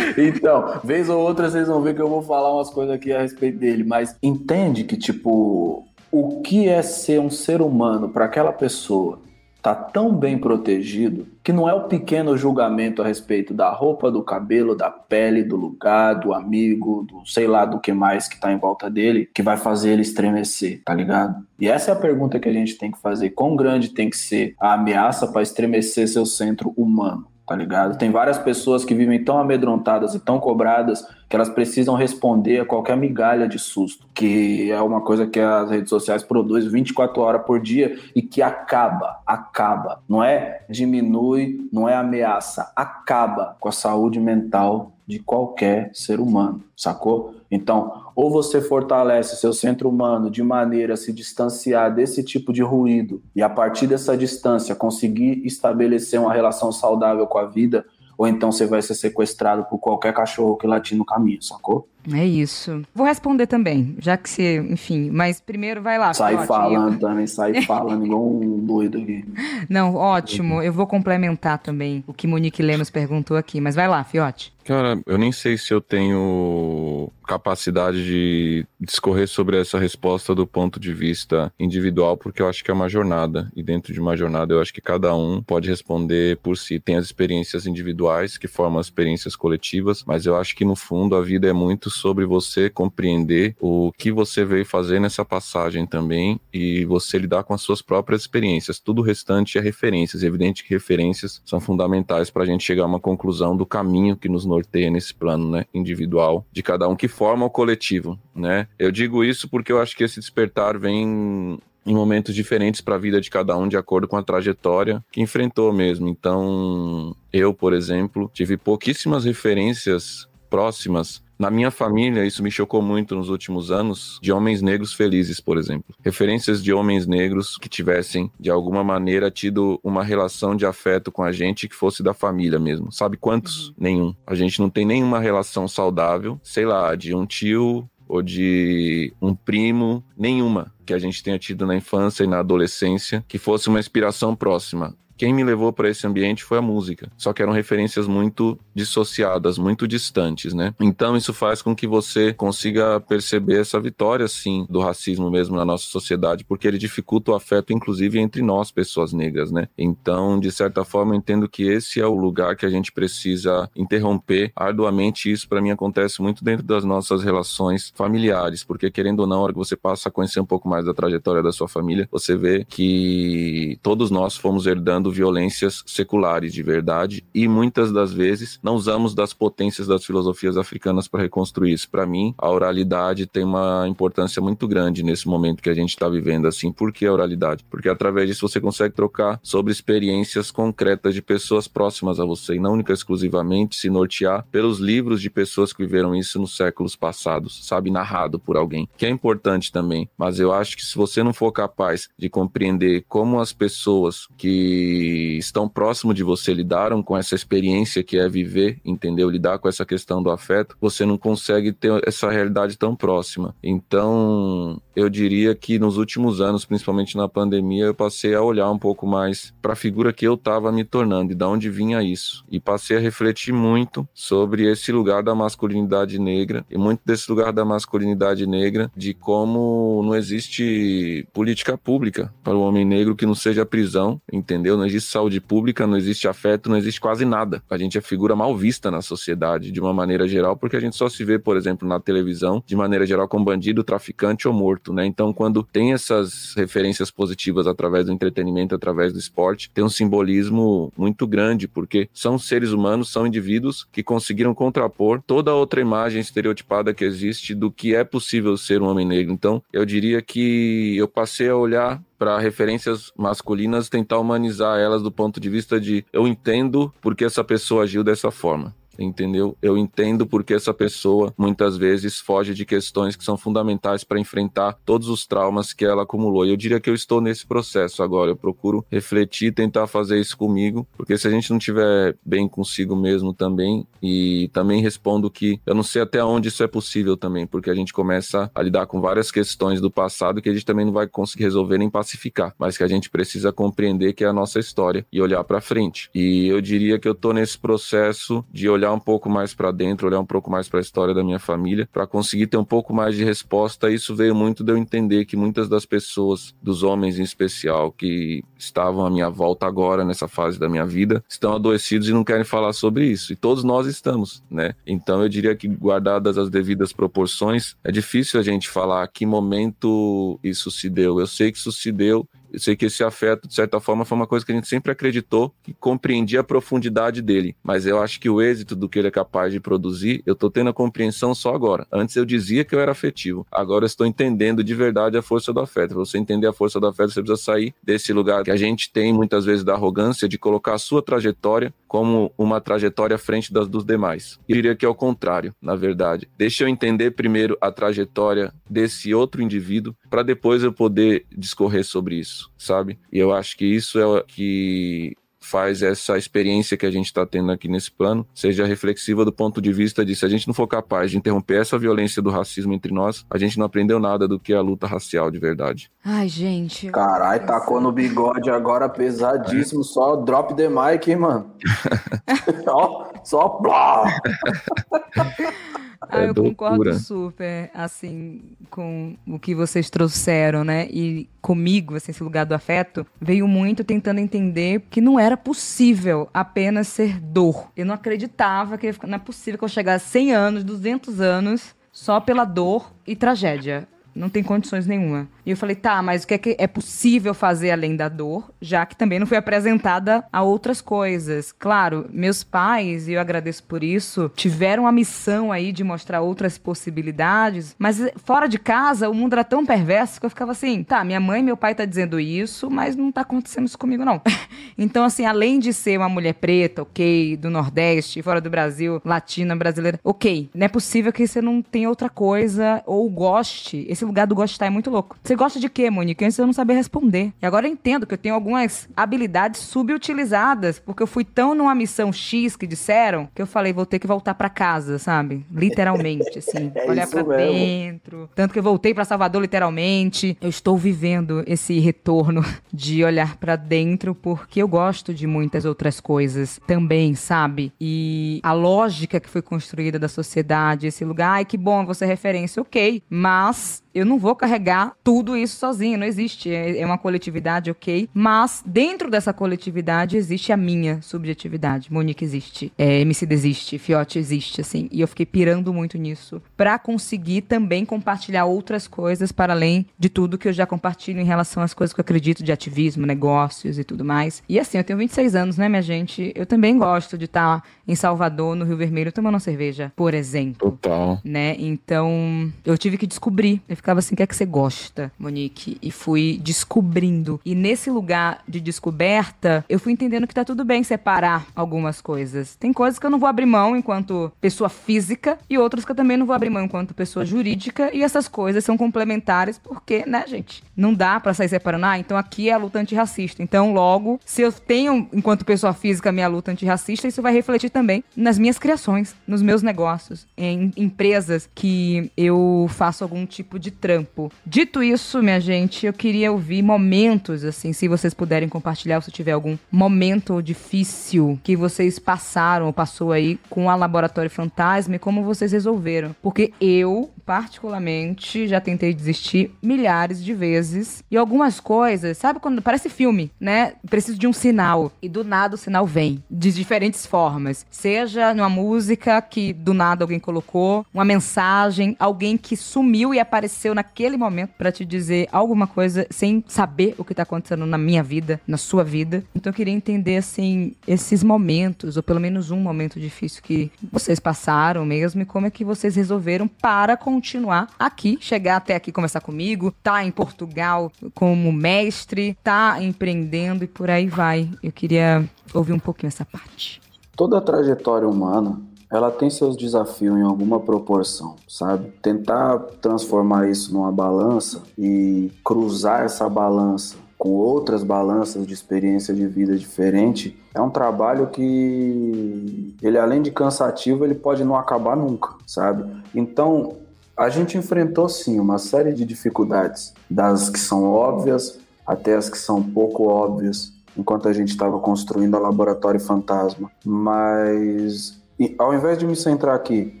Então, 0.16 0.80
vez 0.82 1.08
ou 1.08 1.20
outra 1.20 1.50
vocês 1.50 1.68
vão 1.68 1.82
ver 1.82 1.94
que 1.94 2.02
eu 2.02 2.08
vou 2.08 2.22
falar 2.22 2.54
umas 2.54 2.70
coisas 2.70 2.94
aqui 2.94 3.12
a 3.12 3.20
respeito 3.20 3.58
dele, 3.58 3.84
mas 3.84 4.16
entende 4.22 4.84
que, 4.84 4.96
tipo, 4.96 5.86
o 6.12 6.40
que 6.40 6.68
é 6.68 6.82
ser 6.82 7.20
um 7.20 7.30
ser 7.30 7.62
humano 7.62 8.08
para 8.08 8.24
aquela 8.24 8.52
pessoa 8.52 9.18
tá 9.62 9.74
tão 9.74 10.14
bem 10.14 10.38
protegido 10.38 11.26
que 11.44 11.52
não 11.52 11.68
é 11.68 11.74
o 11.74 11.84
pequeno 11.84 12.36
julgamento 12.36 13.02
a 13.02 13.06
respeito 13.06 13.52
da 13.52 13.70
roupa, 13.70 14.10
do 14.10 14.22
cabelo, 14.22 14.74
da 14.74 14.90
pele, 14.90 15.42
do 15.42 15.56
lugar, 15.56 16.14
do 16.14 16.32
amigo, 16.32 17.06
do 17.08 17.26
sei 17.26 17.46
lá 17.46 17.64
do 17.64 17.78
que 17.78 17.92
mais 17.92 18.26
que 18.26 18.40
tá 18.40 18.52
em 18.52 18.58
volta 18.58 18.88
dele, 18.88 19.28
que 19.34 19.42
vai 19.42 19.56
fazer 19.56 19.90
ele 19.90 20.02
estremecer, 20.02 20.82
tá 20.84 20.94
ligado? 20.94 21.44
E 21.58 21.68
essa 21.68 21.90
é 21.90 21.94
a 21.94 21.98
pergunta 21.98 22.38
que 22.38 22.48
a 22.48 22.52
gente 22.52 22.76
tem 22.76 22.90
que 22.90 22.98
fazer: 22.98 23.30
quão 23.30 23.54
grande 23.54 23.90
tem 23.90 24.08
que 24.08 24.16
ser 24.16 24.54
a 24.58 24.74
ameaça 24.74 25.26
para 25.26 25.42
estremecer 25.42 26.08
seu 26.08 26.24
centro 26.24 26.72
humano? 26.76 27.26
Tá 27.50 27.56
ligado? 27.56 27.98
Tem 27.98 28.12
várias 28.12 28.38
pessoas 28.38 28.84
que 28.84 28.94
vivem 28.94 29.24
tão 29.24 29.36
amedrontadas 29.36 30.14
e 30.14 30.20
tão 30.20 30.38
cobradas 30.38 31.04
que 31.28 31.34
elas 31.34 31.48
precisam 31.48 31.96
responder 31.96 32.60
a 32.60 32.64
qualquer 32.64 32.96
migalha 32.96 33.48
de 33.48 33.58
susto, 33.58 34.06
que 34.14 34.70
é 34.70 34.80
uma 34.80 35.00
coisa 35.00 35.26
que 35.26 35.40
as 35.40 35.68
redes 35.68 35.90
sociais 35.90 36.22
produzem 36.22 36.70
24 36.70 37.20
horas 37.20 37.42
por 37.44 37.58
dia 37.60 37.98
e 38.14 38.22
que 38.22 38.40
acaba, 38.40 39.18
acaba. 39.26 40.00
Não 40.08 40.22
é 40.22 40.60
diminui, 40.70 41.68
não 41.72 41.88
é 41.88 41.96
ameaça, 41.96 42.70
acaba 42.76 43.56
com 43.58 43.68
a 43.68 43.72
saúde 43.72 44.20
mental 44.20 44.92
de 45.04 45.18
qualquer 45.18 45.90
ser 45.92 46.20
humano, 46.20 46.62
sacou? 46.76 47.34
Então, 47.50 48.09
ou 48.20 48.30
você 48.30 48.60
fortalece 48.60 49.34
seu 49.36 49.50
centro 49.50 49.88
humano 49.88 50.30
de 50.30 50.42
maneira 50.42 50.92
a 50.92 50.96
se 50.98 51.10
distanciar 51.10 51.94
desse 51.94 52.22
tipo 52.22 52.52
de 52.52 52.60
ruído 52.60 53.22
e 53.34 53.40
a 53.40 53.48
partir 53.48 53.86
dessa 53.86 54.14
distância 54.14 54.74
conseguir 54.74 55.40
estabelecer 55.46 56.20
uma 56.20 56.30
relação 56.30 56.70
saudável 56.70 57.26
com 57.26 57.38
a 57.38 57.46
vida, 57.46 57.82
ou 58.18 58.28
então 58.28 58.52
você 58.52 58.66
vai 58.66 58.82
ser 58.82 58.94
sequestrado 58.94 59.64
por 59.64 59.78
qualquer 59.78 60.12
cachorro 60.12 60.58
que 60.58 60.66
latir 60.66 60.98
no 60.98 61.04
caminho, 61.06 61.40
sacou? 61.40 61.88
É 62.12 62.26
isso. 62.26 62.82
Vou 62.94 63.06
responder 63.06 63.46
também, 63.46 63.96
já 63.98 64.18
que 64.18 64.28
você, 64.28 64.58
enfim, 64.58 65.08
mas 65.10 65.40
primeiro 65.40 65.80
vai 65.80 65.98
lá. 65.98 66.12
Sai 66.12 66.46
falando 66.46 66.98
também, 66.98 67.26
sai 67.26 67.60
falando 67.64 68.04
igual 68.04 68.22
um 68.22 68.58
doido 68.58 68.98
aqui. 68.98 69.24
Não, 69.66 69.94
ótimo. 69.94 70.60
Eu 70.60 70.74
vou 70.74 70.86
complementar 70.86 71.58
também 71.58 72.04
o 72.06 72.12
que 72.12 72.26
Monique 72.26 72.62
Lemos 72.62 72.90
perguntou 72.90 73.34
aqui, 73.34 73.62
mas 73.62 73.74
vai 73.74 73.88
lá, 73.88 74.04
Fiote. 74.04 74.52
Cara, 74.70 75.02
eu 75.04 75.18
nem 75.18 75.32
sei 75.32 75.58
se 75.58 75.74
eu 75.74 75.80
tenho 75.80 77.10
capacidade 77.26 78.04
de 78.04 78.64
discorrer 78.78 79.26
sobre 79.26 79.60
essa 79.60 79.80
resposta 79.80 80.32
do 80.32 80.46
ponto 80.46 80.78
de 80.78 80.94
vista 80.94 81.52
individual, 81.58 82.16
porque 82.16 82.40
eu 82.40 82.48
acho 82.48 82.62
que 82.62 82.70
é 82.70 82.74
uma 82.74 82.88
jornada. 82.88 83.50
E 83.56 83.64
dentro 83.64 83.92
de 83.92 84.00
uma 84.00 84.16
jornada, 84.16 84.54
eu 84.54 84.60
acho 84.60 84.72
que 84.72 84.80
cada 84.80 85.12
um 85.12 85.42
pode 85.42 85.68
responder 85.68 86.36
por 86.36 86.56
si. 86.56 86.78
Tem 86.78 86.94
as 86.94 87.06
experiências 87.06 87.66
individuais 87.66 88.38
que 88.38 88.46
formam 88.46 88.78
as 88.78 88.86
experiências 88.86 89.34
coletivas, 89.34 90.04
mas 90.06 90.24
eu 90.24 90.36
acho 90.36 90.54
que 90.54 90.64
no 90.64 90.76
fundo 90.76 91.16
a 91.16 91.20
vida 91.20 91.48
é 91.48 91.52
muito 91.52 91.90
sobre 91.90 92.24
você 92.24 92.70
compreender 92.70 93.56
o 93.60 93.90
que 93.98 94.12
você 94.12 94.44
veio 94.44 94.64
fazer 94.64 95.00
nessa 95.00 95.24
passagem 95.24 95.84
também 95.84 96.40
e 96.52 96.84
você 96.84 97.18
lidar 97.18 97.42
com 97.42 97.54
as 97.54 97.60
suas 97.60 97.82
próprias 97.82 98.20
experiências. 98.20 98.78
Tudo 98.78 99.02
o 99.02 99.04
restante 99.04 99.58
é 99.58 99.60
referências. 99.60 100.22
É 100.22 100.26
evidente 100.26 100.62
que 100.62 100.70
referências 100.70 101.42
são 101.44 101.58
fundamentais 101.58 102.30
para 102.30 102.44
a 102.44 102.46
gente 102.46 102.62
chegar 102.62 102.84
a 102.84 102.86
uma 102.86 103.00
conclusão 103.00 103.56
do 103.56 103.66
caminho 103.66 104.16
que 104.16 104.28
nos 104.28 104.44
norteia 104.44 104.59
nesse 104.90 105.14
plano 105.14 105.50
né, 105.50 105.64
individual 105.72 106.46
de 106.52 106.62
cada 106.62 106.88
um 106.88 106.96
que 106.96 107.08
forma 107.08 107.46
o 107.46 107.50
coletivo. 107.50 108.18
Né? 108.34 108.66
Eu 108.78 108.90
digo 108.90 109.24
isso 109.24 109.48
porque 109.48 109.72
eu 109.72 109.80
acho 109.80 109.96
que 109.96 110.04
esse 110.04 110.20
despertar 110.20 110.78
vem 110.78 111.58
em 111.86 111.94
momentos 111.94 112.34
diferentes 112.34 112.80
para 112.80 112.96
a 112.96 112.98
vida 112.98 113.20
de 113.20 113.30
cada 113.30 113.56
um, 113.56 113.66
de 113.66 113.76
acordo 113.76 114.06
com 114.06 114.16
a 114.16 114.22
trajetória 114.22 115.02
que 115.10 115.20
enfrentou 115.20 115.72
mesmo. 115.72 116.08
Então, 116.08 117.16
eu, 117.32 117.54
por 117.54 117.72
exemplo, 117.72 118.30
tive 118.32 118.56
pouquíssimas 118.56 119.24
referências 119.24 120.28
próximas 120.48 121.22
na 121.40 121.50
minha 121.50 121.70
família, 121.70 122.26
isso 122.26 122.42
me 122.42 122.50
chocou 122.50 122.82
muito 122.82 123.16
nos 123.16 123.30
últimos 123.30 123.70
anos, 123.70 124.18
de 124.20 124.30
homens 124.30 124.60
negros 124.60 124.92
felizes, 124.92 125.40
por 125.40 125.56
exemplo. 125.56 125.94
Referências 126.04 126.62
de 126.62 126.70
homens 126.70 127.06
negros 127.06 127.56
que 127.56 127.66
tivessem, 127.66 128.30
de 128.38 128.50
alguma 128.50 128.84
maneira, 128.84 129.30
tido 129.30 129.80
uma 129.82 130.04
relação 130.04 130.54
de 130.54 130.66
afeto 130.66 131.10
com 131.10 131.22
a 131.22 131.32
gente 131.32 131.66
que 131.66 131.74
fosse 131.74 132.02
da 132.02 132.12
família 132.12 132.58
mesmo. 132.58 132.92
Sabe 132.92 133.16
quantos? 133.16 133.68
Uhum. 133.68 133.74
Nenhum. 133.78 134.14
A 134.26 134.34
gente 134.34 134.60
não 134.60 134.68
tem 134.68 134.84
nenhuma 134.84 135.18
relação 135.18 135.66
saudável, 135.66 136.38
sei 136.42 136.66
lá, 136.66 136.94
de 136.94 137.14
um 137.14 137.24
tio 137.24 137.88
ou 138.06 138.20
de 138.20 139.14
um 139.22 139.34
primo, 139.34 140.04
nenhuma 140.18 140.74
que 140.84 140.92
a 140.92 140.98
gente 140.98 141.22
tenha 141.22 141.38
tido 141.38 141.64
na 141.64 141.74
infância 141.74 142.22
e 142.22 142.26
na 142.26 142.40
adolescência 142.40 143.24
que 143.26 143.38
fosse 143.38 143.70
uma 143.70 143.80
inspiração 143.80 144.36
próxima. 144.36 144.94
Quem 145.20 145.34
me 145.34 145.44
levou 145.44 145.70
para 145.70 145.90
esse 145.90 146.06
ambiente 146.06 146.42
foi 146.42 146.56
a 146.56 146.62
música. 146.62 147.12
Só 147.18 147.34
que 147.34 147.42
eram 147.42 147.52
referências 147.52 148.08
muito 148.08 148.58
dissociadas, 148.74 149.58
muito 149.58 149.86
distantes, 149.86 150.54
né? 150.54 150.74
Então 150.80 151.14
isso 151.14 151.34
faz 151.34 151.60
com 151.60 151.76
que 151.76 151.86
você 151.86 152.32
consiga 152.32 152.98
perceber 153.00 153.60
essa 153.60 153.78
vitória, 153.78 154.26
sim, 154.26 154.64
do 154.70 154.80
racismo 154.80 155.30
mesmo 155.30 155.54
na 155.56 155.64
nossa 155.66 155.84
sociedade, 155.84 156.42
porque 156.42 156.66
ele 156.66 156.78
dificulta 156.78 157.32
o 157.32 157.34
afeto, 157.34 157.70
inclusive, 157.70 158.18
entre 158.18 158.40
nós, 158.40 158.70
pessoas 158.70 159.12
negras, 159.12 159.52
né? 159.52 159.68
Então, 159.76 160.40
de 160.40 160.50
certa 160.50 160.86
forma, 160.86 161.12
eu 161.12 161.18
entendo 161.18 161.46
que 161.46 161.64
esse 161.64 162.00
é 162.00 162.06
o 162.06 162.14
lugar 162.14 162.56
que 162.56 162.64
a 162.64 162.70
gente 162.70 162.90
precisa 162.90 163.68
interromper 163.76 164.50
arduamente. 164.56 165.30
Isso, 165.30 165.46
para 165.46 165.60
mim, 165.60 165.70
acontece 165.70 166.22
muito 166.22 166.42
dentro 166.42 166.64
das 166.64 166.82
nossas 166.82 167.22
relações 167.22 167.92
familiares, 167.94 168.64
porque, 168.64 168.90
querendo 168.90 169.20
ou 169.20 169.26
não, 169.26 169.40
a 169.40 169.42
hora 169.42 169.52
que 169.52 169.58
você 169.58 169.76
passa 169.76 170.08
a 170.08 170.12
conhecer 170.12 170.40
um 170.40 170.46
pouco 170.46 170.66
mais 170.66 170.86
da 170.86 170.94
trajetória 170.94 171.42
da 171.42 171.52
sua 171.52 171.68
família, 171.68 172.08
você 172.10 172.34
vê 172.34 172.64
que 172.64 173.78
todos 173.82 174.10
nós 174.10 174.34
fomos 174.34 174.66
herdando 174.66 175.09
violências 175.10 175.82
seculares 175.86 176.52
de 176.52 176.62
verdade 176.62 177.24
e 177.34 177.46
muitas 177.46 177.92
das 177.92 178.12
vezes 178.12 178.58
não 178.62 178.74
usamos 178.74 179.14
das 179.14 179.32
potências 179.32 179.86
das 179.86 180.04
filosofias 180.04 180.56
africanas 180.56 181.06
para 181.08 181.22
reconstruir 181.22 181.72
isso. 181.72 181.88
Para 181.88 182.06
mim, 182.06 182.34
a 182.36 182.50
oralidade 182.50 183.26
tem 183.26 183.44
uma 183.44 183.86
importância 183.88 184.42
muito 184.42 184.66
grande 184.66 185.02
nesse 185.02 185.28
momento 185.28 185.62
que 185.62 185.70
a 185.70 185.74
gente 185.74 185.90
está 185.90 186.08
vivendo. 186.08 186.46
Assim, 186.46 186.72
por 186.72 186.92
que 186.92 187.06
a 187.06 187.12
oralidade? 187.12 187.64
Porque 187.70 187.88
através 187.88 188.28
disso 188.28 188.48
você 188.48 188.60
consegue 188.60 188.94
trocar 188.94 189.38
sobre 189.42 189.72
experiências 189.72 190.50
concretas 190.50 191.14
de 191.14 191.22
pessoas 191.22 191.68
próximas 191.68 192.18
a 192.18 192.24
você 192.24 192.54
e 192.54 192.60
não 192.60 192.80
única 192.80 192.92
exclusivamente 192.92 193.76
se 193.76 193.90
nortear 193.90 194.46
pelos 194.50 194.78
livros 194.78 195.20
de 195.20 195.28
pessoas 195.28 195.72
que 195.72 195.82
viveram 195.82 196.14
isso 196.14 196.40
nos 196.40 196.56
séculos 196.56 196.96
passados, 196.96 197.66
sabe, 197.66 197.90
narrado 197.90 198.38
por 198.38 198.56
alguém, 198.56 198.88
que 198.96 199.06
é 199.06 199.08
importante 199.08 199.70
também. 199.70 200.08
Mas 200.16 200.40
eu 200.40 200.52
acho 200.52 200.76
que 200.76 200.84
se 200.84 200.96
você 200.96 201.22
não 201.22 201.32
for 201.32 201.52
capaz 201.52 202.08
de 202.18 202.28
compreender 202.28 203.04
como 203.08 203.40
as 203.40 203.52
pessoas 203.52 204.26
que 204.36 204.99
estão 205.00 205.68
próximo 205.68 206.14
de 206.14 206.22
você 206.22 206.52
lidaram 206.52 207.02
com 207.02 207.16
essa 207.16 207.34
experiência 207.34 208.02
que 208.02 208.18
é 208.18 208.28
viver, 208.28 208.78
entendeu? 208.84 209.30
Lidar 209.30 209.58
com 209.58 209.68
essa 209.68 209.84
questão 209.84 210.22
do 210.22 210.30
afeto, 210.30 210.76
você 210.80 211.04
não 211.04 211.18
consegue 211.18 211.72
ter 211.72 212.00
essa 212.06 212.30
realidade 212.30 212.76
tão 212.76 212.94
próxima. 212.94 213.54
Então, 213.62 214.80
eu 214.94 215.08
diria 215.08 215.54
que 215.54 215.78
nos 215.78 215.96
últimos 215.96 216.40
anos, 216.40 216.64
principalmente 216.64 217.16
na 217.16 217.28
pandemia, 217.28 217.86
eu 217.86 217.94
passei 217.94 218.34
a 218.34 218.42
olhar 218.42 218.70
um 218.70 218.78
pouco 218.78 219.06
mais 219.06 219.52
para 219.62 219.72
a 219.72 219.76
figura 219.76 220.12
que 220.12 220.26
eu 220.26 220.34
estava 220.34 220.70
me 220.70 220.84
tornando 220.84 221.32
e 221.32 221.34
de 221.34 221.44
onde 221.44 221.70
vinha 221.70 222.02
isso. 222.02 222.44
E 222.50 222.60
passei 222.60 222.96
a 222.96 223.00
refletir 223.00 223.52
muito 223.52 224.06
sobre 224.12 224.70
esse 224.70 224.92
lugar 224.92 225.22
da 225.22 225.34
masculinidade 225.34 226.18
negra 226.18 226.64
e 226.70 226.76
muito 226.76 227.00
desse 227.04 227.30
lugar 227.30 227.52
da 227.52 227.64
masculinidade 227.64 228.46
negra, 228.46 228.90
de 228.96 229.14
como 229.14 230.02
não 230.04 230.14
existe 230.14 231.26
política 231.32 231.78
pública 231.78 232.32
para 232.42 232.56
o 232.56 232.62
homem 232.62 232.84
negro 232.84 233.16
que 233.16 233.26
não 233.26 233.34
seja 233.34 233.66
prisão, 233.66 234.20
entendeu? 234.32 234.76
Não 234.76 234.84
existe 234.90 235.10
saúde 235.10 235.40
pública, 235.40 235.86
não 235.86 235.96
existe 235.96 236.28
afeto, 236.28 236.68
não 236.68 236.76
existe 236.76 237.00
quase 237.00 237.24
nada. 237.24 237.62
A 237.70 237.78
gente 237.78 237.96
é 237.96 238.00
figura 238.00 238.36
mal 238.36 238.56
vista 238.56 238.90
na 238.90 239.00
sociedade 239.00 239.70
de 239.70 239.80
uma 239.80 239.92
maneira 239.92 240.28
geral, 240.28 240.56
porque 240.56 240.76
a 240.76 240.80
gente 240.80 240.96
só 240.96 241.08
se 241.08 241.24
vê, 241.24 241.38
por 241.38 241.56
exemplo, 241.56 241.88
na 241.88 241.98
televisão, 241.98 242.62
de 242.66 242.76
maneira 242.76 243.06
geral, 243.06 243.28
como 243.28 243.44
bandido, 243.44 243.84
traficante 243.84 244.46
ou 244.46 244.54
morto, 244.54 244.92
né? 244.92 245.06
Então, 245.06 245.32
quando 245.32 245.62
tem 245.62 245.92
essas 245.92 246.54
referências 246.56 247.10
positivas 247.10 247.66
através 247.66 248.06
do 248.06 248.12
entretenimento, 248.12 248.74
através 248.74 249.12
do 249.12 249.18
esporte, 249.18 249.70
tem 249.72 249.84
um 249.84 249.88
simbolismo 249.88 250.92
muito 250.96 251.26
grande, 251.26 251.68
porque 251.68 252.08
são 252.12 252.38
seres 252.38 252.72
humanos, 252.72 253.12
são 253.12 253.26
indivíduos 253.26 253.86
que 253.90 254.02
conseguiram 254.02 254.54
contrapor 254.54 255.22
toda 255.26 255.54
outra 255.54 255.80
imagem 255.80 256.20
estereotipada 256.20 256.92
que 256.92 257.04
existe 257.04 257.54
do 257.54 257.70
que 257.70 257.94
é 257.94 258.04
possível 258.04 258.56
ser 258.56 258.82
um 258.82 258.86
homem 258.86 259.06
negro. 259.06 259.32
Então, 259.32 259.62
eu 259.72 259.84
diria 259.84 260.20
que 260.20 260.96
eu 260.96 261.08
passei 261.08 261.48
a 261.48 261.56
olhar 261.56 262.02
para 262.20 262.38
referências 262.38 263.10
masculinas, 263.16 263.88
tentar 263.88 264.18
humanizar 264.18 264.78
elas 264.78 265.00
do 265.02 265.10
ponto 265.10 265.40
de 265.40 265.48
vista 265.48 265.80
de 265.80 266.04
eu 266.12 266.28
entendo 266.28 266.92
porque 267.00 267.24
essa 267.24 267.42
pessoa 267.42 267.84
agiu 267.84 268.04
dessa 268.04 268.30
forma 268.30 268.74
entendeu? 269.02 269.56
Eu 269.60 269.76
entendo 269.76 270.26
porque 270.26 270.54
essa 270.54 270.72
pessoa 270.72 271.32
muitas 271.36 271.76
vezes 271.76 272.18
foge 272.18 272.54
de 272.54 272.64
questões 272.64 273.16
que 273.16 273.24
são 273.24 273.36
fundamentais 273.36 274.04
para 274.04 274.20
enfrentar 274.20 274.78
todos 274.84 275.08
os 275.08 275.26
traumas 275.26 275.72
que 275.72 275.84
ela 275.84 276.02
acumulou. 276.02 276.44
E 276.44 276.50
eu 276.50 276.56
diria 276.56 276.80
que 276.80 276.90
eu 276.90 276.94
estou 276.94 277.20
nesse 277.20 277.46
processo 277.46 278.02
agora. 278.02 278.30
Eu 278.30 278.36
procuro 278.36 278.84
refletir, 278.90 279.52
tentar 279.52 279.86
fazer 279.86 280.20
isso 280.20 280.36
comigo, 280.36 280.86
porque 280.96 281.16
se 281.16 281.26
a 281.26 281.30
gente 281.30 281.50
não 281.50 281.58
tiver 281.58 282.16
bem 282.24 282.48
consigo 282.48 282.94
mesmo 282.94 283.32
também, 283.32 283.86
e 284.02 284.48
também 284.52 284.80
respondo 284.80 285.30
que 285.30 285.60
eu 285.66 285.74
não 285.74 285.82
sei 285.82 286.02
até 286.02 286.22
onde 286.24 286.48
isso 286.48 286.62
é 286.62 286.66
possível 286.66 287.16
também, 287.16 287.46
porque 287.46 287.70
a 287.70 287.74
gente 287.74 287.92
começa 287.92 288.50
a 288.54 288.62
lidar 288.62 288.86
com 288.86 289.00
várias 289.00 289.30
questões 289.30 289.80
do 289.80 289.90
passado 289.90 290.40
que 290.40 290.48
a 290.48 290.52
gente 290.52 290.64
também 290.64 290.84
não 290.84 290.92
vai 290.92 291.06
conseguir 291.06 291.44
resolver 291.44 291.78
nem 291.78 291.90
pacificar, 291.90 292.54
mas 292.58 292.76
que 292.76 292.84
a 292.84 292.88
gente 292.88 293.10
precisa 293.10 293.52
compreender 293.52 294.12
que 294.12 294.24
é 294.24 294.28
a 294.28 294.32
nossa 294.32 294.58
história 294.58 295.06
e 295.12 295.20
olhar 295.20 295.42
para 295.44 295.60
frente. 295.60 296.10
E 296.14 296.46
eu 296.46 296.60
diria 296.60 296.98
que 296.98 297.08
eu 297.08 297.14
tô 297.14 297.32
nesse 297.32 297.58
processo 297.58 298.44
de 298.52 298.68
olhar 298.68 298.89
um 298.92 299.00
pouco 299.00 299.28
mais 299.28 299.54
para 299.54 299.70
dentro, 299.70 300.06
olhar 300.06 300.20
um 300.20 300.26
pouco 300.26 300.50
mais 300.50 300.68
para 300.68 300.80
a 300.80 300.82
história 300.82 301.14
da 301.14 301.24
minha 301.24 301.38
família, 301.38 301.88
para 301.92 302.06
conseguir 302.06 302.46
ter 302.46 302.56
um 302.56 302.64
pouco 302.64 302.92
mais 302.92 303.16
de 303.16 303.24
resposta. 303.24 303.90
Isso 303.90 304.14
veio 304.14 304.34
muito 304.34 304.62
de 304.62 304.72
eu 304.72 304.76
entender 304.76 305.24
que 305.24 305.36
muitas 305.36 305.68
das 305.68 305.84
pessoas, 305.84 306.54
dos 306.62 306.82
homens 306.82 307.18
em 307.18 307.22
especial, 307.22 307.92
que 307.92 308.42
estavam 308.58 309.04
à 309.04 309.10
minha 309.10 309.28
volta 309.28 309.66
agora 309.66 310.04
nessa 310.04 310.28
fase 310.28 310.58
da 310.58 310.68
minha 310.68 310.86
vida, 310.86 311.24
estão 311.28 311.54
adoecidos 311.54 312.08
e 312.08 312.12
não 312.12 312.24
querem 312.24 312.44
falar 312.44 312.72
sobre 312.72 313.06
isso. 313.06 313.32
E 313.32 313.36
todos 313.36 313.64
nós 313.64 313.86
estamos, 313.86 314.42
né? 314.50 314.74
Então 314.86 315.22
eu 315.22 315.28
diria 315.28 315.54
que 315.54 315.68
guardadas 315.68 316.36
as 316.38 316.50
devidas 316.50 316.92
proporções, 316.92 317.76
é 317.84 317.90
difícil 317.90 318.38
a 318.38 318.42
gente 318.42 318.68
falar 318.68 319.06
que 319.08 319.26
momento 319.26 320.38
isso 320.42 320.70
se 320.70 320.88
deu. 320.88 321.20
Eu 321.20 321.26
sei 321.26 321.52
que 321.52 321.58
isso 321.58 321.72
se 321.72 321.92
deu 321.92 322.28
eu 322.52 322.58
sei 322.58 322.76
que 322.76 322.86
esse 322.86 323.02
afeto, 323.02 323.48
de 323.48 323.54
certa 323.54 323.80
forma, 323.80 324.04
foi 324.04 324.16
uma 324.16 324.26
coisa 324.26 324.44
que 324.44 324.52
a 324.52 324.54
gente 324.54 324.68
sempre 324.68 324.92
acreditou, 324.92 325.52
que 325.62 325.72
compreendia 325.74 326.40
a 326.40 326.44
profundidade 326.44 327.22
dele. 327.22 327.56
Mas 327.62 327.86
eu 327.86 328.00
acho 328.00 328.20
que 328.20 328.28
o 328.28 328.40
êxito 328.40 328.74
do 328.74 328.88
que 328.88 328.98
ele 328.98 329.08
é 329.08 329.10
capaz 329.10 329.52
de 329.52 329.60
produzir, 329.60 330.22
eu 330.26 330.34
tô 330.34 330.50
tendo 330.50 330.70
a 330.70 330.72
compreensão 330.72 331.34
só 331.34 331.54
agora. 331.54 331.86
Antes 331.92 332.16
eu 332.16 332.24
dizia 332.24 332.64
que 332.64 332.74
eu 332.74 332.80
era 332.80 332.92
afetivo. 332.92 333.46
Agora 333.50 333.84
eu 333.84 333.86
estou 333.86 334.06
entendendo 334.06 334.62
de 334.64 334.74
verdade 334.74 335.16
a 335.16 335.22
força 335.22 335.52
do 335.52 335.60
afeto. 335.60 335.94
Pra 335.94 335.98
você 335.98 336.18
entender 336.18 336.46
a 336.46 336.52
força 336.52 336.80
do 336.80 336.86
afeto, 336.86 337.12
você 337.12 337.22
precisa 337.22 337.42
sair 337.42 337.74
desse 337.82 338.12
lugar 338.12 338.44
que 338.44 338.50
a 338.50 338.56
gente 338.56 338.90
tem 338.92 339.12
muitas 339.12 339.44
vezes 339.44 339.64
da 339.64 339.74
arrogância 339.74 340.28
de 340.28 340.38
colocar 340.38 340.74
a 340.74 340.78
sua 340.78 341.02
trajetória 341.02 341.72
como 341.90 342.32
uma 342.38 342.60
trajetória 342.60 343.16
à 343.16 343.18
frente 343.18 343.52
das 343.52 343.66
dos 343.66 343.84
demais. 343.84 344.38
Eu 344.48 344.54
diria 344.54 344.76
que 344.76 344.86
é 344.86 344.88
o 344.88 344.94
contrário, 344.94 345.52
na 345.60 345.74
verdade. 345.74 346.30
Deixa 346.38 346.62
eu 346.62 346.68
entender 346.68 347.10
primeiro 347.10 347.58
a 347.60 347.72
trajetória 347.72 348.54
desse 348.70 349.12
outro 349.12 349.42
indivíduo 349.42 349.92
para 350.08 350.22
depois 350.22 350.62
eu 350.62 350.72
poder 350.72 351.26
discorrer 351.36 351.84
sobre 351.84 352.14
isso, 352.14 352.48
sabe? 352.56 352.96
E 353.12 353.18
eu 353.18 353.32
acho 353.32 353.56
que 353.56 353.64
isso 353.66 353.98
é 353.98 354.06
o 354.06 354.22
que 354.22 355.16
faz 355.40 355.82
essa 355.82 356.18
experiência 356.18 356.76
que 356.76 356.86
a 356.86 356.90
gente 356.90 357.06
está 357.06 357.24
tendo 357.24 357.50
aqui 357.50 357.68
nesse 357.68 357.90
plano 357.90 358.26
seja 358.34 358.66
reflexiva 358.66 359.24
do 359.24 359.32
ponto 359.32 359.60
de 359.60 359.72
vista 359.72 360.04
de 360.04 360.14
se 360.14 360.24
a 360.24 360.28
gente 360.28 360.46
não 360.46 360.54
for 360.54 360.66
capaz 360.66 361.10
de 361.10 361.16
interromper 361.16 361.60
essa 361.60 361.78
violência 361.78 362.20
do 362.20 362.30
racismo 362.30 362.72
entre 362.72 362.92
nós, 362.92 363.24
a 363.30 363.38
gente 363.38 363.58
não 363.58 363.66
aprendeu 363.66 363.98
nada 363.98 364.28
do 364.28 364.38
que 364.38 364.52
é 364.52 364.56
a 364.56 364.60
luta 364.60 364.86
racial 364.86 365.30
de 365.30 365.38
verdade. 365.38 365.90
Ai, 366.04 366.28
gente. 366.28 366.90
Caralho, 366.90 367.46
tacou 367.46 367.80
no 367.80 367.90
bigode 367.90 368.50
agora 368.50 368.88
pesadíssimo, 368.88 369.82
só 369.82 370.16
drop 370.16 370.54
the 370.54 370.68
mic, 370.68 371.10
hein, 371.10 371.16
mano? 371.16 371.54
só, 372.64 373.12
só 373.24 373.58
blá. 373.60 374.04
Ah, 376.08 376.24
eu 376.24 376.34
concordo 376.34 376.94
super, 376.94 377.70
assim, 377.74 378.56
com 378.70 379.16
o 379.26 379.38
que 379.38 379.54
vocês 379.54 379.90
trouxeram, 379.90 380.64
né? 380.64 380.88
E 380.90 381.28
comigo, 381.42 381.94
assim, 381.94 382.10
esse 382.10 382.22
lugar 382.22 382.46
do 382.46 382.54
afeto, 382.54 383.06
veio 383.20 383.46
muito 383.46 383.84
tentando 383.84 384.18
entender 384.18 384.82
que 384.88 385.00
não 385.00 385.20
era 385.20 385.36
possível 385.36 386.28
apenas 386.32 386.88
ser 386.88 387.20
dor. 387.20 387.70
Eu 387.76 387.84
não 387.84 387.94
acreditava 387.94 388.78
que 388.78 388.90
não 389.06 389.16
é 389.16 389.18
possível 389.18 389.58
que 389.58 389.64
eu 389.64 389.68
chegasse 389.68 390.06
a 390.06 390.20
100 390.20 390.32
anos, 390.32 390.64
200 390.64 391.20
anos, 391.20 391.74
só 391.92 392.18
pela 392.18 392.44
dor 392.44 392.92
e 393.06 393.14
tragédia. 393.14 393.86
Não 394.14 394.28
tem 394.28 394.42
condições 394.42 394.86
nenhuma. 394.86 395.28
E 395.44 395.50
eu 395.50 395.56
falei, 395.56 395.76
tá, 395.76 396.02
mas 396.02 396.24
o 396.24 396.26
que 396.26 396.34
é, 396.34 396.38
que 396.38 396.56
é 396.58 396.66
possível 396.66 397.34
fazer 397.34 397.70
além 397.70 397.96
da 397.96 398.08
dor, 398.08 398.50
já 398.60 398.84
que 398.84 398.96
também 398.96 399.18
não 399.18 399.26
fui 399.26 399.36
apresentada 399.36 400.24
a 400.32 400.42
outras 400.42 400.80
coisas. 400.80 401.52
Claro, 401.52 402.08
meus 402.12 402.42
pais, 402.42 403.08
e 403.08 403.12
eu 403.12 403.20
agradeço 403.20 403.62
por 403.64 403.82
isso, 403.82 404.30
tiveram 404.34 404.86
a 404.86 404.92
missão 404.92 405.52
aí 405.52 405.72
de 405.72 405.84
mostrar 405.84 406.20
outras 406.20 406.58
possibilidades, 406.58 407.74
mas 407.78 408.00
fora 408.16 408.46
de 408.46 408.58
casa 408.58 409.08
o 409.08 409.14
mundo 409.14 409.32
era 409.32 409.44
tão 409.44 409.64
perverso 409.64 410.20
que 410.20 410.26
eu 410.26 410.30
ficava 410.30 410.52
assim, 410.52 410.82
tá, 410.82 411.04
minha 411.04 411.20
mãe 411.20 411.40
e 411.40 411.44
meu 411.44 411.56
pai 411.56 411.74
tá 411.74 411.84
dizendo 411.84 412.20
isso, 412.20 412.70
mas 412.70 412.96
não 412.96 413.10
tá 413.10 413.22
acontecendo 413.22 413.66
isso 413.66 413.78
comigo 413.78 414.04
não. 414.04 414.20
então, 414.76 415.04
assim, 415.04 415.24
além 415.24 415.58
de 415.58 415.72
ser 415.72 415.98
uma 415.98 416.08
mulher 416.08 416.34
preta, 416.34 416.82
ok, 416.82 417.36
do 417.36 417.50
Nordeste, 417.50 418.22
fora 418.22 418.40
do 418.40 418.50
Brasil, 418.50 419.00
latina, 419.04 419.56
brasileira, 419.56 419.98
ok, 420.04 420.50
não 420.54 420.66
é 420.66 420.68
possível 420.68 421.12
que 421.12 421.26
você 421.26 421.40
não 421.40 421.62
tenha 421.62 421.88
outra 421.88 422.08
coisa 422.08 422.82
ou 422.86 423.08
goste. 423.08 423.86
Esse 423.88 424.04
lugar 424.04 424.26
do 424.26 424.34
gostar 424.34 424.66
é 424.66 424.70
muito 424.70 424.90
louco. 424.90 425.16
Você 425.22 425.34
gosta 425.40 425.58
de 425.58 425.70
quê, 425.70 425.88
Monique? 425.88 426.22
Antes 426.22 426.38
eu 426.38 426.44
não 426.44 426.52
sabia 426.52 426.76
responder. 426.76 427.32
E 427.40 427.46
agora 427.46 427.66
eu 427.66 427.72
entendo 427.72 428.06
que 428.06 428.12
eu 428.12 428.18
tenho 428.18 428.34
algumas 428.34 428.86
habilidades 428.94 429.62
subutilizadas, 429.62 430.78
porque 430.78 431.02
eu 431.02 431.06
fui 431.06 431.24
tão 431.24 431.54
numa 431.54 431.74
missão 431.74 432.12
X 432.12 432.56
que 432.56 432.66
disseram, 432.66 433.26
que 433.34 433.40
eu 433.40 433.46
falei, 433.46 433.72
vou 433.72 433.86
ter 433.86 433.98
que 433.98 434.06
voltar 434.06 434.34
para 434.34 434.50
casa, 434.50 434.98
sabe? 434.98 435.46
Literalmente, 435.50 436.38
assim. 436.38 436.70
é 436.76 436.86
olhar 436.86 437.06
para 437.06 437.22
dentro. 437.22 438.28
Tanto 438.34 438.52
que 438.52 438.58
eu 438.58 438.62
voltei 438.62 438.92
para 438.92 439.06
Salvador, 439.06 439.40
literalmente. 439.40 440.36
Eu 440.42 440.50
estou 440.50 440.76
vivendo 440.76 441.42
esse 441.46 441.78
retorno 441.78 442.44
de 442.70 443.02
olhar 443.02 443.38
para 443.38 443.56
dentro, 443.56 444.14
porque 444.14 444.60
eu 444.60 444.68
gosto 444.68 445.14
de 445.14 445.26
muitas 445.26 445.64
outras 445.64 446.00
coisas 446.00 446.60
também, 446.66 447.14
sabe? 447.14 447.72
E 447.80 448.40
a 448.42 448.52
lógica 448.52 449.18
que 449.18 449.30
foi 449.30 449.40
construída 449.40 449.98
da 449.98 450.08
sociedade, 450.08 450.86
esse 450.86 451.02
lugar, 451.02 451.30
ai, 451.30 451.46
que 451.46 451.56
bom, 451.56 451.86
você 451.86 452.04
é 452.04 452.08
referência, 452.08 452.60
ok. 452.60 453.02
Mas 453.08 453.82
eu 453.94 454.06
não 454.06 454.18
vou 454.18 454.34
carregar 454.34 454.92
tudo 455.02 455.36
isso 455.36 455.56
sozinho, 455.56 455.98
não 455.98 456.06
existe. 456.06 456.50
É, 456.50 456.78
é 456.78 456.86
uma 456.86 456.98
coletividade, 456.98 457.70
ok. 457.70 458.08
Mas 458.14 458.62
dentro 458.64 459.10
dessa 459.10 459.32
coletividade 459.32 460.16
existe 460.16 460.52
a 460.52 460.56
minha 460.56 461.00
subjetividade. 461.02 461.92
Monique 461.92 462.24
existe, 462.24 462.72
é, 462.78 463.00
MC 463.00 463.26
existe, 463.30 463.78
Fiote 463.78 464.18
existe, 464.18 464.60
assim. 464.60 464.88
E 464.90 465.00
eu 465.00 465.08
fiquei 465.08 465.26
pirando 465.26 465.72
muito 465.72 465.98
nisso 465.98 466.42
para 466.56 466.78
conseguir 466.78 467.42
também 467.42 467.84
compartilhar 467.84 468.44
outras 468.44 468.86
coisas 468.86 469.32
para 469.32 469.52
além 469.52 469.86
de 469.98 470.08
tudo 470.08 470.38
que 470.38 470.48
eu 470.48 470.52
já 470.52 470.66
compartilho 470.66 471.20
em 471.20 471.24
relação 471.24 471.62
às 471.62 471.74
coisas 471.74 471.92
que 471.92 472.00
eu 472.00 472.02
acredito 472.02 472.42
de 472.42 472.52
ativismo, 472.52 473.06
negócios 473.06 473.78
e 473.78 473.84
tudo 473.84 474.04
mais. 474.04 474.42
E 474.48 474.58
assim, 474.58 474.78
eu 474.78 474.84
tenho 474.84 474.98
26 474.98 475.34
anos, 475.34 475.56
né, 475.56 475.68
minha 475.68 475.82
gente? 475.82 476.32
Eu 476.34 476.46
também 476.46 476.76
gosto 476.78 477.18
de 477.18 477.24
estar 477.24 477.62
em 477.86 477.94
Salvador, 477.94 478.54
no 478.54 478.64
Rio 478.64 478.76
Vermelho, 478.76 479.12
tomando 479.12 479.34
uma 479.34 479.40
cerveja, 479.40 479.92
por 479.96 480.14
exemplo. 480.14 480.70
Total. 480.70 481.20
Né? 481.24 481.56
Então, 481.58 482.52
eu 482.64 482.76
tive 482.78 482.96
que 482.96 483.06
descobrir 483.06 483.62
ficava 483.80 483.98
assim: 483.98 484.14
o 484.14 484.16
que 484.16 484.22
é 484.22 484.26
que 484.26 484.36
você 484.36 484.44
gosta, 484.44 485.10
Monique? 485.18 485.78
E 485.82 485.90
fui 485.90 486.38
descobrindo. 486.42 487.40
E 487.44 487.54
nesse 487.54 487.90
lugar 487.90 488.42
de 488.46 488.60
descoberta, 488.60 489.64
eu 489.68 489.78
fui 489.78 489.92
entendendo 489.92 490.26
que 490.26 490.34
tá 490.34 490.44
tudo 490.44 490.64
bem 490.64 490.82
separar 490.82 491.46
algumas 491.56 492.00
coisas. 492.00 492.54
Tem 492.56 492.72
coisas 492.72 492.98
que 492.98 493.06
eu 493.06 493.10
não 493.10 493.18
vou 493.18 493.28
abrir 493.28 493.46
mão 493.46 493.76
enquanto 493.76 494.32
pessoa 494.40 494.68
física 494.68 495.38
e 495.48 495.58
outras 495.58 495.84
que 495.84 495.90
eu 495.90 495.96
também 495.96 496.16
não 496.16 496.26
vou 496.26 496.34
abrir 496.34 496.50
mão 496.50 496.64
enquanto 496.64 496.94
pessoa 496.94 497.24
jurídica. 497.24 497.90
E 497.92 498.02
essas 498.02 498.28
coisas 498.28 498.64
são 498.64 498.76
complementares 498.76 499.58
porque, 499.58 500.04
né, 500.06 500.24
gente? 500.26 500.62
Não 500.76 500.92
dá 500.92 501.18
para 501.18 501.34
sair 501.34 501.48
separando. 501.48 501.86
Ah, 501.86 501.98
então 501.98 502.16
aqui 502.16 502.48
é 502.48 502.52
a 502.52 502.58
luta 502.58 502.78
antirracista. 502.78 503.42
Então, 503.42 503.72
logo, 503.72 504.20
se 504.24 504.42
eu 504.42 504.52
tenho, 504.52 505.08
enquanto 505.12 505.44
pessoa 505.44 505.72
física, 505.72 506.12
minha 506.12 506.28
luta 506.28 506.50
antirracista, 506.50 507.08
isso 507.08 507.22
vai 507.22 507.32
refletir 507.32 507.70
também 507.70 508.04
nas 508.16 508.38
minhas 508.38 508.58
criações, 508.58 509.14
nos 509.26 509.42
meus 509.42 509.62
negócios, 509.62 510.26
em 510.36 510.72
empresas 510.76 511.48
que 511.54 512.10
eu 512.16 512.66
faço 512.70 513.04
algum 513.04 513.24
tipo 513.26 513.58
de 513.58 513.69
trampo. 513.70 514.30
Dito 514.44 514.82
isso, 514.82 515.22
minha 515.22 515.40
gente, 515.40 515.86
eu 515.86 515.92
queria 515.92 516.32
ouvir 516.32 516.62
momentos, 516.62 517.44
assim, 517.44 517.72
se 517.72 517.88
vocês 517.88 518.14
puderem 518.14 518.48
compartilhar, 518.48 519.00
se 519.00 519.10
tiver 519.10 519.32
algum 519.32 519.56
momento 519.70 520.42
difícil 520.42 521.38
que 521.42 521.56
vocês 521.56 521.98
passaram 521.98 522.66
ou 522.66 522.72
passou 522.72 523.12
aí 523.12 523.38
com 523.48 523.70
a 523.70 523.74
Laboratório 523.74 524.30
Fantasma 524.30 524.96
e 524.96 524.98
como 524.98 525.22
vocês 525.22 525.52
resolveram. 525.52 526.14
Porque 526.22 526.52
eu, 526.60 527.10
particularmente, 527.24 528.48
já 528.48 528.60
tentei 528.60 528.92
desistir 528.92 529.50
milhares 529.62 530.22
de 530.22 530.34
vezes. 530.34 531.02
E 531.10 531.16
algumas 531.16 531.60
coisas, 531.60 532.18
sabe 532.18 532.40
quando 532.40 532.62
parece 532.62 532.88
filme, 532.88 533.30
né? 533.38 533.74
Preciso 533.88 534.18
de 534.18 534.26
um 534.26 534.32
sinal. 534.32 534.92
E 535.00 535.08
do 535.08 535.22
nada 535.22 535.54
o 535.54 535.58
sinal 535.58 535.86
vem. 535.86 536.22
De 536.30 536.52
diferentes 536.52 537.06
formas. 537.06 537.66
Seja 537.70 538.34
numa 538.34 538.48
música 538.48 539.20
que 539.22 539.52
do 539.52 539.74
nada 539.74 540.04
alguém 540.04 540.18
colocou, 540.18 540.84
uma 540.92 541.04
mensagem, 541.04 541.96
alguém 541.98 542.36
que 542.36 542.56
sumiu 542.56 543.14
e 543.14 543.20
apareceu 543.20 543.59
naquele 543.68 544.16
momento 544.16 544.50
para 544.56 544.72
te 544.72 544.84
dizer 544.84 545.28
alguma 545.30 545.66
coisa 545.66 546.06
sem 546.10 546.42
saber 546.48 546.94
o 546.98 547.04
que 547.04 547.14
tá 547.14 547.22
acontecendo 547.22 547.66
na 547.66 547.78
minha 547.78 548.02
vida, 548.02 548.40
na 548.46 548.56
sua 548.56 548.82
vida. 548.82 549.22
Então 549.34 549.50
eu 549.50 549.54
queria 549.54 549.74
entender, 549.74 550.16
assim, 550.16 550.74
esses 550.86 551.22
momentos, 551.22 551.96
ou 551.96 552.02
pelo 552.02 552.20
menos 552.20 552.50
um 552.50 552.58
momento 552.58 552.98
difícil 552.98 553.42
que 553.42 553.70
vocês 553.92 554.18
passaram 554.18 554.84
mesmo, 554.84 555.22
e 555.22 555.24
como 555.24 555.46
é 555.46 555.50
que 555.50 555.64
vocês 555.64 555.94
resolveram 555.96 556.48
para 556.48 556.96
continuar 556.96 557.68
aqui, 557.78 558.18
chegar 558.20 558.56
até 558.56 558.74
aqui 558.74 558.90
conversar 558.90 559.20
comigo, 559.20 559.74
tá 559.82 560.04
em 560.04 560.10
Portugal 560.10 560.90
como 561.14 561.52
mestre, 561.52 562.36
tá 562.42 562.82
empreendendo 562.82 563.64
e 563.64 563.68
por 563.68 563.90
aí 563.90 564.06
vai. 564.06 564.48
Eu 564.62 564.72
queria 564.72 565.28
ouvir 565.52 565.72
um 565.72 565.78
pouquinho 565.78 566.08
essa 566.08 566.24
parte. 566.24 566.80
Toda 567.16 567.38
a 567.38 567.40
trajetória 567.40 568.08
humana 568.08 568.69
ela 568.90 569.10
tem 569.10 569.30
seus 569.30 569.56
desafios 569.56 570.18
em 570.18 570.22
alguma 570.22 570.58
proporção, 570.58 571.36
sabe? 571.46 571.92
Tentar 572.02 572.58
transformar 572.80 573.48
isso 573.48 573.72
numa 573.72 573.92
balança 573.92 574.62
e 574.76 575.30
cruzar 575.44 576.02
essa 576.02 576.28
balança 576.28 576.96
com 577.16 577.30
outras 577.32 577.84
balanças 577.84 578.46
de 578.46 578.54
experiência 578.54 579.12
de 579.14 579.26
vida 579.26 579.54
diferente 579.56 580.42
é 580.54 580.60
um 580.60 580.70
trabalho 580.70 581.26
que 581.26 582.74
ele 582.82 582.98
além 582.98 583.20
de 583.20 583.30
cansativo 583.30 584.04
ele 584.04 584.14
pode 584.14 584.42
não 584.42 584.56
acabar 584.56 584.96
nunca, 584.96 585.34
sabe? 585.46 585.84
Então 586.14 586.78
a 587.14 587.28
gente 587.28 587.58
enfrentou 587.58 588.08
sim 588.08 588.40
uma 588.40 588.56
série 588.56 588.94
de 588.94 589.04
dificuldades, 589.04 589.92
das 590.08 590.48
que 590.48 590.58
são 590.58 590.90
óbvias 590.90 591.58
até 591.86 592.14
as 592.14 592.30
que 592.30 592.38
são 592.38 592.62
pouco 592.62 593.08
óbvias, 593.08 593.72
enquanto 593.96 594.26
a 594.26 594.32
gente 594.32 594.48
estava 594.48 594.78
construindo 594.78 595.34
a 595.34 595.40
Laboratório 595.40 596.00
Fantasma. 596.00 596.70
Mas 596.84 598.19
ao 598.58 598.74
invés 598.74 598.98
de 598.98 599.06
me 599.06 599.16
centrar 599.16 599.54
aqui 599.54 600.00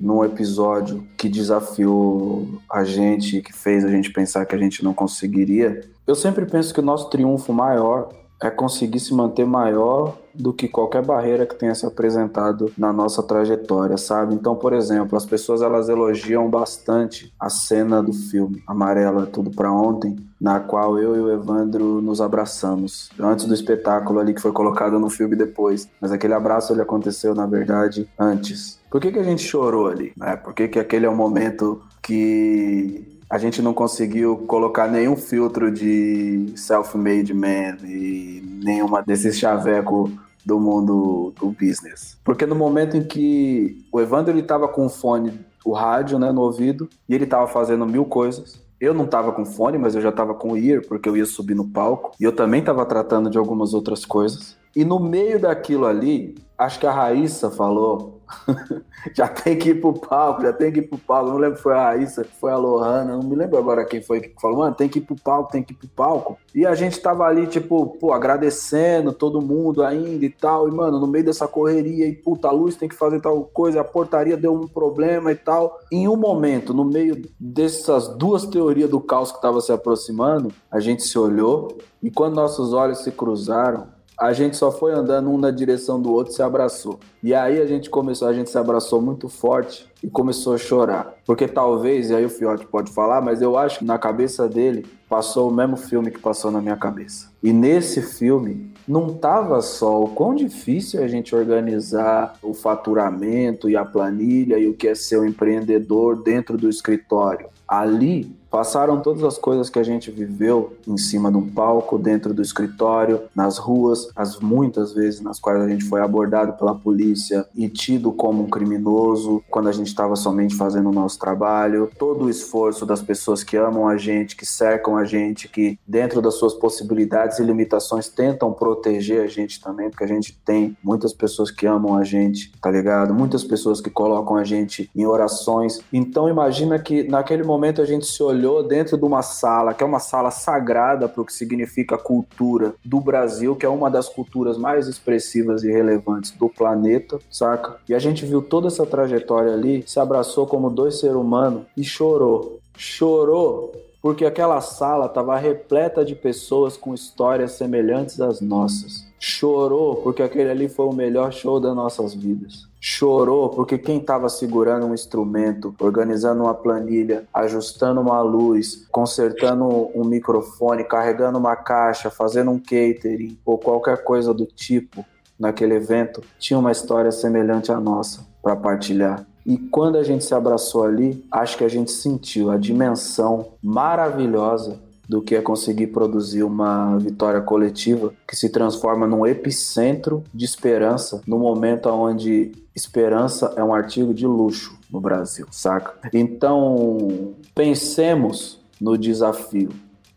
num 0.00 0.24
episódio 0.24 1.06
que 1.16 1.28
desafiou 1.28 2.48
a 2.70 2.84
gente, 2.84 3.40
que 3.40 3.52
fez 3.52 3.84
a 3.84 3.88
gente 3.88 4.12
pensar 4.12 4.46
que 4.46 4.54
a 4.54 4.58
gente 4.58 4.82
não 4.82 4.94
conseguiria, 4.94 5.82
eu 6.06 6.14
sempre 6.14 6.44
penso 6.46 6.72
que 6.72 6.80
o 6.80 6.82
nosso 6.82 7.08
triunfo 7.10 7.52
maior 7.52 8.08
é 8.42 8.50
conseguir 8.50 9.00
se 9.00 9.14
manter 9.14 9.46
maior 9.46 10.16
do 10.34 10.52
que 10.52 10.68
qualquer 10.68 11.02
barreira 11.04 11.46
que 11.46 11.54
tenha 11.54 11.74
se 11.74 11.86
apresentado 11.86 12.72
na 12.76 12.92
nossa 12.92 13.22
trajetória, 13.22 13.96
sabe? 13.96 14.34
Então, 14.34 14.56
por 14.56 14.72
exemplo, 14.72 15.16
as 15.16 15.24
pessoas 15.24 15.62
elas 15.62 15.88
elogiam 15.88 16.50
bastante 16.50 17.32
a 17.38 17.48
cena 17.48 18.02
do 18.02 18.12
filme 18.12 18.62
Amarela 18.66 19.26
Tudo 19.26 19.50
para 19.50 19.72
Ontem, 19.72 20.16
na 20.40 20.58
qual 20.58 20.98
eu 20.98 21.16
e 21.16 21.20
o 21.20 21.32
Evandro 21.32 22.02
nos 22.02 22.20
abraçamos 22.20 23.08
antes 23.18 23.46
do 23.46 23.54
espetáculo 23.54 24.18
ali 24.18 24.34
que 24.34 24.42
foi 24.42 24.52
colocado 24.52 24.98
no 24.98 25.08
filme 25.08 25.36
depois. 25.36 25.88
Mas 26.00 26.10
aquele 26.10 26.34
abraço 26.34 26.72
ele 26.72 26.82
aconteceu 26.82 27.34
na 27.34 27.46
verdade 27.46 28.08
antes. 28.18 28.80
Por 28.90 29.00
que, 29.00 29.12
que 29.12 29.18
a 29.18 29.24
gente 29.24 29.42
chorou 29.42 29.88
ali? 29.88 30.12
Né? 30.16 30.36
Por 30.36 30.52
que, 30.52 30.68
que 30.68 30.78
aquele 30.78 31.06
é 31.06 31.08
o 31.08 31.16
momento 31.16 31.80
que 32.02 33.13
a 33.34 33.38
gente 33.38 33.60
não 33.60 33.74
conseguiu 33.74 34.44
colocar 34.46 34.86
nenhum 34.86 35.16
filtro 35.16 35.68
de 35.68 36.52
self-made 36.54 37.34
man 37.34 37.76
e 37.82 38.40
nenhuma 38.62 39.02
desses 39.02 39.36
chaveco 39.36 40.08
do 40.46 40.60
mundo 40.60 41.32
do 41.40 41.50
business. 41.50 42.16
Porque 42.22 42.46
no 42.46 42.54
momento 42.54 42.96
em 42.96 43.02
que 43.02 43.84
o 43.90 44.00
Evandro 44.00 44.32
ele 44.32 44.44
tava 44.44 44.68
com 44.68 44.86
o 44.86 44.88
fone, 44.88 45.40
o 45.64 45.72
rádio, 45.72 46.16
né, 46.16 46.30
no 46.30 46.42
ouvido, 46.42 46.88
e 47.08 47.14
ele 47.16 47.26
tava 47.26 47.48
fazendo 47.48 47.84
mil 47.84 48.04
coisas. 48.04 48.62
Eu 48.80 48.94
não 48.94 49.04
tava 49.04 49.32
com 49.32 49.44
fone, 49.44 49.78
mas 49.78 49.96
eu 49.96 50.00
já 50.00 50.12
tava 50.12 50.32
com 50.32 50.56
ear, 50.56 50.82
porque 50.86 51.08
eu 51.08 51.16
ia 51.16 51.26
subir 51.26 51.56
no 51.56 51.66
palco. 51.66 52.12
E 52.20 52.22
eu 52.22 52.30
também 52.30 52.62
tava 52.62 52.86
tratando 52.86 53.28
de 53.28 53.36
algumas 53.36 53.74
outras 53.74 54.04
coisas. 54.04 54.56
E 54.76 54.84
no 54.84 55.00
meio 55.00 55.40
daquilo 55.40 55.86
ali, 55.86 56.36
acho 56.56 56.78
que 56.78 56.86
a 56.86 56.92
Raíssa 56.92 57.50
falou 57.50 58.13
já 59.14 59.28
tem 59.28 59.58
que 59.58 59.70
ir 59.70 59.80
pro 59.80 59.92
palco, 59.92 60.42
já 60.42 60.52
tem 60.52 60.72
que 60.72 60.80
ir 60.80 60.88
pro 60.88 60.98
palco. 60.98 61.30
Não 61.30 61.38
lembro 61.38 61.56
se 61.56 61.62
foi 61.62 61.74
a 61.74 61.84
Raíssa, 61.84 62.26
foi 62.40 62.50
a 62.50 62.56
Lohana, 62.56 63.16
não 63.16 63.22
me 63.22 63.34
lembro 63.34 63.58
agora 63.58 63.84
quem 63.84 64.02
foi 64.02 64.20
que 64.20 64.34
falou, 64.40 64.58
mano, 64.58 64.74
tem 64.74 64.88
que 64.88 64.98
ir 64.98 65.02
pro 65.02 65.16
palco, 65.16 65.52
tem 65.52 65.62
que 65.62 65.72
ir 65.72 65.76
pro 65.76 65.88
palco. 65.88 66.38
E 66.54 66.64
a 66.64 66.74
gente 66.74 67.00
tava 67.00 67.24
ali, 67.24 67.46
tipo, 67.46 67.96
pô, 67.98 68.12
agradecendo 68.12 69.12
todo 69.12 69.42
mundo 69.42 69.82
ainda 69.82 70.24
e 70.24 70.30
tal. 70.30 70.68
E, 70.68 70.70
mano, 70.70 70.98
no 70.98 71.06
meio 71.06 71.24
dessa 71.24 71.48
correria, 71.48 72.06
e 72.06 72.12
puta, 72.12 72.48
a 72.48 72.52
luz 72.52 72.76
tem 72.76 72.88
que 72.88 72.94
fazer 72.94 73.20
tal 73.20 73.42
coisa, 73.44 73.80
a 73.80 73.84
portaria 73.84 74.36
deu 74.36 74.54
um 74.54 74.68
problema 74.68 75.32
e 75.32 75.36
tal. 75.36 75.80
Em 75.90 76.08
um 76.08 76.16
momento, 76.16 76.72
no 76.72 76.84
meio 76.84 77.22
dessas 77.38 78.08
duas 78.08 78.46
teorias 78.46 78.90
do 78.90 79.00
caos 79.00 79.32
que 79.32 79.40
tava 79.40 79.60
se 79.60 79.72
aproximando, 79.72 80.52
a 80.70 80.80
gente 80.80 81.02
se 81.02 81.18
olhou 81.18 81.76
e 82.02 82.10
quando 82.10 82.34
nossos 82.34 82.72
olhos 82.72 82.98
se 82.98 83.10
cruzaram, 83.10 83.93
a 84.18 84.32
gente 84.32 84.56
só 84.56 84.70
foi 84.70 84.92
andando 84.92 85.30
um 85.30 85.38
na 85.38 85.50
direção 85.50 86.00
do 86.00 86.12
outro 86.12 86.32
se 86.32 86.42
abraçou. 86.42 86.98
E 87.22 87.34
aí 87.34 87.60
a 87.60 87.66
gente 87.66 87.90
começou, 87.90 88.28
a 88.28 88.32
gente 88.32 88.50
se 88.50 88.58
abraçou 88.58 89.00
muito 89.00 89.28
forte 89.28 89.86
e 90.02 90.08
começou 90.08 90.54
a 90.54 90.58
chorar. 90.58 91.14
Porque 91.26 91.48
talvez, 91.48 92.10
e 92.10 92.14
aí 92.14 92.24
o 92.24 92.30
Fiote 92.30 92.66
pode 92.66 92.92
falar, 92.92 93.20
mas 93.20 93.42
eu 93.42 93.56
acho 93.58 93.80
que 93.80 93.84
na 93.84 93.98
cabeça 93.98 94.48
dele 94.48 94.86
passou 95.08 95.48
o 95.48 95.54
mesmo 95.54 95.76
filme 95.76 96.10
que 96.10 96.18
passou 96.18 96.50
na 96.50 96.60
minha 96.60 96.76
cabeça. 96.76 97.30
E 97.42 97.52
nesse 97.52 98.02
filme 98.02 98.72
não 98.86 99.14
tava 99.14 99.60
só 99.62 100.02
o 100.02 100.08
quão 100.08 100.34
difícil 100.34 101.00
é 101.00 101.04
a 101.04 101.08
gente 101.08 101.34
organizar 101.34 102.36
o 102.42 102.52
faturamento 102.52 103.68
e 103.68 103.76
a 103.76 103.84
planilha 103.84 104.58
e 104.58 104.68
o 104.68 104.74
que 104.74 104.88
é 104.88 104.94
ser 104.94 105.18
um 105.18 105.24
empreendedor 105.24 106.22
dentro 106.22 106.56
do 106.56 106.68
escritório. 106.68 107.48
Ali 107.66 108.30
passaram 108.54 109.00
todas 109.00 109.24
as 109.24 109.36
coisas 109.36 109.68
que 109.68 109.80
a 109.80 109.82
gente 109.82 110.12
viveu 110.12 110.76
em 110.86 110.96
cima 110.96 111.28
de 111.28 111.36
um 111.36 111.44
palco, 111.44 111.98
dentro 111.98 112.32
do 112.32 112.40
escritório, 112.40 113.22
nas 113.34 113.58
ruas, 113.58 114.08
as 114.14 114.38
muitas 114.38 114.92
vezes 114.92 115.20
nas 115.20 115.40
quais 115.40 115.60
a 115.60 115.66
gente 115.66 115.84
foi 115.86 116.00
abordado 116.00 116.52
pela 116.52 116.72
polícia 116.72 117.44
e 117.52 117.68
tido 117.68 118.12
como 118.12 118.44
um 118.44 118.48
criminoso 118.48 119.42
quando 119.50 119.68
a 119.68 119.72
gente 119.72 119.88
estava 119.88 120.14
somente 120.14 120.54
fazendo 120.54 120.88
o 120.88 120.92
nosso 120.92 121.18
trabalho, 121.18 121.90
todo 121.98 122.26
o 122.26 122.30
esforço 122.30 122.86
das 122.86 123.02
pessoas 123.02 123.42
que 123.42 123.56
amam 123.56 123.88
a 123.88 123.96
gente, 123.96 124.36
que 124.36 124.46
cercam 124.46 124.96
a 124.96 125.04
gente, 125.04 125.48
que 125.48 125.76
dentro 125.84 126.22
das 126.22 126.34
suas 126.34 126.54
possibilidades 126.54 127.40
e 127.40 127.42
limitações 127.42 128.08
tentam 128.08 128.52
proteger 128.52 129.24
a 129.24 129.26
gente 129.26 129.60
também, 129.60 129.90
porque 129.90 130.04
a 130.04 130.08
gente 130.08 130.38
tem 130.44 130.76
muitas 130.80 131.12
pessoas 131.12 131.50
que 131.50 131.66
amam 131.66 131.96
a 131.96 132.04
gente, 132.04 132.52
tá 132.62 132.70
ligado? 132.70 133.12
Muitas 133.12 133.42
pessoas 133.42 133.80
que 133.80 133.90
colocam 133.90 134.36
a 134.36 134.44
gente 134.44 134.88
em 134.94 135.04
orações. 135.04 135.80
Então 135.92 136.28
imagina 136.28 136.78
que 136.78 137.02
naquele 137.02 137.42
momento 137.42 137.82
a 137.82 137.84
gente 137.84 138.06
se 138.06 138.22
olhou 138.22 138.43
olhou 138.44 138.62
dentro 138.62 138.96
de 138.98 139.04
uma 139.04 139.22
sala, 139.22 139.72
que 139.72 139.82
é 139.82 139.86
uma 139.86 139.98
sala 139.98 140.30
sagrada 140.30 141.08
para 141.08 141.22
o 141.22 141.24
que 141.24 141.32
significa 141.32 141.96
cultura 141.96 142.74
do 142.84 143.00
Brasil, 143.00 143.56
que 143.56 143.64
é 143.64 143.68
uma 143.68 143.90
das 143.90 144.08
culturas 144.08 144.58
mais 144.58 144.86
expressivas 144.86 145.64
e 145.64 145.72
relevantes 145.72 146.30
do 146.32 146.48
planeta, 146.48 147.18
saca? 147.30 147.76
E 147.88 147.94
a 147.94 147.98
gente 147.98 148.26
viu 148.26 148.42
toda 148.42 148.68
essa 148.68 148.84
trajetória 148.84 149.52
ali, 149.52 149.82
se 149.86 149.98
abraçou 149.98 150.46
como 150.46 150.70
dois 150.70 151.00
seres 151.00 151.16
humanos 151.16 151.62
e 151.76 151.82
chorou. 151.82 152.60
Chorou 152.76 153.72
porque 154.02 154.26
aquela 154.26 154.60
sala 154.60 155.06
estava 155.06 155.36
repleta 155.38 156.04
de 156.04 156.14
pessoas 156.14 156.76
com 156.76 156.92
histórias 156.92 157.52
semelhantes 157.52 158.20
às 158.20 158.40
nossas. 158.40 159.06
Chorou 159.18 159.96
porque 159.96 160.22
aquele 160.22 160.50
ali 160.50 160.68
foi 160.68 160.84
o 160.84 160.92
melhor 160.92 161.32
show 161.32 161.58
das 161.58 161.74
nossas 161.74 162.12
vidas 162.12 162.73
chorou 162.86 163.48
porque 163.48 163.78
quem 163.78 163.96
estava 163.96 164.28
segurando 164.28 164.84
um 164.84 164.92
instrumento, 164.92 165.74
organizando 165.80 166.42
uma 166.42 166.52
planilha, 166.52 167.26
ajustando 167.32 167.98
uma 167.98 168.20
luz, 168.20 168.86
consertando 168.92 169.64
um 169.94 170.04
microfone, 170.04 170.84
carregando 170.84 171.38
uma 171.38 171.56
caixa, 171.56 172.10
fazendo 172.10 172.50
um 172.50 172.58
catering 172.58 173.38
ou 173.42 173.56
qualquer 173.56 174.04
coisa 174.04 174.34
do 174.34 174.44
tipo 174.44 175.02
naquele 175.40 175.76
evento, 175.76 176.22
tinha 176.38 176.58
uma 176.58 176.70
história 176.70 177.10
semelhante 177.10 177.72
à 177.72 177.80
nossa 177.80 178.26
para 178.42 178.54
partilhar. 178.54 179.26
E 179.46 179.56
quando 179.56 179.96
a 179.96 180.02
gente 180.02 180.22
se 180.22 180.34
abraçou 180.34 180.84
ali, 180.84 181.24
acho 181.32 181.56
que 181.56 181.64
a 181.64 181.70
gente 181.70 181.90
sentiu 181.90 182.50
a 182.50 182.58
dimensão 182.58 183.54
maravilhosa 183.62 184.78
do 185.08 185.22
que 185.22 185.34
é 185.34 185.40
conseguir 185.40 185.88
produzir 185.88 186.42
uma 186.42 186.96
vitória 186.98 187.40
coletiva 187.40 188.12
que 188.26 188.36
se 188.36 188.48
transforma 188.48 189.06
num 189.06 189.26
epicentro 189.26 190.24
de 190.32 190.44
esperança 190.44 191.20
no 191.26 191.38
momento 191.38 191.88
onde 191.88 192.52
esperança 192.74 193.52
é 193.56 193.62
um 193.62 193.74
artigo 193.74 194.12
de 194.12 194.26
luxo 194.26 194.78
no 194.90 195.00
Brasil, 195.00 195.46
saca? 195.50 195.94
Então, 196.12 197.34
pensemos 197.54 198.60
no 198.80 198.98
desafio, 198.98 199.70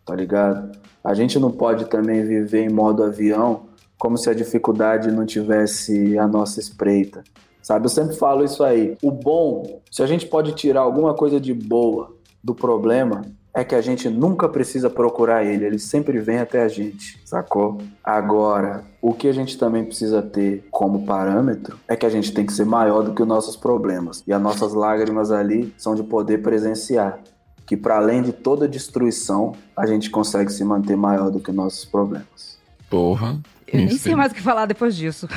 tá 0.05 0.15
ligado? 0.15 0.77
A 1.03 1.13
gente 1.13 1.39
não 1.39 1.51
pode 1.51 1.85
também 1.85 2.23
viver 2.23 2.63
em 2.63 2.69
modo 2.69 3.03
avião 3.03 3.67
como 3.97 4.17
se 4.17 4.29
a 4.29 4.33
dificuldade 4.33 5.11
não 5.11 5.25
tivesse 5.25 6.17
a 6.17 6.27
nossa 6.27 6.59
espreita. 6.59 7.23
Sabe, 7.61 7.85
eu 7.85 7.89
sempre 7.89 8.15
falo 8.15 8.45
isso 8.45 8.63
aí. 8.63 8.97
O 9.01 9.11
bom, 9.11 9.81
se 9.91 10.01
a 10.01 10.07
gente 10.07 10.25
pode 10.25 10.53
tirar 10.53 10.81
alguma 10.81 11.13
coisa 11.13 11.39
de 11.39 11.53
boa 11.53 12.15
do 12.41 12.55
problema, 12.55 13.23
é 13.53 13.63
que 13.63 13.73
a 13.73 13.81
gente 13.81 14.09
nunca 14.09 14.47
precisa 14.47 14.89
procurar 14.89 15.43
ele, 15.43 15.65
ele 15.65 15.79
sempre 15.79 16.19
vem 16.19 16.37
até 16.37 16.63
a 16.63 16.67
gente, 16.67 17.19
sacou? 17.25 17.81
Agora, 18.03 18.83
o 19.01 19.13
que 19.13 19.27
a 19.27 19.33
gente 19.33 19.57
também 19.57 19.83
precisa 19.83 20.21
ter 20.21 20.67
como 20.69 21.05
parâmetro 21.05 21.77
é 21.87 21.95
que 21.95 22.05
a 22.05 22.09
gente 22.09 22.31
tem 22.31 22.45
que 22.45 22.53
ser 22.53 22.65
maior 22.65 23.01
do 23.01 23.13
que 23.13 23.21
os 23.21 23.27
nossos 23.27 23.55
problemas. 23.55 24.23
E 24.27 24.33
as 24.33 24.41
nossas 24.41 24.73
lágrimas 24.73 25.31
ali 25.31 25.73
são 25.77 25.95
de 25.95 26.03
poder 26.03 26.41
presenciar 26.43 27.19
que 27.67 27.75
para 27.75 27.97
além 27.97 28.21
de 28.21 28.31
toda 28.31 28.65
destruição, 28.65 29.53
a 29.75 29.85
gente 29.85 30.09
consegue 30.09 30.49
se 30.49 30.63
manter 30.63 30.95
maior 30.95 31.29
do 31.29 31.39
que 31.39 31.51
nossos 31.51 31.83
problemas. 31.83 32.57
Porra. 32.89 33.37
Eu 33.67 33.79
nem 33.79 33.97
sei 33.97 34.15
mais 34.15 34.31
o 34.31 34.35
que 34.35 34.41
falar 34.41 34.65
depois 34.65 34.95
disso. 34.95 35.27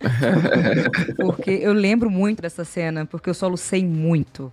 porque 1.16 1.50
eu 1.50 1.72
lembro 1.72 2.10
muito 2.10 2.42
dessa 2.42 2.64
cena, 2.64 3.06
porque 3.06 3.30
eu 3.30 3.34
solucei 3.34 3.82
muito. 3.82 4.52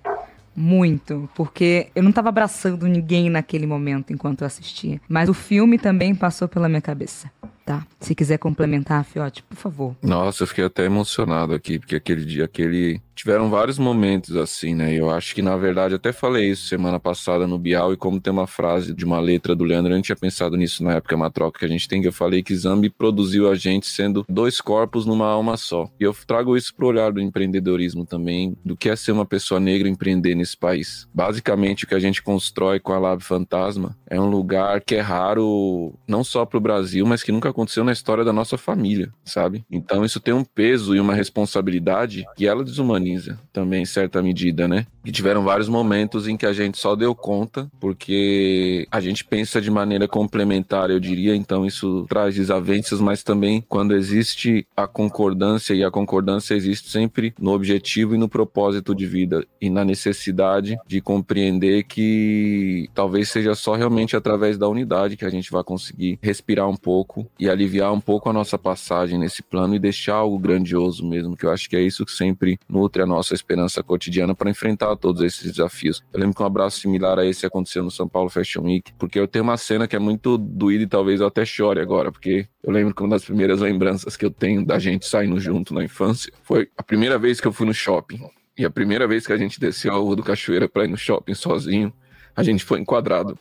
Muito, 0.55 1.29
porque 1.33 1.87
eu 1.95 2.03
não 2.03 2.09
estava 2.09 2.29
abraçando 2.29 2.87
ninguém 2.87 3.29
naquele 3.29 3.65
momento 3.65 4.11
enquanto 4.11 4.41
eu 4.41 4.47
assistia. 4.47 4.99
Mas 5.07 5.29
o 5.29 5.33
filme 5.33 5.77
também 5.77 6.13
passou 6.13 6.47
pela 6.47 6.67
minha 6.67 6.81
cabeça 6.81 7.31
tá? 7.65 7.85
Se 7.99 8.15
quiser 8.15 8.37
complementar, 8.37 9.03
Fiote, 9.03 9.43
por 9.43 9.55
favor. 9.55 9.95
Nossa, 10.01 10.43
eu 10.43 10.47
fiquei 10.47 10.65
até 10.65 10.85
emocionado 10.85 11.53
aqui, 11.53 11.79
porque 11.79 11.95
aquele 11.95 12.25
dia, 12.25 12.45
aquele. 12.45 13.01
Tiveram 13.13 13.51
vários 13.51 13.77
momentos 13.77 14.35
assim, 14.35 14.73
né? 14.73 14.93
Eu 14.93 15.11
acho 15.11 15.35
que, 15.35 15.43
na 15.43 15.55
verdade, 15.55 15.93
até 15.93 16.11
falei 16.11 16.49
isso 16.49 16.67
semana 16.67 16.99
passada 16.99 17.45
no 17.45 17.59
Bial, 17.59 17.93
e 17.93 17.97
como 17.97 18.19
tem 18.19 18.33
uma 18.33 18.47
frase 18.47 18.95
de 18.95 19.05
uma 19.05 19.19
letra 19.19 19.55
do 19.55 19.63
Leandro, 19.63 19.91
eu 19.91 19.95
não 19.95 20.01
tinha 20.01 20.15
pensado 20.15 20.57
nisso 20.57 20.83
na 20.83 20.93
época, 20.93 21.13
é 21.13 21.17
uma 21.17 21.29
troca 21.29 21.59
que 21.59 21.65
a 21.65 21.67
gente 21.67 21.87
tem, 21.87 22.01
que 22.01 22.07
eu 22.07 22.13
falei 22.13 22.41
que 22.41 22.55
Zambi 22.55 22.89
produziu 22.89 23.51
a 23.51 23.55
gente 23.55 23.87
sendo 23.87 24.25
dois 24.27 24.59
corpos 24.59 25.05
numa 25.05 25.27
alma 25.27 25.55
só. 25.55 25.87
E 25.99 26.03
eu 26.03 26.15
trago 26.25 26.57
isso 26.57 26.73
pro 26.73 26.87
olhar 26.87 27.11
do 27.11 27.21
empreendedorismo 27.21 28.05
também, 28.05 28.57
do 28.65 28.75
que 28.75 28.89
é 28.89 28.95
ser 28.95 29.11
uma 29.11 29.25
pessoa 29.25 29.59
negra 29.59 29.87
empreender 29.87 30.33
nesse 30.33 30.57
país. 30.57 31.07
Basicamente, 31.13 31.83
o 31.83 31.87
que 31.87 31.95
a 31.95 31.99
gente 31.99 32.23
constrói 32.23 32.79
com 32.79 32.93
a 32.93 32.99
Lab 32.99 33.23
Fantasma 33.23 33.95
é 34.09 34.19
um 34.19 34.29
lugar 34.29 34.81
que 34.81 34.95
é 34.95 35.01
raro, 35.01 35.93
não 36.07 36.23
só 36.23 36.43
pro 36.45 36.59
Brasil, 36.59 37.05
mas 37.05 37.21
que 37.21 37.31
nunca 37.31 37.50
aconteceu 37.51 37.83
na 37.83 37.91
história 37.91 38.23
da 38.23 38.33
nossa 38.33 38.57
família, 38.57 39.11
sabe? 39.23 39.63
Então 39.69 40.03
isso 40.03 40.19
tem 40.19 40.33
um 40.33 40.43
peso 40.43 40.95
e 40.95 40.99
uma 40.99 41.13
responsabilidade 41.13 42.25
que 42.35 42.47
ela 42.47 42.63
desumaniza 42.63 43.39
também 43.53 43.83
em 43.83 43.85
certa 43.85 44.21
medida, 44.21 44.67
né? 44.67 44.85
E 45.05 45.11
tiveram 45.11 45.43
vários 45.43 45.67
momentos 45.67 46.27
em 46.27 46.37
que 46.37 46.45
a 46.45 46.53
gente 46.53 46.77
só 46.77 46.95
deu 46.95 47.15
conta 47.15 47.69
porque 47.79 48.87
a 48.91 48.99
gente 48.99 49.25
pensa 49.25 49.59
de 49.59 49.71
maneira 49.71 50.07
complementar, 50.07 50.89
eu 50.89 50.99
diria, 50.99 51.35
então 51.35 51.65
isso 51.65 52.05
traz 52.07 52.35
desavenças, 52.35 53.01
mas 53.01 53.23
também 53.23 53.63
quando 53.67 53.95
existe 53.95 54.65
a 54.75 54.87
concordância 54.87 55.73
e 55.73 55.83
a 55.83 55.91
concordância 55.91 56.53
existe 56.53 56.89
sempre 56.89 57.33
no 57.39 57.51
objetivo 57.51 58.15
e 58.15 58.17
no 58.17 58.29
propósito 58.29 58.93
de 58.93 59.05
vida 59.05 59.45
e 59.59 59.69
na 59.69 59.83
necessidade 59.83 60.77
de 60.87 61.01
compreender 61.01 61.83
que 61.83 62.89
talvez 62.93 63.29
seja 63.29 63.55
só 63.55 63.75
realmente 63.75 64.15
através 64.15 64.57
da 64.57 64.67
unidade 64.67 65.17
que 65.17 65.25
a 65.25 65.29
gente 65.29 65.51
vai 65.51 65.63
conseguir 65.63 66.19
respirar 66.21 66.69
um 66.69 66.75
pouco 66.75 67.27
e 67.41 67.49
aliviar 67.49 67.91
um 67.91 67.99
pouco 67.99 68.29
a 68.29 68.33
nossa 68.33 68.55
passagem 68.55 69.17
nesse 69.17 69.41
plano 69.41 69.73
e 69.73 69.79
deixar 69.79 70.13
algo 70.13 70.37
grandioso 70.37 71.03
mesmo, 71.03 71.35
que 71.35 71.43
eu 71.43 71.51
acho 71.51 71.67
que 71.67 71.75
é 71.75 71.81
isso 71.81 72.05
que 72.05 72.11
sempre 72.11 72.59
nutre 72.69 73.01
a 73.01 73.05
nossa 73.07 73.33
esperança 73.33 73.81
cotidiana 73.81 74.35
para 74.35 74.51
enfrentar 74.51 74.95
todos 74.95 75.23
esses 75.23 75.51
desafios. 75.51 76.03
Eu 76.13 76.19
lembro 76.19 76.35
que 76.35 76.43
um 76.43 76.45
abraço 76.45 76.79
similar 76.79 77.17
a 77.17 77.25
esse 77.25 77.43
aconteceu 77.43 77.83
no 77.83 77.89
São 77.89 78.07
Paulo 78.07 78.29
Fashion 78.29 78.61
Week, 78.65 78.93
porque 78.93 79.19
eu 79.19 79.27
tenho 79.27 79.43
uma 79.43 79.57
cena 79.57 79.87
que 79.87 79.95
é 79.95 79.99
muito 79.99 80.37
doída 80.37 80.83
e 80.83 80.87
talvez 80.87 81.19
eu 81.19 81.25
até 81.25 81.43
chore 81.43 81.79
agora, 81.81 82.11
porque 82.11 82.47
eu 82.63 82.71
lembro 82.71 82.93
que 82.93 83.01
uma 83.01 83.09
das 83.09 83.25
primeiras 83.25 83.59
lembranças 83.59 84.15
que 84.15 84.23
eu 84.23 84.29
tenho 84.29 84.63
da 84.63 84.77
gente 84.77 85.07
saindo 85.07 85.39
junto 85.39 85.73
na 85.73 85.83
infância 85.83 86.31
foi 86.43 86.69
a 86.77 86.83
primeira 86.83 87.17
vez 87.17 87.41
que 87.41 87.47
eu 87.47 87.51
fui 87.51 87.65
no 87.65 87.73
shopping. 87.73 88.21
E 88.55 88.63
a 88.63 88.69
primeira 88.69 89.07
vez 89.07 89.25
que 89.25 89.33
a 89.33 89.37
gente 89.37 89.59
desceu 89.59 89.95
a 89.95 89.97
rua 89.97 90.15
do 90.15 90.21
Cachoeira 90.21 90.69
para 90.69 90.85
ir 90.85 90.89
no 90.89 90.97
shopping 90.97 91.33
sozinho, 91.33 91.91
a 92.35 92.43
gente 92.43 92.63
foi 92.63 92.79
enquadrado. 92.79 93.35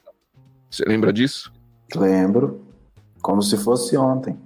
Você 0.71 0.85
lembra 0.87 1.13
disso? 1.13 1.53
Lembro. 1.95 2.70
Como 3.21 3.43
se 3.43 3.57
fosse 3.57 3.97
ontem. 3.97 4.39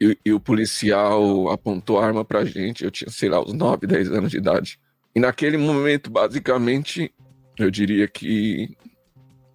E, 0.00 0.18
e, 0.24 0.32
o 0.32 0.40
policial 0.40 1.48
apontou 1.50 1.98
a 1.98 2.06
arma 2.06 2.24
pra 2.24 2.44
gente. 2.44 2.84
Eu 2.84 2.90
tinha, 2.90 3.10
sei 3.10 3.28
lá, 3.28 3.40
uns 3.40 3.52
9, 3.52 3.86
10 3.86 4.12
anos 4.12 4.30
de 4.30 4.38
idade. 4.38 4.78
E 5.14 5.20
naquele 5.20 5.56
momento, 5.56 6.10
basicamente, 6.10 7.12
eu 7.58 7.70
diria 7.70 8.08
que 8.08 8.76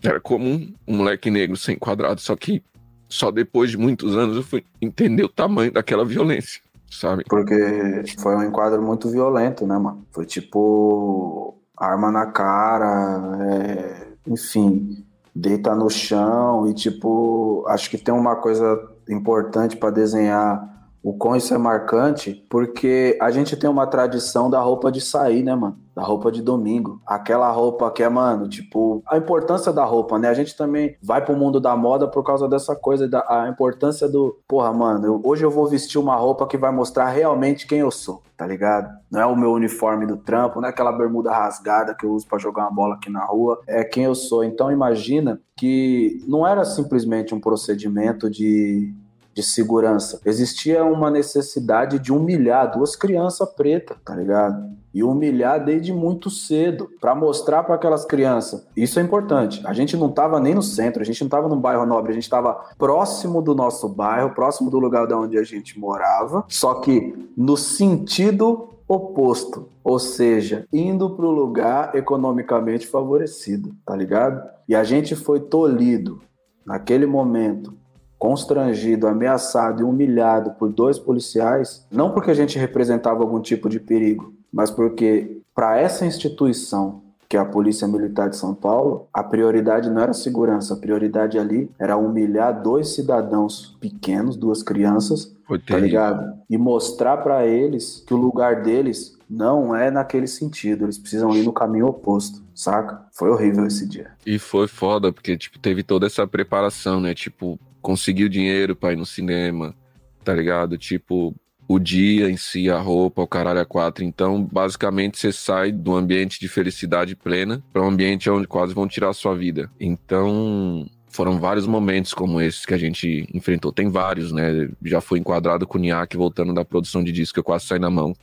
era 0.01 0.19
comum 0.19 0.73
um 0.87 0.97
moleque 0.97 1.29
negro 1.29 1.57
ser 1.57 1.73
enquadrado. 1.73 2.21
Só 2.21 2.35
que 2.35 2.63
só 3.09 3.31
depois 3.31 3.71
de 3.71 3.77
muitos 3.77 4.15
anos 4.15 4.37
eu 4.37 4.43
fui 4.43 4.63
entender 4.81 5.23
o 5.23 5.29
tamanho 5.29 5.71
daquela 5.71 6.05
violência, 6.05 6.61
sabe? 6.89 7.25
Porque 7.27 8.03
foi 8.19 8.35
um 8.35 8.43
enquadro 8.43 8.81
muito 8.81 9.09
violento, 9.09 9.67
né, 9.67 9.77
mano? 9.77 10.05
Foi 10.11 10.25
tipo 10.25 11.59
arma 11.75 12.11
na 12.11 12.27
cara, 12.27 13.37
é... 13.41 14.07
enfim 14.27 15.08
deita 15.35 15.75
no 15.75 15.89
chão 15.89 16.67
e 16.67 16.73
tipo, 16.73 17.65
acho 17.67 17.89
que 17.89 17.97
tem 17.97 18.13
uma 18.13 18.35
coisa 18.35 18.79
importante 19.09 19.77
para 19.77 19.91
desenhar 19.91 20.67
o 21.01 21.13
quão 21.13 21.35
isso 21.35 21.53
é 21.53 21.57
marcante, 21.57 22.45
porque 22.49 23.17
a 23.21 23.31
gente 23.31 23.55
tem 23.55 23.69
uma 23.69 23.87
tradição 23.87 24.49
da 24.49 24.59
roupa 24.59 24.91
de 24.91 24.99
sair, 24.99 25.43
né, 25.43 25.55
mano? 25.55 25.77
Da 25.99 26.05
roupa 26.05 26.31
de 26.31 26.41
domingo. 26.41 27.01
Aquela 27.05 27.51
roupa 27.51 27.91
que 27.91 28.01
é, 28.01 28.07
mano, 28.07 28.47
tipo, 28.47 29.03
a 29.05 29.17
importância 29.17 29.73
da 29.73 29.83
roupa, 29.83 30.17
né? 30.17 30.29
A 30.29 30.33
gente 30.33 30.55
também 30.55 30.95
vai 31.03 31.23
pro 31.23 31.35
mundo 31.35 31.59
da 31.59 31.75
moda 31.75 32.07
por 32.07 32.23
causa 32.23 32.47
dessa 32.47 32.73
coisa, 32.73 33.05
da 33.05 33.19
a 33.27 33.49
importância 33.49 34.07
do, 34.07 34.39
porra, 34.47 34.71
mano, 34.71 35.05
eu, 35.05 35.21
hoje 35.23 35.43
eu 35.43 35.51
vou 35.51 35.67
vestir 35.67 35.99
uma 35.99 36.15
roupa 36.15 36.47
que 36.47 36.57
vai 36.57 36.71
mostrar 36.71 37.09
realmente 37.09 37.67
quem 37.67 37.79
eu 37.79 37.91
sou, 37.91 38.23
tá 38.37 38.47
ligado? 38.47 38.89
Não 39.11 39.19
é 39.19 39.25
o 39.25 39.35
meu 39.35 39.51
uniforme 39.51 40.05
do 40.05 40.15
trampo, 40.15 40.61
não 40.61 40.67
é 40.67 40.71
aquela 40.71 40.93
bermuda 40.93 41.33
rasgada 41.33 41.93
que 41.93 42.05
eu 42.05 42.11
uso 42.11 42.25
para 42.25 42.37
jogar 42.37 42.63
uma 42.63 42.71
bola 42.71 42.95
aqui 42.95 43.09
na 43.09 43.25
rua, 43.25 43.59
é 43.67 43.83
quem 43.83 44.05
eu 44.05 44.15
sou. 44.15 44.43
Então 44.43 44.71
imagina 44.71 45.41
que 45.57 46.23
não 46.25 46.47
era 46.47 46.63
simplesmente 46.63 47.35
um 47.35 47.41
procedimento 47.41 48.29
de 48.29 48.93
de 49.39 49.43
segurança. 49.43 50.19
Existia 50.25 50.83
uma 50.83 51.09
necessidade 51.09 51.97
de 51.97 52.11
humilhar 52.11 52.71
duas 52.71 52.95
crianças 52.95 53.47
pretas, 53.53 53.97
tá 54.03 54.15
ligado? 54.15 54.77
E 54.93 55.03
humilhar 55.03 55.63
desde 55.63 55.93
muito 55.93 56.29
cedo, 56.29 56.89
para 56.99 57.15
mostrar 57.15 57.63
para 57.63 57.75
aquelas 57.75 58.05
crianças. 58.05 58.67
Isso 58.75 58.99
é 58.99 59.03
importante. 59.03 59.61
A 59.65 59.73
gente 59.73 59.95
não 59.95 60.09
tava 60.09 60.39
nem 60.39 60.53
no 60.53 60.63
centro, 60.63 61.01
a 61.01 61.05
gente 61.05 61.21
não 61.21 61.29
tava 61.29 61.47
num 61.47 61.59
bairro 61.59 61.85
nobre, 61.85 62.11
a 62.11 62.15
gente 62.15 62.29
tava 62.29 62.53
próximo 62.77 63.41
do 63.41 63.55
nosso 63.55 63.87
bairro, 63.87 64.31
próximo 64.31 64.69
do 64.69 64.79
lugar 64.79 65.07
de 65.07 65.13
onde 65.13 65.37
a 65.37 65.43
gente 65.43 65.79
morava, 65.79 66.43
só 66.47 66.75
que 66.75 67.29
no 67.37 67.55
sentido 67.55 68.69
oposto, 68.87 69.69
ou 69.83 69.99
seja, 69.99 70.65
indo 70.73 71.11
para 71.11 71.25
o 71.25 71.31
lugar 71.31 71.95
economicamente 71.95 72.87
favorecido, 72.87 73.75
tá 73.85 73.95
ligado? 73.95 74.41
E 74.67 74.75
a 74.75 74.83
gente 74.83 75.15
foi 75.15 75.39
tolhido 75.39 76.19
naquele 76.65 77.05
momento 77.05 77.78
constrangido, 78.19 79.07
ameaçado 79.07 79.81
e 79.81 79.83
humilhado 79.83 80.51
por 80.51 80.69
dois 80.69 80.99
policiais, 80.99 81.87
não 81.89 82.11
porque 82.11 82.29
a 82.29 82.35
gente 82.35 82.59
representava 82.59 83.23
algum 83.23 83.39
tipo 83.39 83.69
de 83.69 83.79
perigo, 83.79 84.33
mas 84.51 84.69
porque 84.69 85.39
para 85.55 85.79
essa 85.79 86.05
instituição 86.05 87.01
que 87.29 87.37
é 87.37 87.39
a 87.39 87.45
Polícia 87.45 87.87
Militar 87.87 88.27
de 88.27 88.35
São 88.35 88.55
Paulo, 88.55 89.07
a 89.13 89.23
prioridade 89.23 89.87
não 89.87 90.01
era 90.01 90.13
segurança, 90.13 90.73
a 90.73 90.77
prioridade 90.77 91.37
ali 91.37 91.69
era 91.77 91.95
humilhar 91.95 92.59
dois 92.63 92.95
cidadãos 92.95 93.77
pequenos, 93.79 94.35
duas 94.35 94.63
crianças, 94.63 95.31
tá 95.67 95.77
ligado? 95.77 96.33
E 96.49 96.57
mostrar 96.57 97.17
para 97.17 97.45
eles 97.45 98.03
que 98.07 98.15
o 98.15 98.17
lugar 98.17 98.63
deles 98.63 99.15
não 99.29 99.75
é 99.75 99.91
naquele 99.91 100.25
sentido, 100.25 100.85
eles 100.85 100.97
precisam 100.97 101.35
ir 101.35 101.43
no 101.43 101.53
caminho 101.53 101.85
oposto, 101.85 102.41
saca? 102.55 103.05
Foi 103.11 103.29
horrível 103.29 103.67
esse 103.67 103.87
dia. 103.87 104.09
E 104.25 104.39
foi 104.39 104.67
foda, 104.67 105.13
porque, 105.13 105.37
tipo, 105.37 105.59
teve 105.59 105.83
toda 105.83 106.07
essa 106.07 106.25
preparação, 106.25 106.99
né? 106.99 107.13
Tipo, 107.13 107.59
conseguiu 107.81 108.29
dinheiro 108.29 108.75
pra 108.75 108.93
ir 108.93 108.95
no 108.95 109.05
cinema, 109.05 109.75
tá 110.23 110.33
ligado? 110.33 110.77
Tipo, 110.77 111.35
o 111.67 111.77
dia 111.77 112.29
em 112.29 112.35
si, 112.35 112.69
a 112.69 112.79
roupa, 112.79 113.21
o 113.21 113.27
caralho 113.27 113.59
a 113.59 113.65
quatro. 113.65 114.03
Então, 114.03 114.43
basicamente, 114.43 115.19
você 115.19 115.31
sai 115.31 115.71
do 115.71 115.95
ambiente 115.95 116.39
de 116.39 116.47
felicidade 116.47 117.15
plena 117.15 117.63
para 117.71 117.83
um 117.83 117.87
ambiente 117.87 118.27
onde 118.29 118.47
quase 118.47 118.73
vão 118.73 118.87
tirar 118.87 119.09
a 119.09 119.13
sua 119.13 119.35
vida. 119.35 119.71
Então, 119.79 120.89
foram 121.09 121.39
vários 121.39 121.67
momentos 121.67 122.11
como 122.11 122.41
esses 122.41 122.65
que 122.65 122.73
a 122.73 122.77
gente 122.77 123.27
enfrentou. 123.33 123.71
Tem 123.71 123.87
vários, 123.87 124.31
né? 124.31 124.69
Já 124.83 124.99
foi 124.99 125.19
enquadrado 125.19 125.67
com 125.67 125.77
o 125.77 125.81
Niak 125.81 126.17
voltando 126.17 126.53
da 126.55 126.65
produção 126.65 127.03
de 127.03 127.11
disco, 127.11 127.37
eu 127.39 127.43
quase 127.43 127.65
saí 127.65 127.79
na 127.79 127.89
mão. 127.91 128.15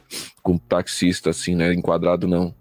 Com 0.43 0.55
o 0.55 0.59
taxista, 0.59 1.31
assim, 1.31 1.55
né? 1.55 1.73
Enquadrado 1.73 2.27
não. 2.27 2.53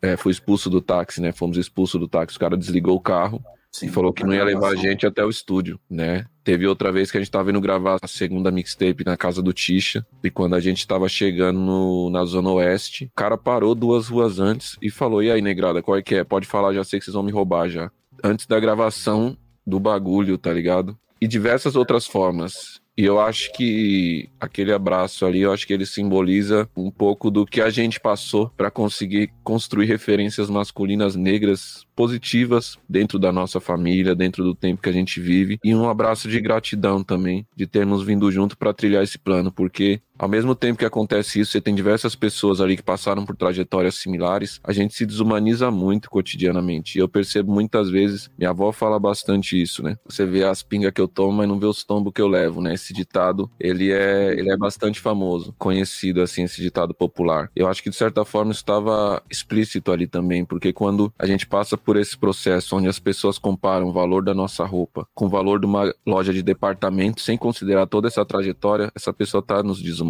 É, 0.00 0.16
fui 0.16 0.32
expulso 0.32 0.70
do 0.70 0.80
táxi, 0.80 1.20
né? 1.20 1.32
Fomos 1.32 1.58
expulsos 1.58 2.00
do 2.00 2.08
táxi. 2.08 2.38
O 2.38 2.40
cara 2.40 2.56
desligou 2.56 2.96
o 2.96 3.00
carro 3.00 3.44
Sim, 3.74 3.86
e 3.86 3.88
falou 3.88 4.12
que 4.12 4.22
não 4.22 4.32
ia 4.32 4.44
levar 4.44 4.68
a 4.68 4.76
gente 4.76 5.04
até 5.04 5.24
o 5.24 5.28
estúdio, 5.28 5.80
né? 5.90 6.26
Teve 6.44 6.64
outra 6.64 6.92
vez 6.92 7.10
que 7.10 7.16
a 7.16 7.20
gente 7.20 7.30
tava 7.30 7.50
indo 7.50 7.60
gravar 7.60 7.98
a 8.00 8.06
segunda 8.06 8.48
mixtape 8.48 9.04
na 9.04 9.16
casa 9.16 9.42
do 9.42 9.52
Tisha. 9.52 10.06
E 10.22 10.30
quando 10.30 10.54
a 10.54 10.60
gente 10.60 10.86
tava 10.86 11.08
chegando 11.08 11.58
no, 11.58 12.08
na 12.08 12.24
Zona 12.24 12.52
Oeste, 12.52 13.06
o 13.06 13.16
cara 13.16 13.36
parou 13.36 13.74
duas 13.74 14.06
ruas 14.06 14.38
antes 14.38 14.76
e 14.80 14.92
falou: 14.92 15.20
E 15.24 15.28
aí, 15.28 15.42
negrada, 15.42 15.82
qual 15.82 15.98
é 15.98 16.02
que 16.02 16.14
é? 16.14 16.22
Pode 16.22 16.46
falar, 16.46 16.72
já 16.72 16.84
sei 16.84 17.00
que 17.00 17.04
vocês 17.04 17.14
vão 17.14 17.24
me 17.24 17.32
roubar 17.32 17.68
já. 17.68 17.90
Antes 18.22 18.46
da 18.46 18.60
gravação 18.60 19.36
do 19.66 19.80
bagulho, 19.80 20.38
tá 20.38 20.52
ligado? 20.52 20.96
E 21.20 21.26
diversas 21.26 21.74
outras 21.74 22.06
formas. 22.06 22.80
E 22.96 23.04
eu 23.04 23.20
acho 23.20 23.52
que 23.52 24.28
aquele 24.40 24.72
abraço 24.72 25.26
ali, 25.26 25.40
eu 25.40 25.52
acho 25.52 25.66
que 25.66 25.72
ele 25.72 25.84
simboliza 25.84 26.68
um 26.76 26.90
pouco 26.90 27.28
do 27.30 27.44
que 27.44 27.60
a 27.60 27.68
gente 27.68 27.98
passou 27.98 28.50
para 28.56 28.70
conseguir 28.70 29.32
construir 29.42 29.86
referências 29.86 30.48
masculinas 30.48 31.16
negras 31.16 31.84
positivas 31.96 32.78
dentro 32.88 33.18
da 33.18 33.32
nossa 33.32 33.60
família, 33.60 34.14
dentro 34.14 34.44
do 34.44 34.54
tempo 34.54 34.82
que 34.82 34.88
a 34.88 34.92
gente 34.92 35.20
vive. 35.20 35.58
E 35.64 35.74
um 35.74 35.88
abraço 35.88 36.28
de 36.28 36.40
gratidão 36.40 37.02
também, 37.02 37.46
de 37.56 37.66
termos 37.66 38.04
vindo 38.04 38.30
junto 38.30 38.56
para 38.56 38.72
trilhar 38.72 39.02
esse 39.02 39.18
plano, 39.18 39.50
porque 39.50 40.00
ao 40.18 40.28
mesmo 40.28 40.54
tempo 40.54 40.78
que 40.78 40.84
acontece 40.84 41.40
isso, 41.40 41.52
você 41.52 41.60
tem 41.60 41.74
diversas 41.74 42.14
pessoas 42.14 42.60
ali 42.60 42.76
que 42.76 42.82
passaram 42.82 43.24
por 43.24 43.36
trajetórias 43.36 43.96
similares, 43.96 44.60
a 44.62 44.72
gente 44.72 44.94
se 44.94 45.04
desumaniza 45.04 45.70
muito 45.70 46.08
cotidianamente. 46.08 46.96
E 46.96 47.00
eu 47.00 47.08
percebo 47.08 47.52
muitas 47.52 47.90
vezes, 47.90 48.30
minha 48.38 48.50
avó 48.50 48.70
fala 48.70 48.98
bastante 48.98 49.60
isso, 49.60 49.82
né? 49.82 49.96
Você 50.08 50.24
vê 50.24 50.44
as 50.44 50.62
pingas 50.62 50.92
que 50.92 51.00
eu 51.00 51.08
tomo, 51.08 51.32
mas 51.32 51.48
não 51.48 51.58
vê 51.58 51.66
os 51.66 51.82
tombos 51.82 52.12
que 52.12 52.22
eu 52.22 52.28
levo, 52.28 52.60
né? 52.60 52.74
Esse 52.74 52.92
ditado, 52.92 53.50
ele 53.58 53.90
é, 53.90 54.32
ele 54.38 54.50
é 54.50 54.56
bastante 54.56 55.00
famoso, 55.00 55.54
conhecido 55.58 56.22
assim, 56.22 56.44
esse 56.44 56.62
ditado 56.62 56.94
popular. 56.94 57.50
Eu 57.54 57.66
acho 57.66 57.82
que 57.82 57.90
de 57.90 57.96
certa 57.96 58.24
forma 58.24 58.52
estava 58.52 59.22
explícito 59.28 59.90
ali 59.90 60.06
também, 60.06 60.44
porque 60.44 60.72
quando 60.72 61.12
a 61.18 61.26
gente 61.26 61.46
passa 61.46 61.76
por 61.76 61.96
esse 61.96 62.16
processo 62.16 62.76
onde 62.76 62.88
as 62.88 63.00
pessoas 63.00 63.36
comparam 63.38 63.88
o 63.88 63.92
valor 63.92 64.22
da 64.22 64.32
nossa 64.32 64.64
roupa 64.64 65.06
com 65.12 65.26
o 65.26 65.28
valor 65.28 65.58
de 65.58 65.66
uma 65.66 65.92
loja 66.06 66.32
de 66.32 66.42
departamento, 66.42 67.20
sem 67.20 67.36
considerar 67.36 67.86
toda 67.86 68.06
essa 68.06 68.24
trajetória, 68.24 68.92
essa 68.94 69.12
pessoa 69.12 69.40
está 69.40 69.62
nos 69.62 69.82
desumanizando. 69.82 70.03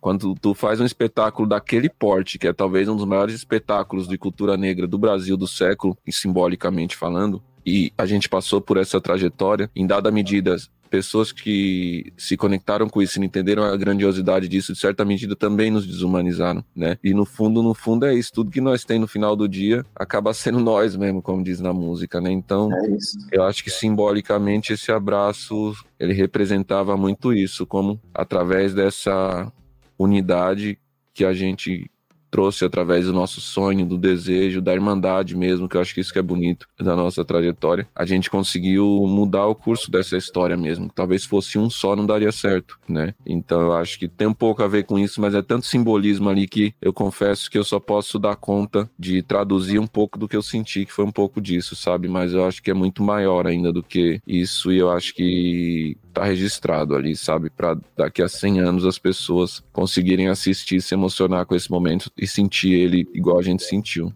Quando 0.00 0.34
tu 0.34 0.54
faz 0.54 0.80
um 0.80 0.84
espetáculo 0.84 1.48
daquele 1.48 1.88
porte, 1.88 2.38
que 2.38 2.46
é 2.46 2.52
talvez 2.52 2.88
um 2.88 2.96
dos 2.96 3.04
maiores 3.04 3.34
espetáculos 3.34 4.06
de 4.06 4.18
cultura 4.18 4.56
negra 4.56 4.86
do 4.86 4.98
Brasil 4.98 5.36
do 5.36 5.48
século, 5.48 5.96
e 6.06 6.12
simbolicamente 6.12 6.96
falando, 6.96 7.42
e 7.64 7.92
a 7.96 8.06
gente 8.06 8.28
passou 8.28 8.60
por 8.60 8.76
essa 8.76 9.00
trajetória, 9.00 9.70
em 9.74 9.86
dada 9.86 10.10
medida 10.10 10.56
pessoas 10.90 11.30
que 11.30 12.12
se 12.16 12.36
conectaram 12.36 12.88
com 12.88 13.00
isso 13.00 13.20
e 13.20 13.24
entenderam 13.24 13.62
a 13.62 13.76
grandiosidade 13.76 14.48
disso, 14.48 14.72
de 14.72 14.78
certa 14.78 15.04
medida 15.04 15.36
também 15.36 15.70
nos 15.70 15.86
desumanizaram, 15.86 16.64
né? 16.74 16.98
E 17.02 17.14
no 17.14 17.24
fundo, 17.24 17.62
no 17.62 17.72
fundo 17.72 18.04
é 18.04 18.14
isso, 18.14 18.32
tudo 18.32 18.50
que 18.50 18.60
nós 18.60 18.84
tem 18.84 18.98
no 18.98 19.06
final 19.06 19.36
do 19.36 19.48
dia 19.48 19.86
acaba 19.94 20.34
sendo 20.34 20.58
nós 20.60 20.96
mesmo, 20.96 21.22
como 21.22 21.44
diz 21.44 21.60
na 21.60 21.72
música, 21.72 22.20
né? 22.20 22.30
Então, 22.30 22.70
é 22.72 22.96
eu 23.32 23.44
acho 23.44 23.62
que 23.62 23.70
simbolicamente 23.70 24.72
esse 24.72 24.90
abraço, 24.90 25.72
ele 25.98 26.12
representava 26.12 26.96
muito 26.96 27.32
isso, 27.32 27.64
como 27.64 28.00
através 28.12 28.74
dessa 28.74 29.50
unidade 29.98 30.78
que 31.14 31.24
a 31.24 31.32
gente 31.32 31.90
trouxe 32.30 32.64
através 32.64 33.06
do 33.06 33.12
nosso 33.12 33.40
sonho, 33.40 33.84
do 33.84 33.98
desejo, 33.98 34.60
da 34.60 34.72
irmandade 34.72 35.36
mesmo, 35.36 35.68
que 35.68 35.76
eu 35.76 35.80
acho 35.80 35.94
que 35.94 36.00
isso 36.00 36.12
que 36.12 36.18
é 36.18 36.22
bonito 36.22 36.66
da 36.78 36.94
nossa 36.94 37.24
trajetória. 37.24 37.88
A 37.94 38.06
gente 38.06 38.30
conseguiu 38.30 38.86
mudar 39.06 39.46
o 39.46 39.54
curso 39.54 39.90
dessa 39.90 40.16
história 40.16 40.56
mesmo. 40.56 40.90
Talvez 40.94 41.24
fosse 41.24 41.58
um 41.58 41.68
só 41.68 41.96
não 41.96 42.06
daria 42.06 42.32
certo, 42.32 42.78
né? 42.88 43.14
Então 43.26 43.60
eu 43.60 43.72
acho 43.72 43.98
que 43.98 44.08
tem 44.08 44.26
um 44.26 44.34
pouco 44.34 44.62
a 44.62 44.68
ver 44.68 44.84
com 44.84 44.98
isso, 44.98 45.20
mas 45.20 45.34
é 45.34 45.42
tanto 45.42 45.66
simbolismo 45.66 46.28
ali 46.28 46.46
que 46.46 46.74
eu 46.80 46.92
confesso 46.92 47.50
que 47.50 47.58
eu 47.58 47.64
só 47.64 47.80
posso 47.80 48.18
dar 48.18 48.36
conta 48.36 48.88
de 48.98 49.22
traduzir 49.22 49.78
um 49.78 49.86
pouco 49.86 50.18
do 50.18 50.28
que 50.28 50.36
eu 50.36 50.42
senti, 50.42 50.84
que 50.84 50.92
foi 50.92 51.04
um 51.04 51.12
pouco 51.12 51.40
disso, 51.40 51.74
sabe? 51.74 52.08
Mas 52.08 52.32
eu 52.32 52.44
acho 52.44 52.62
que 52.62 52.70
é 52.70 52.74
muito 52.74 53.02
maior 53.02 53.46
ainda 53.46 53.72
do 53.72 53.82
que 53.82 54.20
isso 54.26 54.72
e 54.72 54.78
eu 54.78 54.90
acho 54.90 55.14
que 55.14 55.96
tá 56.10 56.24
registrado 56.24 56.94
ali, 56.94 57.16
sabe? 57.16 57.50
Para 57.50 57.76
daqui 57.96 58.22
a 58.22 58.28
100 58.28 58.60
anos 58.60 58.86
as 58.86 58.98
pessoas 58.98 59.62
conseguirem 59.72 60.28
assistir, 60.28 60.80
se 60.80 60.94
emocionar 60.94 61.46
com 61.46 61.54
esse 61.54 61.70
momento 61.70 62.10
e 62.16 62.26
sentir 62.26 62.72
ele 62.72 63.08
igual 63.14 63.38
a 63.38 63.42
gente 63.42 63.62
sentiu. 63.62 64.12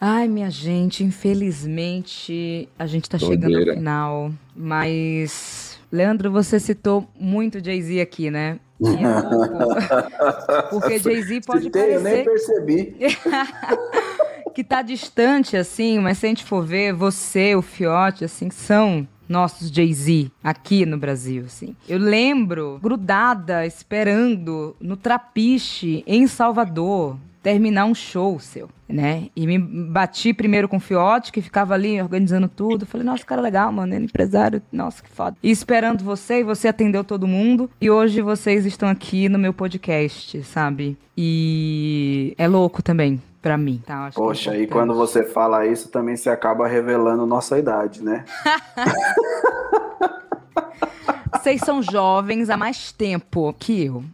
Ai, 0.00 0.28
minha 0.28 0.50
gente, 0.50 1.02
infelizmente 1.02 2.68
a 2.78 2.86
gente 2.86 3.10
tá 3.10 3.18
Doideira. 3.18 3.52
chegando 3.52 3.70
ao 3.70 3.76
final, 3.76 4.32
mas 4.54 5.78
Leandro, 5.90 6.30
você 6.30 6.60
citou 6.60 7.08
muito 7.18 7.62
Jay-Z 7.64 8.00
aqui, 8.00 8.30
né? 8.30 8.60
É 8.80 8.88
Porque 10.70 10.98
Jay-Z 10.98 11.40
pode 11.46 11.64
Citei, 11.64 11.82
parecer... 11.82 11.96
eu 11.96 12.02
nem 12.02 12.24
percebi. 12.24 12.96
que 14.58 14.64
tá 14.64 14.82
distante, 14.82 15.56
assim, 15.56 16.00
mas 16.00 16.18
se 16.18 16.26
a 16.26 16.28
gente 16.28 16.44
for 16.44 16.64
ver, 16.64 16.92
você, 16.92 17.54
o 17.54 17.62
Fiote, 17.62 18.24
assim, 18.24 18.50
são 18.50 19.06
nossos 19.28 19.70
Jay-Z 19.70 20.30
aqui 20.42 20.86
no 20.86 20.98
Brasil, 20.98 21.44
assim. 21.46 21.76
Eu 21.88 21.98
lembro, 21.98 22.78
grudada, 22.82 23.66
esperando 23.66 24.74
no 24.80 24.96
Trapiche, 24.96 26.02
em 26.06 26.26
Salvador, 26.26 27.16
terminar 27.42 27.86
um 27.86 27.94
show 27.94 28.38
seu, 28.38 28.68
né? 28.88 29.28
E 29.34 29.46
me 29.46 29.58
bati 29.58 30.34
primeiro 30.34 30.68
com 30.68 30.76
o 30.76 30.80
Fiote, 30.80 31.32
que 31.32 31.40
ficava 31.40 31.74
ali 31.74 32.00
organizando 32.00 32.48
tudo. 32.48 32.84
Falei, 32.84 33.06
nossa, 33.06 33.24
cara 33.24 33.40
legal, 33.40 33.72
mano, 33.72 33.94
ele 33.94 34.02
é 34.02 34.04
empresário, 34.04 34.62
nossa, 34.72 35.02
que 35.02 35.08
foda. 35.08 35.36
E 35.42 35.50
esperando 35.50 36.02
você, 36.02 36.40
e 36.40 36.44
você 36.44 36.68
atendeu 36.68 37.04
todo 37.04 37.26
mundo. 37.26 37.70
E 37.80 37.90
hoje 37.90 38.20
vocês 38.20 38.66
estão 38.66 38.88
aqui 38.88 39.28
no 39.28 39.38
meu 39.38 39.52
podcast, 39.52 40.42
sabe? 40.42 40.96
E 41.16 42.34
é 42.36 42.46
louco 42.46 42.82
também, 42.82 43.20
para 43.48 43.56
mim. 43.56 43.82
Tá, 43.86 44.08
é 44.08 44.10
Poxa, 44.10 44.54
é 44.54 44.60
e 44.60 44.66
quando 44.66 44.94
você 44.94 45.24
fala 45.24 45.66
isso, 45.66 45.88
também 45.88 46.18
se 46.18 46.28
acaba 46.28 46.68
revelando 46.68 47.26
nossa 47.26 47.58
idade, 47.58 48.04
né? 48.04 48.26
Vocês 51.32 51.60
são 51.60 51.82
jovens 51.82 52.50
há 52.50 52.56
mais 52.56 52.92
tempo 52.92 53.54
que 53.58 53.84
eu. 53.84 54.04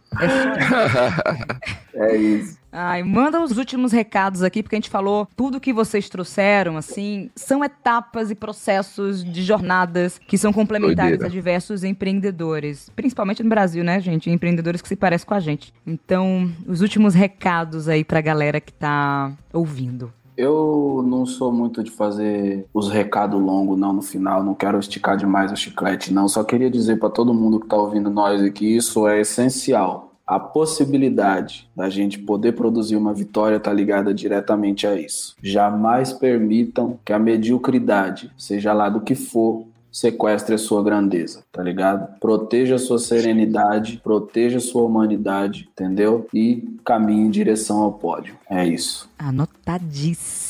É, 1.93 2.11
é 2.13 2.17
isso. 2.17 2.57
Ai, 2.77 3.03
manda 3.03 3.41
os 3.41 3.57
últimos 3.57 3.93
recados 3.93 4.43
aqui, 4.43 4.61
porque 4.61 4.75
a 4.75 4.79
gente 4.79 4.89
falou 4.89 5.29
tudo 5.33 5.61
que 5.61 5.71
vocês 5.71 6.09
trouxeram, 6.09 6.75
assim, 6.75 7.29
são 7.33 7.63
etapas 7.63 8.29
e 8.29 8.35
processos 8.35 9.23
de 9.23 9.41
jornadas 9.43 10.19
que 10.27 10.37
são 10.37 10.51
complementares 10.51 11.11
Doideira. 11.11 11.27
a 11.27 11.29
diversos 11.29 11.85
empreendedores. 11.85 12.91
Principalmente 12.93 13.41
no 13.41 13.49
Brasil, 13.49 13.81
né, 13.81 14.01
gente? 14.01 14.29
Empreendedores 14.29 14.81
que 14.81 14.89
se 14.89 14.95
parecem 14.97 15.25
com 15.25 15.33
a 15.33 15.39
gente. 15.39 15.73
Então, 15.87 16.51
os 16.67 16.81
últimos 16.81 17.13
recados 17.13 17.87
aí 17.87 18.03
pra 18.03 18.19
galera 18.19 18.59
que 18.59 18.73
tá 18.73 19.31
ouvindo. 19.53 20.11
Eu 20.37 21.03
não 21.07 21.25
sou 21.25 21.51
muito 21.51 21.83
de 21.83 21.91
fazer 21.91 22.65
os 22.73 22.89
recados 22.89 23.39
longos, 23.41 23.77
não, 23.77 23.93
no 23.93 24.01
final. 24.01 24.43
Não 24.43 24.53
quero 24.53 24.79
esticar 24.79 25.15
demais 25.15 25.51
o 25.51 25.55
chiclete, 25.55 26.13
não. 26.13 26.27
Só 26.27 26.43
queria 26.43 26.69
dizer 26.69 26.97
para 26.97 27.09
todo 27.09 27.33
mundo 27.33 27.59
que 27.59 27.65
está 27.65 27.77
ouvindo 27.77 28.09
nós 28.09 28.41
aqui: 28.41 28.75
isso 28.75 29.07
é 29.07 29.21
essencial. 29.21 30.11
A 30.27 30.39
possibilidade 30.39 31.69
da 31.75 31.87
gente 31.87 32.17
poder 32.17 32.53
produzir 32.53 32.95
uma 32.95 33.13
vitória 33.13 33.57
está 33.57 33.71
ligada 33.71 34.11
diretamente 34.11 34.87
a 34.87 34.95
isso. 34.99 35.35
Jamais 35.41 36.11
permitam 36.11 36.97
que 37.05 37.13
a 37.13 37.19
mediocridade, 37.19 38.31
seja 38.35 38.73
lá 38.73 38.89
do 38.89 39.01
que 39.01 39.13
for, 39.13 39.67
sequestre 39.95 40.55
a 40.55 40.57
sua 40.57 40.83
grandeza, 40.83 41.45
tá 41.53 41.63
ligado? 41.63 42.19
Proteja 42.19 42.75
a 42.75 42.77
sua 42.77 42.99
serenidade, 42.99 44.01
proteja 44.03 44.57
a 44.57 44.61
sua 44.61 44.83
humanidade, 44.83 45.69
entendeu? 45.71 46.27
E 46.33 46.77
caminhe 46.83 47.27
em 47.27 47.29
direção 47.29 47.81
ao 47.81 47.93
pódio. 47.93 48.35
É 48.49 48.67
isso. 48.67 49.09
Anotadíssimo. 49.17 50.44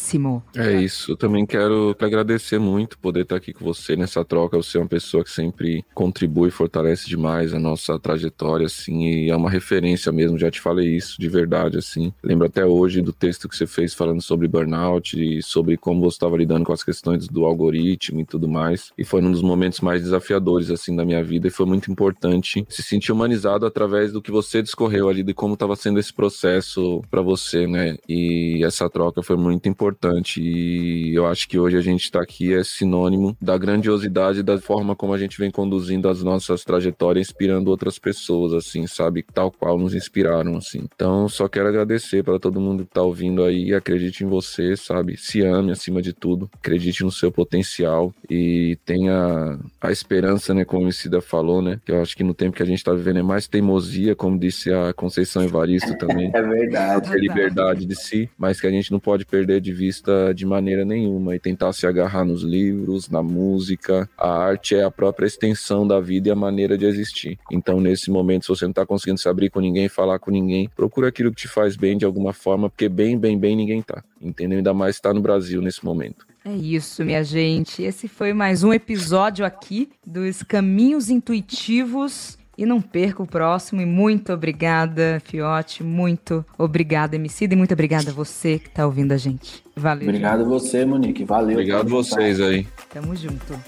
É 0.55 0.73
isso. 0.81 1.11
Eu 1.11 1.17
também 1.17 1.45
quero 1.45 1.93
te 1.93 2.05
agradecer 2.05 2.59
muito 2.59 2.97
poder 2.99 3.21
estar 3.21 3.35
aqui 3.35 3.53
com 3.53 3.65
você 3.65 3.95
nessa 3.95 4.23
troca. 4.23 4.57
Você 4.57 4.77
é 4.77 4.81
uma 4.81 4.87
pessoa 4.87 5.23
que 5.23 5.31
sempre 5.31 5.83
contribui 5.93 6.49
e 6.49 6.51
fortalece 6.51 7.07
demais 7.07 7.53
a 7.53 7.59
nossa 7.59 7.99
trajetória, 7.99 8.65
assim, 8.65 9.05
e 9.05 9.29
é 9.29 9.35
uma 9.35 9.49
referência 9.49 10.11
mesmo. 10.11 10.37
Já 10.37 10.51
te 10.51 10.61
falei 10.61 10.95
isso 10.95 11.19
de 11.19 11.27
verdade, 11.27 11.77
assim. 11.77 12.13
Lembro 12.23 12.45
até 12.47 12.65
hoje 12.65 13.01
do 13.01 13.13
texto 13.13 13.49
que 13.49 13.55
você 13.55 13.65
fez 13.65 13.93
falando 13.93 14.21
sobre 14.21 14.47
burnout 14.47 15.19
e 15.19 15.41
sobre 15.41 15.77
como 15.77 16.01
você 16.01 16.15
estava 16.15 16.37
lidando 16.37 16.65
com 16.65 16.73
as 16.73 16.83
questões 16.83 17.27
do 17.27 17.45
algoritmo 17.45 18.19
e 18.19 18.25
tudo 18.25 18.47
mais. 18.47 18.91
E 18.97 19.03
foi 19.03 19.21
um 19.21 19.31
dos 19.31 19.41
momentos 19.41 19.79
mais 19.81 20.01
desafiadores, 20.01 20.69
assim, 20.69 20.95
da 20.95 21.05
minha 21.05 21.23
vida. 21.23 21.47
E 21.47 21.51
foi 21.51 21.65
muito 21.65 21.91
importante 21.91 22.65
se 22.69 22.83
sentir 22.83 23.11
humanizado 23.11 23.65
através 23.65 24.11
do 24.11 24.21
que 24.21 24.31
você 24.31 24.61
discorreu 24.61 25.09
ali, 25.09 25.23
de 25.23 25.33
como 25.33 25.53
estava 25.53 25.75
sendo 25.75 25.99
esse 25.99 26.13
processo 26.13 27.01
para 27.09 27.21
você, 27.21 27.67
né? 27.67 27.97
E 28.07 28.61
essa 28.63 28.89
troca 28.89 29.23
foi 29.23 29.35
muito 29.35 29.67
importante. 29.67 29.94
E 30.41 31.13
eu 31.13 31.25
acho 31.25 31.47
que 31.47 31.57
hoje 31.57 31.77
a 31.77 31.81
gente 31.81 32.03
está 32.03 32.21
aqui 32.21 32.53
é 32.53 32.63
sinônimo 32.63 33.35
da 33.41 33.57
grandiosidade 33.57 34.43
da 34.43 34.57
forma 34.59 34.95
como 34.95 35.13
a 35.13 35.17
gente 35.17 35.37
vem 35.37 35.51
conduzindo 35.51 36.09
as 36.09 36.21
nossas 36.23 36.63
trajetórias, 36.63 37.27
inspirando 37.27 37.69
outras 37.69 37.97
pessoas, 37.97 38.53
assim, 38.53 38.87
sabe? 38.87 39.23
Tal 39.33 39.51
qual 39.51 39.77
nos 39.77 39.93
inspiraram, 39.93 40.57
assim. 40.57 40.87
Então, 40.95 41.27
só 41.29 41.47
quero 41.47 41.67
agradecer 41.67 42.23
para 42.23 42.39
todo 42.39 42.59
mundo 42.59 42.83
que 42.83 42.89
está 42.89 43.01
ouvindo 43.01 43.43
aí. 43.43 43.73
Acredite 43.73 44.23
em 44.23 44.27
você, 44.27 44.75
sabe? 44.75 45.17
Se 45.17 45.41
ame 45.41 45.71
acima 45.71 46.01
de 46.01 46.13
tudo. 46.13 46.49
Acredite 46.53 47.03
no 47.03 47.11
seu 47.11 47.31
potencial 47.31 48.13
e 48.29 48.77
tenha 48.85 49.15
a, 49.81 49.87
a 49.87 49.91
esperança, 49.91 50.53
né? 50.53 50.65
Como 50.65 50.81
o 50.81 50.85
Emicida 50.85 51.21
falou, 51.21 51.61
né? 51.61 51.79
Que 51.85 51.91
eu 51.91 52.01
acho 52.01 52.15
que 52.15 52.23
no 52.23 52.33
tempo 52.33 52.57
que 52.57 52.63
a 52.63 52.65
gente 52.65 52.83
tá 52.83 52.93
vivendo 52.93 53.19
é 53.19 53.23
mais 53.23 53.47
teimosia, 53.47 54.15
como 54.15 54.39
disse 54.39 54.71
a 54.73 54.93
Conceição 54.93 55.43
Evaristo 55.43 55.97
também. 55.97 56.31
É 56.33 56.41
verdade. 56.41 57.11
Ter 57.11 57.19
liberdade 57.19 57.85
de 57.85 57.95
si, 57.95 58.29
mas 58.37 58.59
que 58.59 58.67
a 58.67 58.71
gente 58.71 58.91
não 58.91 58.99
pode 58.99 59.25
perder 59.25 59.61
de 59.61 59.71
vista 59.71 59.84
de 60.35 60.45
maneira 60.45 60.85
nenhuma 60.85 61.35
e 61.35 61.39
tentar 61.39 61.73
se 61.73 61.85
agarrar 61.85 62.25
nos 62.25 62.43
livros, 62.43 63.09
na 63.09 63.21
música. 63.21 64.09
A 64.17 64.29
arte 64.29 64.75
é 64.75 64.83
a 64.83 64.91
própria 64.91 65.25
extensão 65.25 65.87
da 65.87 65.99
vida 65.99 66.29
e 66.29 66.31
a 66.31 66.35
maneira 66.35 66.77
de 66.77 66.85
existir. 66.85 67.37
Então, 67.51 67.79
nesse 67.79 68.09
momento, 68.09 68.43
se 68.43 68.49
você 68.49 68.65
não 68.65 68.73
tá 68.73 68.85
conseguindo 68.85 69.19
se 69.19 69.29
abrir 69.29 69.49
com 69.49 69.59
ninguém, 69.59 69.87
falar 69.87 70.19
com 70.19 70.31
ninguém, 70.31 70.69
procura 70.75 71.09
aquilo 71.09 71.31
que 71.31 71.41
te 71.41 71.47
faz 71.47 71.75
bem 71.75 71.97
de 71.97 72.05
alguma 72.05 72.33
forma, 72.33 72.69
porque 72.69 72.89
bem, 72.89 73.17
bem, 73.17 73.37
bem 73.37 73.55
ninguém 73.55 73.81
tá. 73.81 74.03
Entendeu? 74.21 74.57
Ainda 74.57 74.73
mais 74.73 74.99
tá 74.99 75.13
no 75.13 75.21
Brasil 75.21 75.61
nesse 75.61 75.83
momento. 75.83 76.25
É 76.43 76.53
isso, 76.53 77.03
minha 77.03 77.23
gente. 77.23 77.81
Esse 77.81 78.07
foi 78.07 78.31
mais 78.31 78.63
um 78.63 78.71
episódio 78.71 79.43
aqui 79.43 79.89
dos 80.05 80.43
Caminhos 80.43 81.09
Intuitivos. 81.09 82.37
E 82.57 82.65
não 82.65 82.81
perca 82.81 83.21
o 83.21 83.27
próximo. 83.27 83.81
E 83.81 83.85
muito 83.85 84.31
obrigada, 84.31 85.21
Fiote. 85.25 85.83
Muito 85.83 86.45
obrigada, 86.57 87.15
Emicida. 87.15 87.53
E 87.53 87.57
muito 87.57 87.73
obrigada 87.73 88.11
a 88.11 88.13
você 88.13 88.59
que 88.59 88.69
tá 88.69 88.85
ouvindo 88.85 89.11
a 89.11 89.17
gente. 89.17 89.63
Valeu. 89.75 90.07
Obrigado 90.07 90.41
a 90.41 90.45
você, 90.45 90.85
Monique. 90.85 91.23
Valeu. 91.23 91.57
Obrigado 91.57 91.89
vocês 91.89 92.39
aí. 92.39 92.67
Tamo 92.93 93.15
junto. 93.15 93.59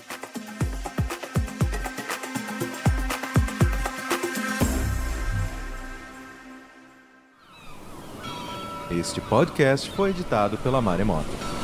Este 8.90 9.20
podcast 9.20 9.92
foi 9.92 10.12
editado 10.12 10.58
pela 10.58 10.82
Maremoto. 10.82 11.57